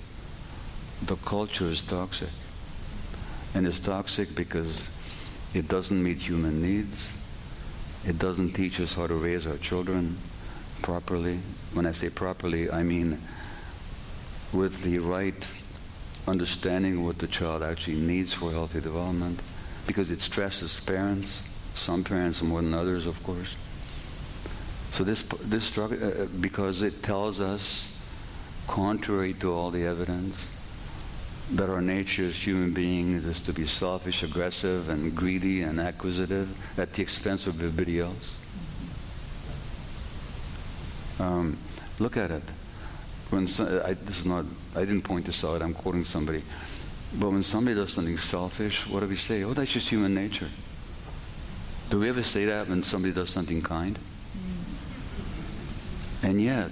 The 1.06 1.16
culture 1.16 1.66
is 1.66 1.82
toxic. 1.82 2.28
And 3.54 3.66
it's 3.66 3.80
toxic 3.80 4.36
because 4.36 4.88
it 5.54 5.68
doesn't 5.68 6.02
meet 6.02 6.18
human 6.18 6.62
needs. 6.62 7.16
It 8.06 8.18
doesn't 8.18 8.52
teach 8.52 8.80
us 8.80 8.94
how 8.94 9.06
to 9.06 9.14
raise 9.14 9.46
our 9.46 9.58
children 9.58 10.16
properly. 10.82 11.40
When 11.74 11.86
I 11.86 11.92
say 11.92 12.08
properly, 12.08 12.70
I 12.70 12.82
mean 12.82 13.20
with 14.52 14.82
the 14.82 14.98
right 14.98 15.46
understanding 16.26 16.98
of 16.98 17.04
what 17.04 17.18
the 17.18 17.26
child 17.26 17.62
actually 17.62 17.96
needs 17.96 18.34
for 18.34 18.50
healthy 18.50 18.80
development 18.80 19.40
because 19.86 20.10
it 20.10 20.22
stresses 20.22 20.78
parents, 20.80 21.44
some 21.74 22.04
parents 22.04 22.42
more 22.42 22.62
than 22.62 22.74
others, 22.74 23.06
of 23.06 23.22
course. 23.22 23.56
So 24.92 25.04
this, 25.04 25.22
this 25.42 25.64
struggle, 25.64 25.98
uh, 26.02 26.26
because 26.40 26.82
it 26.82 27.02
tells 27.02 27.40
us, 27.40 27.96
contrary 28.66 29.34
to 29.34 29.52
all 29.52 29.70
the 29.70 29.84
evidence, 29.84 30.50
that 31.52 31.68
our 31.68 31.80
nature 31.80 32.24
as 32.24 32.36
human 32.36 32.72
beings 32.72 33.24
is 33.24 33.40
to 33.40 33.52
be 33.52 33.66
selfish, 33.66 34.22
aggressive, 34.22 34.88
and 34.88 35.14
greedy 35.14 35.62
and 35.62 35.80
acquisitive 35.80 36.48
at 36.78 36.92
the 36.92 37.02
expense 37.02 37.46
of 37.46 37.56
everybody 37.60 38.00
else. 38.00 38.38
Um, 41.18 41.58
look 41.98 42.16
at 42.16 42.30
it. 42.30 42.42
When 43.30 43.46
so, 43.46 43.82
I, 43.84 43.94
this 43.94 44.20
is 44.20 44.26
not, 44.26 44.44
I 44.74 44.80
didn't 44.80 45.02
point 45.02 45.26
this 45.26 45.44
out. 45.44 45.60
I'm 45.62 45.74
quoting 45.74 46.04
somebody. 46.04 46.42
But 47.18 47.30
when 47.30 47.42
somebody 47.42 47.74
does 47.74 47.92
something 47.92 48.18
selfish, 48.18 48.86
what 48.86 49.00
do 49.00 49.06
we 49.06 49.16
say? 49.16 49.42
Oh, 49.42 49.52
that's 49.52 49.72
just 49.72 49.88
human 49.88 50.14
nature. 50.14 50.48
Do 51.90 51.98
we 51.98 52.08
ever 52.08 52.22
say 52.22 52.44
that 52.44 52.68
when 52.68 52.84
somebody 52.84 53.12
does 53.12 53.30
something 53.30 53.60
kind? 53.62 53.98
And 56.22 56.40
yet, 56.40 56.70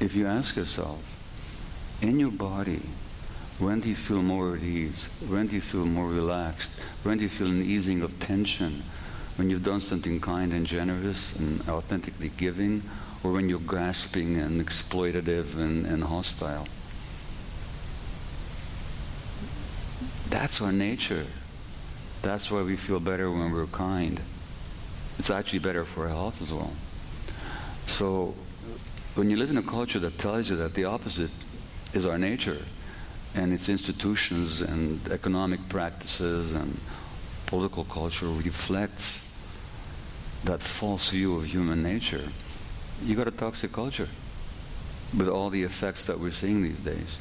if 0.00 0.14
you 0.14 0.26
ask 0.26 0.56
yourself, 0.56 1.02
in 2.00 2.18
your 2.18 2.30
body, 2.30 2.80
when 3.60 3.80
do 3.80 3.88
you 3.88 3.94
feel 3.94 4.22
more 4.22 4.56
at 4.56 4.62
ease? 4.62 5.08
When 5.28 5.46
do 5.46 5.54
you 5.54 5.60
feel 5.60 5.84
more 5.84 6.08
relaxed? 6.08 6.72
When 7.02 7.18
do 7.18 7.24
you 7.24 7.28
feel 7.28 7.48
an 7.48 7.62
easing 7.62 8.00
of 8.00 8.18
tension? 8.18 8.82
When 9.36 9.50
you've 9.50 9.62
done 9.62 9.80
something 9.80 10.20
kind 10.20 10.52
and 10.52 10.66
generous 10.66 11.36
and 11.36 11.60
authentically 11.68 12.30
giving, 12.36 12.82
or 13.22 13.32
when 13.32 13.48
you're 13.48 13.58
grasping 13.58 14.36
and 14.36 14.64
exploitative 14.64 15.56
and, 15.56 15.84
and 15.86 16.04
hostile? 16.04 16.66
That's 20.30 20.60
our 20.60 20.72
nature. 20.72 21.26
That's 22.22 22.50
why 22.50 22.62
we 22.62 22.76
feel 22.76 23.00
better 23.00 23.30
when 23.30 23.52
we're 23.52 23.66
kind. 23.66 24.20
It's 25.18 25.30
actually 25.30 25.58
better 25.58 25.84
for 25.84 26.04
our 26.04 26.08
health 26.08 26.40
as 26.40 26.52
well. 26.52 26.72
So 27.86 28.34
when 29.16 29.28
you 29.28 29.36
live 29.36 29.50
in 29.50 29.58
a 29.58 29.62
culture 29.62 29.98
that 29.98 30.18
tells 30.18 30.48
you 30.48 30.56
that 30.56 30.74
the 30.74 30.84
opposite 30.84 31.30
is 31.92 32.06
our 32.06 32.16
nature, 32.16 32.58
and 33.34 33.52
its 33.52 33.68
institutions 33.68 34.60
and 34.60 35.06
economic 35.08 35.68
practices 35.68 36.52
and 36.52 36.78
political 37.46 37.84
culture 37.84 38.26
reflects 38.26 39.26
that 40.44 40.60
false 40.60 41.10
view 41.10 41.36
of 41.36 41.44
human 41.44 41.82
nature, 41.82 42.22
you 43.04 43.14
got 43.14 43.28
a 43.28 43.32
toxic 43.32 43.72
culture 43.72 44.08
with 45.16 45.28
all 45.28 45.50
the 45.50 45.62
effects 45.62 46.06
that 46.06 46.18
we're 46.18 46.30
seeing 46.30 46.62
these 46.62 46.78
days. 46.78 47.18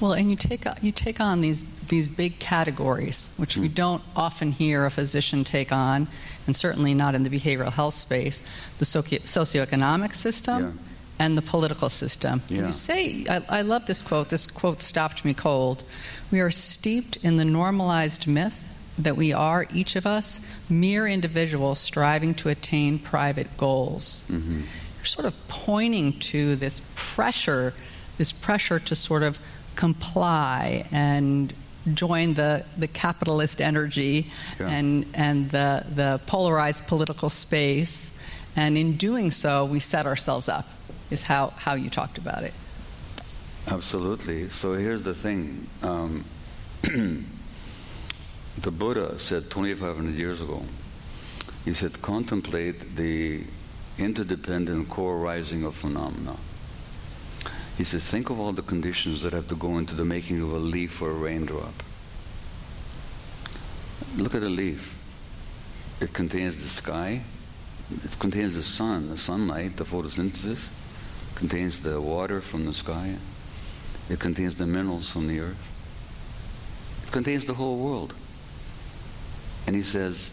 Well, 0.00 0.12
and 0.12 0.30
you 0.30 0.36
take 0.36 0.64
you 0.80 0.92
take 0.92 1.20
on 1.20 1.40
these 1.40 1.64
these 1.88 2.06
big 2.06 2.38
categories, 2.38 3.28
which 3.36 3.56
mm. 3.56 3.62
we 3.62 3.68
don't 3.68 4.02
often 4.14 4.52
hear 4.52 4.84
a 4.84 4.90
physician 4.90 5.42
take 5.42 5.72
on, 5.72 6.06
and 6.46 6.54
certainly 6.54 6.94
not 6.94 7.16
in 7.16 7.24
the 7.24 7.30
behavioral 7.30 7.72
health 7.72 7.94
space. 7.94 8.44
The 8.78 8.84
socio- 8.84 9.18
socioeconomic 9.20 10.14
system. 10.14 10.78
And 11.18 11.36
the 11.36 11.42
political 11.42 11.88
system. 11.88 12.42
Yeah. 12.48 12.66
You 12.66 12.72
say, 12.72 13.26
I, 13.28 13.42
I 13.48 13.62
love 13.62 13.86
this 13.86 14.02
quote. 14.02 14.28
This 14.28 14.46
quote 14.46 14.80
stopped 14.80 15.24
me 15.24 15.34
cold. 15.34 15.82
We 16.30 16.38
are 16.38 16.50
steeped 16.50 17.16
in 17.24 17.36
the 17.36 17.44
normalized 17.44 18.28
myth 18.28 18.64
that 18.98 19.16
we 19.16 19.32
are, 19.32 19.66
each 19.72 19.96
of 19.96 20.06
us, 20.06 20.40
mere 20.68 21.06
individuals 21.06 21.78
striving 21.78 22.34
to 22.34 22.48
attain 22.48 22.98
private 22.98 23.56
goals. 23.56 24.24
Mm-hmm. 24.28 24.60
You're 24.96 25.04
sort 25.04 25.26
of 25.26 25.34
pointing 25.48 26.18
to 26.20 26.56
this 26.56 26.82
pressure, 26.94 27.74
this 28.16 28.32
pressure 28.32 28.80
to 28.80 28.94
sort 28.94 29.22
of 29.22 29.38
comply 29.76 30.86
and 30.90 31.52
join 31.94 32.34
the, 32.34 32.64
the 32.76 32.88
capitalist 32.88 33.60
energy 33.60 34.30
yeah. 34.58 34.68
and, 34.68 35.06
and 35.14 35.50
the, 35.50 35.84
the 35.94 36.20
polarized 36.26 36.86
political 36.86 37.30
space. 37.30 38.18
And 38.56 38.76
in 38.76 38.96
doing 38.96 39.30
so, 39.30 39.64
we 39.64 39.78
set 39.78 40.04
ourselves 40.04 40.48
up, 40.48 40.66
is 41.10 41.22
how, 41.22 41.48
how 41.56 41.74
you 41.74 41.90
talked 41.90 42.18
about 42.18 42.42
it. 42.42 42.54
Absolutely. 43.66 44.48
So 44.50 44.74
here's 44.74 45.02
the 45.02 45.14
thing. 45.14 45.66
Um, 45.82 46.24
the 46.82 48.70
Buddha 48.70 49.18
said 49.18 49.50
2,500 49.50 50.14
years 50.14 50.40
ago, 50.40 50.62
he 51.64 51.74
said, 51.74 52.00
contemplate 52.00 52.96
the 52.96 53.44
interdependent 53.98 54.88
co-arising 54.88 55.64
of 55.64 55.74
phenomena. 55.74 56.36
He 57.76 57.84
says, 57.84 58.04
think 58.04 58.30
of 58.30 58.40
all 58.40 58.52
the 58.52 58.62
conditions 58.62 59.22
that 59.22 59.32
have 59.32 59.48
to 59.48 59.54
go 59.54 59.78
into 59.78 59.94
the 59.94 60.04
making 60.04 60.40
of 60.40 60.52
a 60.52 60.58
leaf 60.58 61.02
or 61.02 61.10
a 61.10 61.14
raindrop. 61.14 61.74
Look 64.16 64.34
at 64.34 64.42
a 64.42 64.48
leaf. 64.48 64.96
It 66.00 66.12
contains 66.12 66.56
the 66.56 66.68
sky, 66.68 67.22
it 68.04 68.18
contains 68.18 68.54
the 68.54 68.62
sun, 68.62 69.10
the 69.10 69.18
sunlight, 69.18 69.76
the 69.76 69.84
photosynthesis, 69.84 70.70
contains 71.38 71.80
the 71.82 72.00
water 72.00 72.40
from 72.40 72.66
the 72.66 72.74
sky, 72.74 73.14
it 74.10 74.18
contains 74.18 74.56
the 74.56 74.66
minerals 74.66 75.08
from 75.08 75.28
the 75.28 75.38
earth, 75.38 75.56
it 77.06 77.12
contains 77.12 77.44
the 77.46 77.54
whole 77.54 77.78
world. 77.78 78.12
And 79.66 79.76
he 79.76 79.82
says, 79.82 80.30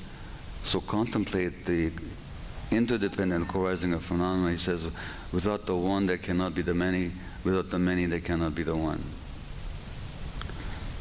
so 0.64 0.82
contemplate 0.82 1.66
the 1.66 1.92
interdependent 2.72 3.48
co-arising 3.48 3.94
of 3.94 4.04
phenomena. 4.04 4.52
He 4.52 4.58
says, 4.58 4.90
without 5.32 5.68
the 5.68 5.76
one, 5.76 6.08
there 6.08 6.18
cannot 6.18 6.56
be 6.56 6.64
the 6.64 6.74
many. 6.74 7.12
Without 7.44 7.70
the 7.70 7.78
many, 7.78 8.06
there 8.08 8.22
cannot 8.22 8.56
be 8.56 8.64
the 8.64 8.76
one. 8.76 9.04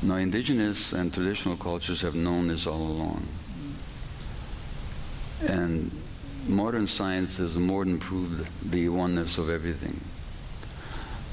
Now, 0.03 0.17
indigenous 0.17 0.93
and 0.93 1.15
traditional 1.15 1.57
cultures 1.57 2.03
have 2.03 2.15
known 2.15 2.49
this 2.49 2.67
all 2.67 2.83
along. 2.83 3.27
And 5.49 5.91
modern 6.49 6.87
science 6.87 7.39
has 7.39 7.57
more 7.57 7.85
than 7.85 7.99
proved 7.99 8.49
the 8.71 8.89
oneness 8.89 9.39
of 9.39 9.51
everything. 9.51 10.01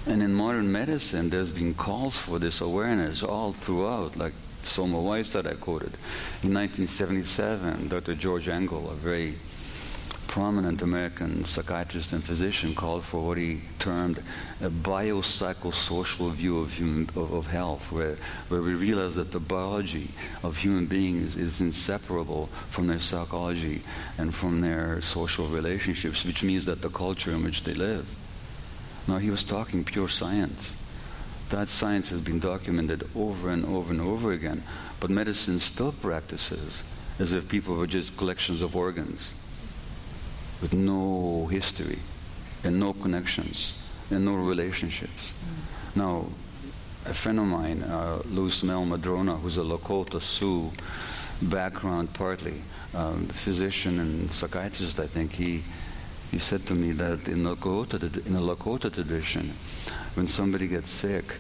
And 0.06 0.24
in 0.24 0.34
modern 0.34 0.72
medicine, 0.72 1.30
there's 1.30 1.52
been 1.52 1.74
calls 1.74 2.18
for 2.18 2.40
this 2.40 2.62
awareness 2.62 3.22
all 3.22 3.54
throughout, 3.54 4.16
like 4.16 4.34
Soma 4.64 5.00
Weiss 5.00 5.34
that 5.34 5.46
I 5.46 5.54
quoted. 5.54 5.94
In 6.44 6.54
1977, 6.54 7.90
Dr. 7.90 8.16
George 8.16 8.50
Engel, 8.50 8.90
a 8.90 8.96
very 8.96 9.36
prominent 10.32 10.82
American 10.82 11.44
psychiatrist 11.44 12.14
and 12.14 12.24
physician 12.24 12.74
called 12.74 13.04
for 13.04 13.20
what 13.20 13.38
he 13.38 13.60
termed 13.80 14.24
a 14.62 14.70
biopsychosocial 14.70 16.32
view 16.32 16.60
of, 16.60 16.72
human, 16.72 17.04
of, 17.18 17.34
of, 17.34 17.48
health, 17.48 17.92
where, 17.92 18.16
where 18.48 18.62
we 18.62 18.74
realize 18.74 19.14
that 19.16 19.34
the 19.34 19.42
biology 19.42 20.08
of 20.42 20.56
human 20.56 20.86
beings 20.86 21.36
is 21.36 21.60
inseparable 21.60 22.46
from 22.70 22.88
their 22.88 23.02
psychology 23.02 23.82
and 24.18 24.34
from 24.34 24.62
their 24.62 25.02
social 25.02 25.50
relationships, 25.50 26.24
which 26.24 26.44
means 26.44 26.64
that 26.64 26.82
the 26.82 26.90
culture 26.90 27.32
in 27.32 27.44
which 27.44 27.66
they 27.66 27.74
live. 27.74 28.16
Now, 29.10 29.18
he 29.18 29.30
was 29.30 29.44
talking 29.44 29.84
pure 29.84 30.08
science. 30.08 30.78
That 31.50 31.68
science 31.68 32.10
has 32.10 32.22
been 32.22 32.40
documented 32.40 33.06
over 33.18 33.50
and 33.50 33.66
over 33.66 33.92
and 33.92 34.00
over 34.00 34.32
again, 34.32 34.64
but 35.02 35.10
medicine 35.10 35.60
still 35.60 35.92
practices 35.92 36.86
as 37.20 37.34
if 37.34 37.50
people 37.50 37.76
were 37.76 37.86
just 37.86 38.16
collections 38.16 38.62
of 38.62 38.78
organs 38.78 39.34
with 40.62 40.74
no 40.74 41.48
history 41.48 42.00
and 42.64 42.80
no 42.80 42.94
connections 42.94 43.76
and 44.12 44.26
no 44.26 44.36
relationships. 44.36 45.34
Mm. 45.34 45.98
Now, 45.98 46.26
a 47.06 47.14
friend 47.14 47.40
of 47.40 47.46
mine, 47.46 47.82
uh, 47.84 48.22
Lewis 48.26 48.62
Mehl-Madrona, 48.62 49.38
who's 49.38 49.58
a 49.58 49.62
Lakota 49.62 50.22
Sioux 50.22 50.72
background 51.42 52.14
partly, 52.14 52.62
um, 52.94 53.26
physician 53.28 54.00
and 54.00 54.32
psychiatrist, 54.32 55.00
I 55.00 55.08
think, 55.08 55.34
he, 55.34 55.64
he 56.30 56.38
said 56.38 56.66
to 56.68 56.76
me 56.76 56.92
that 56.92 57.28
in, 57.28 57.44
Lakota, 57.44 57.96
in 58.26 58.34
the 58.34 58.40
Lakota 58.40 58.94
tradition, 58.94 59.54
when 60.14 60.28
somebody 60.28 60.68
gets 60.68 60.92
sick, 60.92 61.38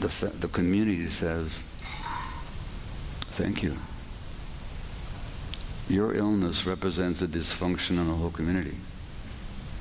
the, 0.00 0.08
the 0.40 0.48
community 0.48 1.06
says, 1.08 1.62
thank 3.32 3.62
you. 3.62 3.76
Your 5.88 6.14
illness 6.14 6.66
represents 6.66 7.20
a 7.20 7.26
dysfunction 7.26 7.90
in 7.90 8.08
the 8.08 8.14
whole 8.14 8.30
community. 8.30 8.76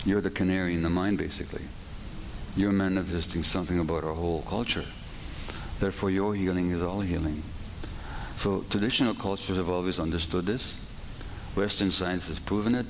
You're 0.05 0.21
the 0.21 0.29
canary 0.29 0.73
in 0.73 0.83
the 0.83 0.89
mine, 0.89 1.15
basically. 1.15 1.63
You're 2.57 2.73
manifesting 2.73 3.43
something 3.43 3.79
about 3.79 4.03
our 4.03 4.13
whole 4.13 4.41
culture. 4.41 4.85
Therefore, 5.79 6.09
your 6.09 6.35
healing 6.35 6.71
is 6.71 6.83
all 6.83 6.99
healing. 6.99 7.41
So, 8.35 8.65
traditional 8.69 9.13
cultures 9.13 9.57
have 9.57 9.69
always 9.69 9.99
understood 9.99 10.45
this. 10.45 10.77
Western 11.55 11.89
science 11.89 12.27
has 12.27 12.39
proven 12.39 12.75
it, 12.75 12.87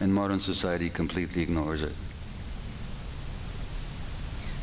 and 0.00 0.14
modern 0.14 0.38
society 0.38 0.90
completely 0.90 1.42
ignores 1.42 1.82
it. 1.82 1.92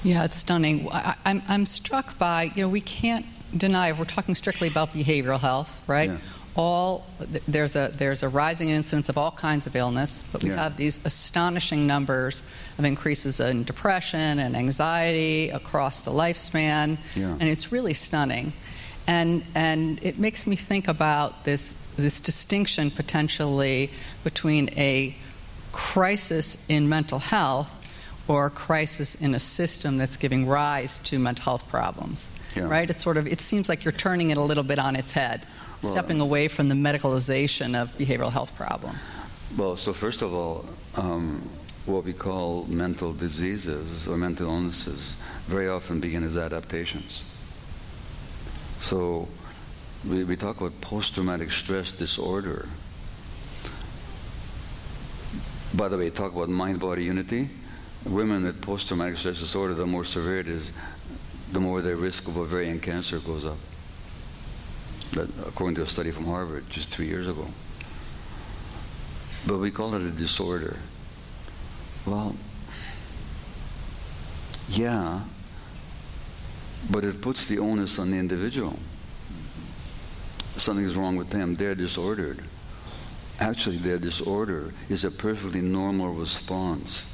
Yeah, 0.04 0.24
it's 0.24 0.38
stunning. 0.38 0.88
I, 0.92 1.12
am 1.12 1.16
I'm, 1.26 1.44
I'm 1.48 1.66
struck 1.66 2.18
by, 2.18 2.52
you 2.56 2.64
know, 2.64 2.70
we 2.70 2.82
can't 2.82 3.26
deny, 3.56 3.89
if 3.89 4.00
we're 4.00 4.06
talking 4.06 4.34
strictly 4.34 4.70
about 4.70 4.94
behavioral 4.94 5.39
health, 5.39 5.84
right? 5.88 6.10
Yeah 6.10 6.18
all 6.56 7.06
there's 7.47 7.76
a 7.76 7.93
there's 7.95 8.24
a 8.24 8.30
rising 8.30 8.70
incidence 8.70 9.08
of 9.08 9.18
all 9.18 9.32
kinds 9.32 9.68
of 9.68 9.76
illness, 9.76 10.24
but 10.32 10.43
we 10.43 10.49
yeah. 10.49 10.62
have 10.64 10.78
these 10.78 10.99
astonishing 11.06 11.88
numbers 11.88 12.43
of 12.78 12.84
increases 12.84 13.39
in 13.39 13.64
depression 13.64 14.39
and 14.39 14.56
anxiety 14.56 15.49
across 15.49 16.02
the 16.02 16.12
lifespan, 16.12 16.97
yeah. 17.16 17.38
and 17.39 17.43
it's 17.43 17.72
really 17.72 17.93
stunning. 17.93 18.52
And 19.08 19.43
and 19.56 20.04
it 20.04 20.20
makes 20.20 20.45
me 20.45 20.56
think 20.56 20.88
about 20.88 21.45
this 21.45 21.74
this 21.95 22.20
distinction 22.20 22.91
potentially 22.91 23.89
between 24.24 24.70
a 24.78 25.16
crisis 25.72 26.64
in 26.68 26.89
mental 26.89 27.20
health 27.20 27.70
or 28.28 28.47
a 28.47 28.49
crisis 28.49 29.16
in 29.16 29.34
a 29.34 29.39
system 29.39 29.97
that's 29.97 30.18
giving 30.18 30.47
rise 30.47 30.99
to 30.99 31.18
mental 31.18 31.43
health 31.43 31.68
problems. 31.70 32.28
Yeah. 32.56 32.64
Right? 32.64 32.89
It's 32.89 33.02
sort 33.02 33.16
of 33.16 33.26
it 33.26 33.39
seems 33.39 33.70
like 33.70 33.86
you're 33.86 33.93
turning 33.93 34.32
it 34.32 34.38
a 34.38 34.43
little 34.43 34.64
bit 34.64 34.80
on 34.80 34.97
its 34.97 35.14
head 35.14 35.45
well, 35.82 35.92
stepping 35.92 36.20
away 36.20 36.48
from 36.48 36.68
the 36.68 36.76
medicalization 36.76 37.80
of 37.80 37.96
behavioral 37.98 38.32
health 38.32 38.56
problems? 38.56 39.04
Well, 39.58 39.76
so 39.76 39.94
first 39.94 40.22
of 40.22 40.34
all, 40.34 40.66
um, 40.96 41.48
what 41.86 42.04
we 42.04 42.14
call 42.14 42.66
mental 42.68 43.14
diseases 43.14 44.08
or 44.08 44.18
mental 44.18 44.48
illnesses 44.48 45.18
very 45.48 45.68
often 45.68 46.00
begin 46.00 46.24
as 46.24 46.38
adaptations. 46.38 47.24
So 48.80 49.28
we, 50.08 50.24
we 50.24 50.36
talk 50.36 50.62
about 50.62 50.80
post-traumatic 50.82 51.52
stress 51.52 51.92
disorder. 51.92 52.68
By 55.74 55.88
the 55.88 55.98
way, 55.98 56.10
talk 56.10 56.34
about 56.34 56.50
mind-body 56.50 57.04
unity. 57.04 57.50
Women 58.06 58.44
with 58.44 58.62
post-traumatic 58.62 59.18
stress 59.18 59.40
disorder, 59.40 59.74
the 59.74 59.86
more 59.86 60.06
severe 60.06 60.40
it 60.40 60.48
is, 60.48 60.72
the 61.52 61.60
more 61.60 61.82
their 61.82 61.96
risk 61.96 62.28
of 62.28 62.38
ovarian 62.38 62.80
cancer 62.80 63.20
goes 63.20 63.46
up. 63.46 63.58
That, 65.14 65.30
according 65.45 65.76
to 65.76 65.82
a 65.82 65.88
study 65.88 66.12
from 66.12 66.26
Harvard 66.26 66.70
just 66.70 66.89
three 66.89 67.07
years 67.07 67.28
ago. 67.28 67.47
But 69.45 69.57
we 69.57 69.72
call 69.72 69.93
it 69.95 70.01
a 70.01 70.12
disorder. 70.12 70.78
Well, 72.05 72.36
yeah, 74.70 75.22
but 76.89 77.03
it 77.03 77.22
puts 77.22 77.45
the 77.45 77.59
onus 77.59 77.99
on 77.99 78.12
the 78.12 78.18
individual. 78.18 78.78
Something's 80.55 80.95
wrong 80.95 81.16
with 81.16 81.30
them. 81.30 81.55
They're 81.55 81.76
disordered. 81.76 82.43
Actually, 83.39 83.78
their 83.78 83.97
disorder 83.97 84.74
is 84.89 85.03
a 85.03 85.12
perfectly 85.12 85.62
normal 85.62 86.14
response 86.14 87.05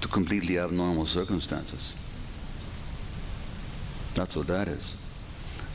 to 0.00 0.08
completely 0.08 0.58
abnormal 0.58 1.06
circumstances. 1.06 1.94
That's 4.14 4.36
what 4.36 4.46
that 4.46 4.68
is. 4.68 4.96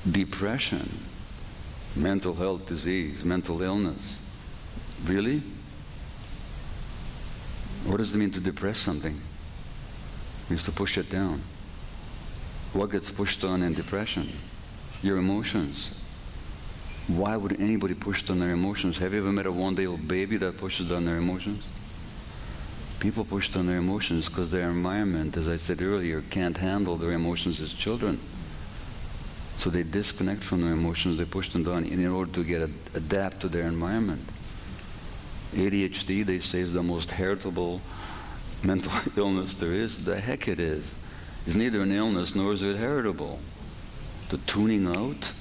Depression, 0.10 0.90
mental 1.96 2.34
health 2.34 2.66
disease, 2.66 3.26
mental 3.26 3.62
illness. 3.62 4.20
Really? 5.06 5.42
What 7.86 7.98
does 7.98 8.14
it 8.14 8.18
mean 8.18 8.32
to 8.32 8.40
depress 8.40 8.80
something? 8.80 9.16
It 9.16 10.50
means 10.50 10.64
to 10.64 10.72
push 10.72 10.98
it 10.98 11.10
down. 11.10 11.42
What 12.74 12.92
gets 12.92 13.10
pushed 13.10 13.44
on 13.44 13.64
in 13.64 13.74
depression? 13.74 14.30
Your 15.02 15.18
emotions. 15.18 16.00
Why 17.08 17.36
would 17.36 17.60
anybody 17.60 17.96
push 17.96 18.22
down 18.22 18.40
their 18.40 18.52
emotions? 18.52 19.00
Have 19.00 19.14
you 19.14 19.20
ever 19.20 19.32
met 19.32 19.48
a 19.48 19.52
one 19.52 19.74
day 19.74 19.88
old 19.88 20.08
baby 20.08 20.38
that 20.38 20.58
pushes 20.58 20.90
down 20.90 21.06
their 21.06 21.18
emotions? 21.18 21.66
People 23.00 23.24
push 23.24 23.50
down 23.50 23.66
their 23.66 23.78
emotions 23.78 24.28
because 24.28 24.52
their 24.52 24.70
environment, 24.70 25.38
as 25.38 25.48
I 25.48 25.56
said 25.58 25.82
earlier, 25.82 26.22
can't 26.30 26.58
handle 26.58 26.98
their 26.98 27.14
emotions 27.14 27.62
as 27.62 27.74
children. 27.74 28.20
So 29.60 29.70
they 29.70 29.84
disconnect 29.84 30.42
from 30.42 30.62
their 30.62 30.72
emotions, 30.72 31.18
they 31.18 31.26
push 31.26 31.50
them 31.50 31.66
down 31.66 31.84
in 31.84 32.08
order 32.08 32.32
to 32.32 32.46
get 32.46 32.62
a, 32.62 32.70
adapt 32.96 33.42
to 33.42 33.50
their 33.50 33.68
environment. 33.68 34.22
ADHD, 35.52 36.26
they 36.26 36.40
say, 36.40 36.60
is 36.60 36.72
the 36.72 36.82
most 36.82 37.12
heritable 37.12 37.82
mental 38.64 38.94
illness 39.18 39.56
there 39.56 39.74
is. 39.74 40.06
The 40.06 40.18
heck 40.18 40.48
it 40.48 40.62
is. 40.62 40.96
It's 41.46 41.58
neither 41.58 41.82
an 41.82 41.92
illness 41.92 42.36
nor 42.36 42.54
is 42.54 42.62
it 42.62 42.78
heritable. 42.78 43.38
The 44.30 44.38
tuning 44.38 44.88
out, 44.96 45.34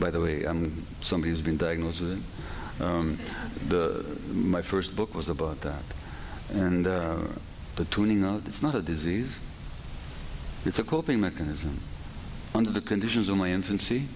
by 0.00 0.10
the 0.10 0.20
way, 0.22 0.44
I'm 0.44 0.86
somebody 1.02 1.30
who's 1.30 1.42
been 1.42 1.58
diagnosed 1.58 2.00
with 2.00 2.12
it. 2.12 2.82
Um, 2.82 3.18
the, 3.68 4.02
my 4.32 4.62
first 4.62 4.96
book 4.96 5.14
was 5.14 5.28
about 5.28 5.60
that. 5.60 5.82
And 6.54 6.86
uh, 6.86 7.18
the 7.74 7.84
tuning 7.84 8.24
out, 8.24 8.44
it's 8.46 8.62
not 8.62 8.74
a 8.74 8.80
disease. 8.80 9.38
It's 10.64 10.78
a 10.78 10.84
coping 10.84 11.20
mechanism. 11.20 11.78
Under 12.56 12.70
the 12.70 12.80
conditions 12.80 13.28
of 13.28 13.36
my 13.36 13.50
infancy, 13.50 14.06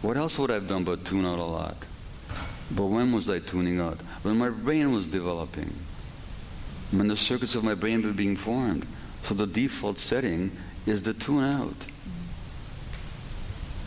what 0.00 0.16
else 0.16 0.38
would 0.38 0.50
I 0.50 0.54
have 0.54 0.66
done 0.66 0.84
but 0.84 1.04
tune 1.04 1.26
out 1.26 1.38
a 1.38 1.44
lot? 1.44 1.76
But 2.70 2.86
when 2.86 3.12
was 3.12 3.28
I 3.28 3.40
tuning 3.40 3.78
out? 3.78 4.00
When 4.22 4.38
my 4.38 4.48
brain 4.48 4.90
was 4.90 5.06
developing. 5.06 5.70
When 6.92 7.08
the 7.08 7.16
circuits 7.16 7.54
of 7.54 7.62
my 7.62 7.74
brain 7.74 8.02
were 8.02 8.14
being 8.14 8.36
formed. 8.36 8.86
So 9.24 9.34
the 9.34 9.46
default 9.46 9.98
setting 9.98 10.50
is 10.86 11.02
the 11.02 11.12
tune 11.12 11.44
out. 11.44 11.76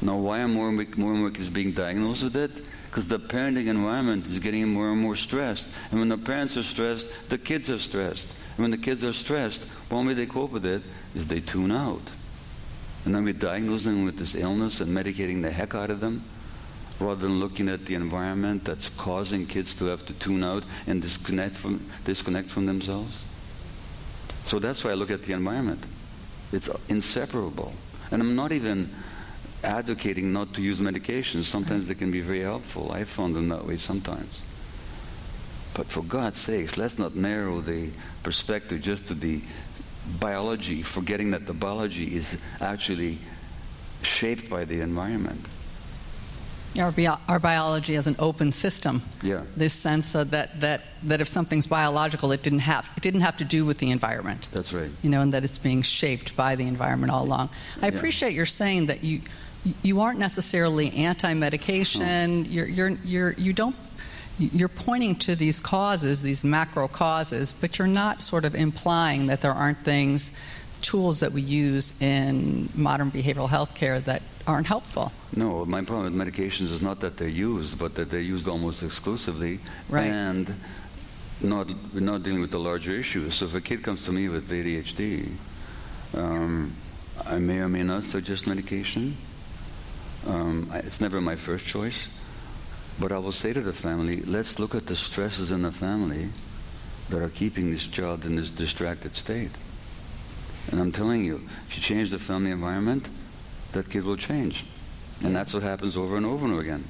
Now, 0.03 0.17
why 0.17 0.41
are 0.41 0.47
more 0.47 0.69
and 0.69 0.95
more, 0.95 1.15
more 1.15 1.31
kids 1.31 1.49
being 1.49 1.71
diagnosed 1.71 2.21
with 2.21 2.35
it? 2.35 2.51
Because 2.85 3.07
the 3.07 3.17
parenting 3.17 3.65
environment 3.65 4.27
is 4.27 4.37
getting 4.37 4.67
more 4.67 4.91
and 4.91 5.01
more 5.01 5.15
stressed. 5.15 5.71
And 5.89 5.99
when 5.99 6.09
the 6.09 6.19
parents 6.19 6.55
are 6.55 6.61
stressed, 6.61 7.07
the 7.29 7.39
kids 7.39 7.71
are 7.71 7.79
stressed. 7.79 8.31
And 8.57 8.59
when 8.59 8.69
the 8.69 8.77
kids 8.77 9.03
are 9.03 9.11
stressed, 9.11 9.63
one 9.89 10.05
way 10.05 10.13
they 10.13 10.27
cope 10.27 10.51
with 10.51 10.67
it 10.67 10.83
is 11.15 11.25
they 11.25 11.39
tune 11.39 11.71
out. 11.71 12.03
And 13.07 13.15
then 13.15 13.23
we 13.23 13.31
diagnose 13.31 13.85
them 13.85 14.03
with 14.03 14.17
this 14.17 14.35
illness 14.35 14.81
and 14.81 14.91
medicating 14.91 15.41
the 15.41 15.49
heck 15.49 15.73
out 15.73 15.89
of 15.89 16.01
them 16.01 16.25
rather 16.99 17.21
than 17.21 17.39
looking 17.39 17.69
at 17.69 17.85
the 17.85 17.93
environment 17.93 18.65
that's 18.65 18.89
causing 18.89 19.45
kids 19.45 19.73
to 19.75 19.85
have 19.85 20.05
to 20.07 20.13
tune 20.15 20.43
out 20.43 20.65
and 20.87 21.01
disconnect 21.01 21.55
from, 21.55 21.89
disconnect 22.03 22.51
from 22.51 22.65
themselves. 22.65 23.23
So 24.43 24.59
that's 24.59 24.83
why 24.83 24.91
I 24.91 24.95
look 24.95 25.09
at 25.09 25.23
the 25.23 25.31
environment. 25.31 25.85
It's 26.51 26.69
inseparable. 26.89 27.71
And 28.11 28.21
I'm 28.21 28.35
not 28.35 28.51
even 28.51 28.93
advocating 29.63 30.33
not 30.33 30.53
to 30.55 30.61
use 30.61 30.81
medications. 30.81 31.45
Sometimes 31.45 31.87
they 31.87 31.95
can 31.95 32.11
be 32.11 32.19
very 32.19 32.41
helpful. 32.41 32.91
I 32.91 33.05
found 33.05 33.37
them 33.37 33.47
that 33.47 33.65
way 33.65 33.77
sometimes. 33.77 34.41
But 35.73 35.87
for 35.87 36.01
God's 36.01 36.41
sakes, 36.41 36.75
let's 36.75 36.99
not 36.99 37.15
narrow 37.15 37.61
the 37.61 37.89
perspective 38.23 38.81
just 38.81 39.05
to 39.05 39.13
the 39.13 39.43
biology, 40.19 40.83
forgetting 40.83 41.31
that 41.31 41.45
the 41.45 41.53
biology 41.53 42.15
is 42.15 42.37
actually 42.61 43.19
shaped 44.01 44.49
by 44.49 44.65
the 44.65 44.81
environment. 44.81 45.45
Our, 46.79 46.91
bio- 46.91 47.17
our 47.27 47.39
biology 47.39 47.95
is 47.95 48.05
an 48.05 48.15
open 48.19 48.51
system. 48.51 49.01
Yeah. 49.23 49.43
This 49.55 49.73
sense 49.73 50.11
that, 50.11 50.29
that, 50.31 50.81
that 51.03 51.21
if 51.21 51.27
something's 51.27 51.65
biological, 51.65 52.31
it 52.31 52.43
didn't, 52.43 52.59
have, 52.59 52.87
it 52.95 53.01
didn't 53.01 53.21
have 53.21 53.37
to 53.37 53.45
do 53.45 53.65
with 53.65 53.79
the 53.79 53.89
environment. 53.89 54.47
That's 54.51 54.73
right. 54.73 54.91
You 55.01 55.09
know, 55.09 55.21
and 55.21 55.33
that 55.33 55.43
it's 55.43 55.57
being 55.57 55.81
shaped 55.81 56.35
by 56.35 56.55
the 56.55 56.67
environment 56.67 57.11
all 57.11 57.23
along. 57.23 57.49
I 57.81 57.87
Yeah. 57.87 57.95
appreciate 57.95 58.33
your 58.33 58.45
saying 58.45 58.87
that 58.87 59.03
you, 59.03 59.21
you 59.81 60.01
aren't 60.01 60.19
necessarily 60.19 60.91
anti-medication. 60.93 62.45
You're, 62.45 62.67
you're, 62.67 62.89
you're, 63.03 63.31
you 63.33 63.53
don't, 63.53 63.75
you're 64.39 64.69
pointing 64.69 65.15
to 65.15 65.35
these 65.35 65.59
causes, 65.59 66.21
these 66.21 66.43
macro 66.43 66.87
causes, 66.87 67.53
but 67.53 67.77
you're 67.77 67.87
not 67.87 68.21
sort 68.21 68.45
of 68.45 68.55
implying 68.55 69.27
that 69.27 69.41
there 69.41 69.53
aren't 69.53 69.79
things, 69.83 70.31
tools 70.81 71.19
that 71.21 71.31
we 71.31 71.41
use 71.41 71.99
in 72.01 72.69
modern 72.75 73.11
behavioral 73.11 73.49
health 73.49 73.73
care 73.73 73.99
that 74.01 74.21
aren't 74.45 74.67
helpful. 74.67 75.11
No, 75.35 75.65
my 75.65 75.81
problem 75.81 76.13
with 76.13 76.27
medications 76.27 76.71
is 76.71 76.81
not 76.81 76.99
that 77.01 77.17
they're 77.17 77.27
used, 77.27 77.79
but 77.79 77.95
that 77.95 78.09
they're 78.09 78.19
used 78.21 78.47
almost 78.47 78.83
exclusively. 78.83 79.59
Right. 79.89 80.05
And 80.05 80.53
not, 81.41 81.69
we're 81.93 81.99
not 81.99 82.23
dealing 82.23 82.41
with 82.41 82.51
the 82.51 82.59
larger 82.59 82.91
issues. 82.91 83.35
So 83.35 83.45
if 83.45 83.55
a 83.55 83.61
kid 83.61 83.83
comes 83.83 84.03
to 84.03 84.11
me 84.11 84.29
with 84.29 84.49
ADHD, 84.49 85.31
um, 86.15 86.73
I 87.25 87.39
may 87.39 87.57
or 87.57 87.69
may 87.69 87.83
not 87.83 88.03
suggest 88.03 88.47
medication. 88.47 89.17
Um, 90.27 90.69
I- 90.71 90.79
it's 90.79 91.01
never 91.01 91.19
my 91.21 91.35
first 91.35 91.65
choice. 91.65 92.07
But 92.99 93.11
I 93.11 93.19
will 93.19 93.31
say 93.31 93.53
to 93.53 93.61
the 93.61 93.73
family, 93.73 94.21
let's 94.21 94.59
look 94.59 94.73
at 94.73 94.87
the 94.87 94.95
stresses 94.95 95.51
in 95.51 95.61
the 95.61 95.71
family 95.71 96.29
that 97.09 97.21
are 97.21 97.29
keeping 97.29 97.71
this 97.71 97.85
child 97.87 98.25
in 98.25 98.35
this 98.35 98.49
distracted 98.49 99.15
state. 99.15 99.51
And 100.71 100.81
I'm 100.81 100.91
telling 100.91 101.23
you, 101.23 101.41
if 101.67 101.77
you 101.77 101.81
change 101.81 102.09
the 102.09 102.19
family 102.19 102.51
environment, 102.51 103.07
that 103.71 103.89
kid 103.89 104.03
will 104.03 104.17
change. 104.17 104.65
And 105.23 105.35
that's 105.35 105.53
what 105.53 105.63
happens 105.63 105.95
over 105.95 106.17
and 106.17 106.25
over 106.25 106.45
and 106.45 106.53
over 106.53 106.61
again. 106.61 106.83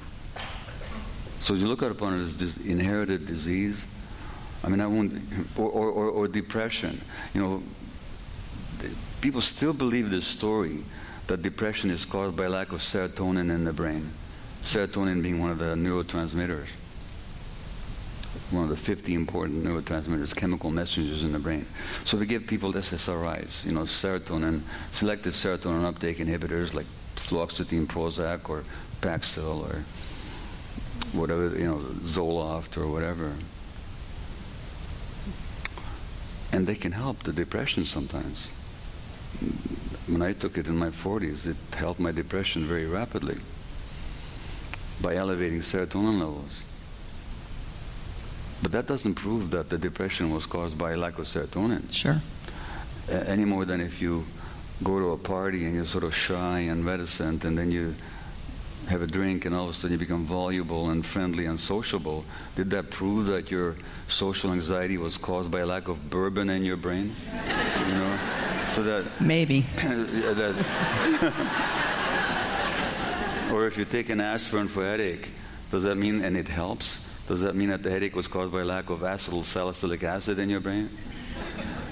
So 1.40 1.54
you 1.54 1.68
look 1.68 1.82
upon 1.82 2.18
it 2.18 2.22
as 2.22 2.36
this 2.36 2.56
inherited 2.56 3.26
disease. 3.26 3.86
I 4.64 4.68
mean, 4.68 4.80
I 4.80 4.86
won't, 4.86 5.22
or, 5.56 5.68
or, 5.70 5.90
or, 5.90 6.10
or 6.10 6.28
depression. 6.28 7.00
You 7.32 7.40
know, 7.40 7.62
people 9.20 9.40
still 9.40 9.72
believe 9.72 10.10
this 10.10 10.26
story 10.26 10.82
that 11.28 11.42
depression 11.42 11.90
is 11.90 12.04
caused 12.04 12.36
by 12.36 12.48
lack 12.48 12.72
of 12.72 12.80
serotonin 12.80 13.50
in 13.50 13.64
the 13.64 13.72
brain. 13.72 14.10
Serotonin 14.68 15.22
being 15.22 15.40
one 15.40 15.48
of 15.48 15.58
the 15.58 15.74
neurotransmitters, 15.74 16.66
one 18.50 18.64
of 18.64 18.68
the 18.68 18.76
50 18.76 19.14
important 19.14 19.64
neurotransmitters, 19.64 20.36
chemical 20.36 20.70
messengers 20.70 21.24
in 21.24 21.32
the 21.32 21.38
brain. 21.38 21.64
So 22.04 22.18
we 22.18 22.26
give 22.26 22.46
people 22.46 22.74
SSRIs, 22.74 23.64
you 23.64 23.72
know, 23.72 23.84
serotonin, 23.84 24.60
selective 24.90 25.32
serotonin 25.32 25.86
uptake 25.86 26.18
inhibitors 26.18 26.74
like 26.74 26.84
fluoxetine, 27.16 27.86
Prozac, 27.86 28.50
or 28.50 28.64
Paxil, 29.00 29.66
or 29.66 29.84
whatever, 31.18 31.58
you 31.58 31.64
know, 31.64 31.78
Zoloft 32.04 32.76
or 32.76 32.86
whatever. 32.88 33.32
And 36.52 36.66
they 36.66 36.76
can 36.76 36.92
help 36.92 37.22
the 37.22 37.32
depression 37.32 37.86
sometimes. 37.86 38.50
When 40.08 40.20
I 40.20 40.34
took 40.34 40.58
it 40.58 40.66
in 40.66 40.76
my 40.76 40.90
40s, 40.90 41.46
it 41.46 41.56
helped 41.74 42.00
my 42.00 42.12
depression 42.12 42.66
very 42.66 42.84
rapidly 42.84 43.38
by 45.00 45.14
elevating 45.16 45.60
serotonin 45.60 46.18
levels. 46.18 46.62
But 48.62 48.72
that 48.72 48.86
doesn't 48.86 49.14
prove 49.14 49.50
that 49.52 49.68
the 49.70 49.78
depression 49.78 50.32
was 50.32 50.46
caused 50.46 50.76
by 50.76 50.92
a 50.92 50.96
lack 50.96 51.18
of 51.18 51.26
serotonin 51.26 51.92
Sure. 51.92 52.20
any 53.08 53.44
more 53.44 53.64
than 53.64 53.80
if 53.80 54.02
you 54.02 54.24
go 54.82 54.98
to 54.98 55.10
a 55.12 55.16
party 55.16 55.64
and 55.64 55.74
you're 55.74 55.84
sort 55.84 56.04
of 56.04 56.14
shy 56.14 56.60
and 56.60 56.84
reticent 56.84 57.44
and 57.44 57.56
then 57.56 57.70
you 57.70 57.94
have 58.88 59.02
a 59.02 59.06
drink 59.06 59.44
and 59.44 59.54
all 59.54 59.64
of 59.64 59.70
a 59.70 59.74
sudden 59.74 59.92
you 59.92 59.98
become 59.98 60.24
voluble 60.24 60.90
and 60.90 61.04
friendly 61.04 61.46
and 61.46 61.58
sociable, 61.60 62.24
did 62.56 62.70
that 62.70 62.90
prove 62.90 63.26
that 63.26 63.50
your 63.50 63.76
social 64.08 64.52
anxiety 64.52 64.96
was 64.98 65.18
caused 65.18 65.50
by 65.50 65.60
a 65.60 65.66
lack 65.66 65.88
of 65.88 66.10
bourbon 66.10 66.48
in 66.50 66.64
your 66.64 66.76
brain? 66.76 67.14
You 67.88 67.94
know? 67.94 68.18
So 68.66 68.82
that 68.82 69.20
Maybe. 69.20 69.60
that 69.76 70.54
or 73.52 73.66
if 73.66 73.78
you 73.78 73.84
take 73.84 74.08
an 74.10 74.20
aspirin 74.20 74.68
for 74.68 74.84
headache, 74.84 75.30
does 75.70 75.82
that 75.82 75.96
mean 75.96 76.22
and 76.22 76.36
it 76.36 76.48
helps? 76.48 77.04
Does 77.26 77.40
that 77.40 77.54
mean 77.54 77.68
that 77.68 77.82
the 77.82 77.90
headache 77.90 78.16
was 78.16 78.28
caused 78.28 78.52
by 78.52 78.62
lack 78.62 78.90
of 78.90 79.00
acetyl 79.00 79.44
salicylic 79.44 80.02
acid 80.02 80.38
in 80.38 80.48
your 80.48 80.60
brain? 80.60 80.88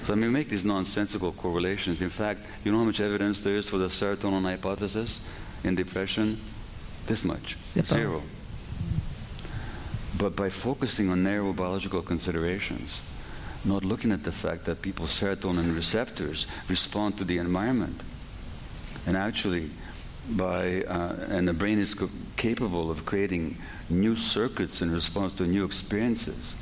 So 0.03 0.13
I 0.13 0.15
mean, 0.15 0.31
make 0.31 0.49
these 0.49 0.65
nonsensical 0.65 1.33
correlations. 1.33 2.01
In 2.01 2.09
fact, 2.09 2.41
you 2.63 2.71
know 2.71 2.79
how 2.79 2.85
much 2.85 2.99
evidence 2.99 3.43
there 3.43 3.55
is 3.55 3.67
for 3.67 3.77
the 3.77 3.87
serotonin 3.87 4.43
hypothesis 4.43 5.19
in 5.63 5.75
depression? 5.75 6.39
This 7.05 7.23
much. 7.23 7.57
Zero. 7.63 8.23
But 10.17 10.35
by 10.35 10.49
focusing 10.49 11.09
on 11.09 11.23
narrow 11.23 11.53
biological 11.53 12.01
considerations, 12.01 13.03
not 13.63 13.83
looking 13.83 14.11
at 14.11 14.23
the 14.23 14.31
fact 14.31 14.65
that 14.65 14.81
people's 14.81 15.17
serotonin 15.17 15.75
receptors 15.75 16.47
respond 16.69 17.17
to 17.17 17.23
the 17.23 17.37
environment, 17.37 18.01
and 19.05 19.15
actually, 19.15 19.69
by 20.29 20.83
uh, 20.83 21.15
and 21.29 21.47
the 21.47 21.53
brain 21.53 21.79
is 21.79 21.95
capable 22.35 22.91
of 22.91 23.05
creating 23.05 23.57
new 23.89 24.15
circuits 24.15 24.81
in 24.81 24.91
response 24.91 25.33
to 25.33 25.43
new 25.43 25.63
experiences. 25.63 26.55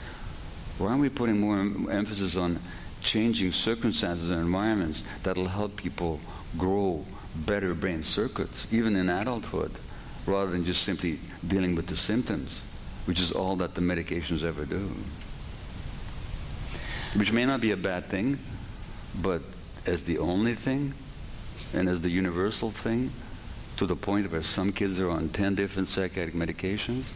Why 0.78 0.90
aren't 0.90 1.02
we 1.02 1.10
putting 1.10 1.40
more 1.40 1.58
em- 1.60 1.88
emphasis 1.90 2.38
on 2.38 2.60
changing 3.02 3.52
circumstances 3.52 4.30
and 4.30 4.40
environments 4.40 5.04
that'll 5.24 5.48
help 5.48 5.78
people 5.78 6.20
grow 6.58 7.06
better 7.36 7.74
brain 7.74 8.04
circuits, 8.04 8.68
even 8.72 8.96
in 8.96 9.10
adulthood, 9.10 9.72
rather 10.26 10.52
than 10.52 10.66
just 10.66 10.84
simply 10.84 11.20
dealing 11.48 11.76
with 11.76 11.88
the 11.88 11.96
symptoms, 11.96 12.68
which 13.06 13.20
is 13.20 13.32
all 13.32 13.56
that 13.58 13.76
the 13.76 13.82
medications 13.82 14.44
ever 14.44 14.66
do? 14.66 14.92
Which 17.16 17.32
may 17.32 17.46
not 17.46 17.62
be 17.62 17.72
a 17.72 17.78
bad 17.78 18.08
thing, 18.08 18.40
but 19.22 19.42
as 19.86 20.04
the 20.04 20.18
only 20.18 20.56
thing 20.56 20.94
and 21.74 21.88
as 21.88 22.02
the 22.02 22.10
universal 22.10 22.72
thing, 22.72 23.12
to 23.78 23.86
the 23.86 23.96
point 23.96 24.32
where 24.32 24.44
some 24.44 24.72
kids 24.72 25.00
are 25.00 25.10
on 25.10 25.30
10 25.30 25.56
different 25.56 25.88
psychiatric 25.88 26.36
medications, 26.36 27.14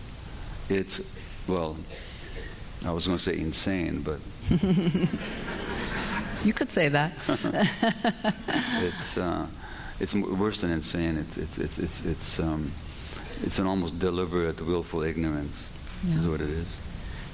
it's, 0.69 1.01
well, 1.47 1.77
I 2.85 2.91
was 2.91 3.07
going 3.07 3.17
to 3.17 3.23
say 3.23 3.37
insane, 3.37 4.01
but 4.01 4.19
You 6.43 6.53
could 6.53 6.71
say 6.71 6.87
that. 6.89 7.13
it's, 7.27 9.17
uh, 9.17 9.47
it's 9.99 10.13
worse 10.13 10.59
than 10.59 10.71
insane. 10.71 11.17
It's, 11.17 11.37
it's, 11.37 11.57
it's, 11.57 11.79
it's, 11.79 12.05
it's, 12.05 12.39
um, 12.39 12.71
it's 13.43 13.59
an 13.59 13.67
almost 13.67 13.99
deliberate, 13.99 14.61
willful 14.61 15.03
ignorance, 15.03 15.69
is 16.09 16.27
what 16.27 16.39
it 16.39 16.49
is. 16.49 16.77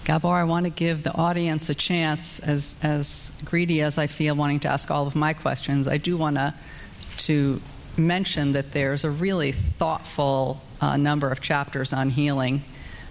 Gabor, 0.05 0.29
I 0.29 0.43
want 0.43 0.65
to 0.65 0.71
give 0.71 1.03
the 1.03 1.13
audience 1.13 1.69
a 1.69 1.75
chance, 1.75 2.39
as, 2.39 2.75
as 2.81 3.31
greedy 3.43 3.81
as 3.81 3.97
I 3.97 4.07
feel 4.07 4.35
wanting 4.35 4.59
to 4.61 4.69
ask 4.69 4.89
all 4.89 5.07
of 5.07 5.15
my 5.15 5.33
questions, 5.33 5.87
I 5.87 5.97
do 5.97 6.17
want 6.17 6.35
to, 6.37 6.53
to 7.17 7.61
mention 7.97 8.53
that 8.53 8.71
there's 8.71 9.03
a 9.03 9.09
really 9.09 9.51
thoughtful 9.51 10.61
uh, 10.81 10.97
number 10.97 11.31
of 11.31 11.41
chapters 11.41 11.93
on 11.93 12.09
healing 12.09 12.61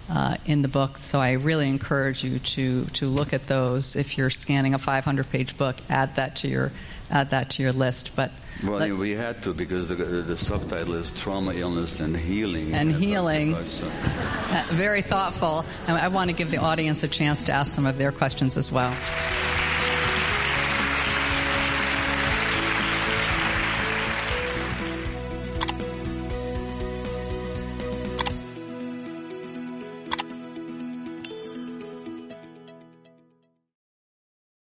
uh, 0.09 0.37
in 0.45 0.61
the 0.61 0.67
book. 0.67 0.97
So 0.99 1.19
I 1.19 1.33
really 1.33 1.67
encourage 1.67 2.23
you 2.23 2.39
to, 2.39 2.85
to 2.85 3.07
look 3.07 3.33
at 3.33 3.47
those. 3.47 3.95
If 3.95 4.17
you're 4.17 4.29
scanning 4.29 4.73
a 4.73 4.79
500 4.79 5.29
page 5.29 5.57
book, 5.57 5.75
add 5.89 6.15
that 6.15 6.37
to 6.37 6.47
your, 6.47 6.71
add 7.09 7.31
that 7.31 7.51
to 7.51 7.63
your 7.63 7.73
list. 7.73 8.15
But 8.15 8.31
Well, 8.63 8.79
let- 8.79 8.95
we 8.95 9.11
had 9.11 9.41
to 9.43 9.53
because 9.53 9.89
the, 9.89 9.95
the, 9.95 10.37
subtitle 10.37 10.95
is 10.95 11.11
Trauma, 11.11 11.53
Illness, 11.53 11.99
and 11.99 12.15
Healing. 12.15 12.73
And 12.73 12.91
that's 12.91 13.03
healing. 13.03 13.55
so- 13.69 13.87
uh, 13.87 14.63
very 14.69 15.01
thoughtful. 15.01 15.65
And 15.87 15.97
I 15.97 16.07
want 16.09 16.29
to 16.29 16.35
give 16.35 16.51
the 16.51 16.57
audience 16.57 17.03
a 17.03 17.07
chance 17.07 17.43
to 17.43 17.51
ask 17.51 17.73
some 17.73 17.85
of 17.85 17.97
their 17.97 18.11
questions 18.11 18.57
as 18.57 18.71
well. 18.71 18.95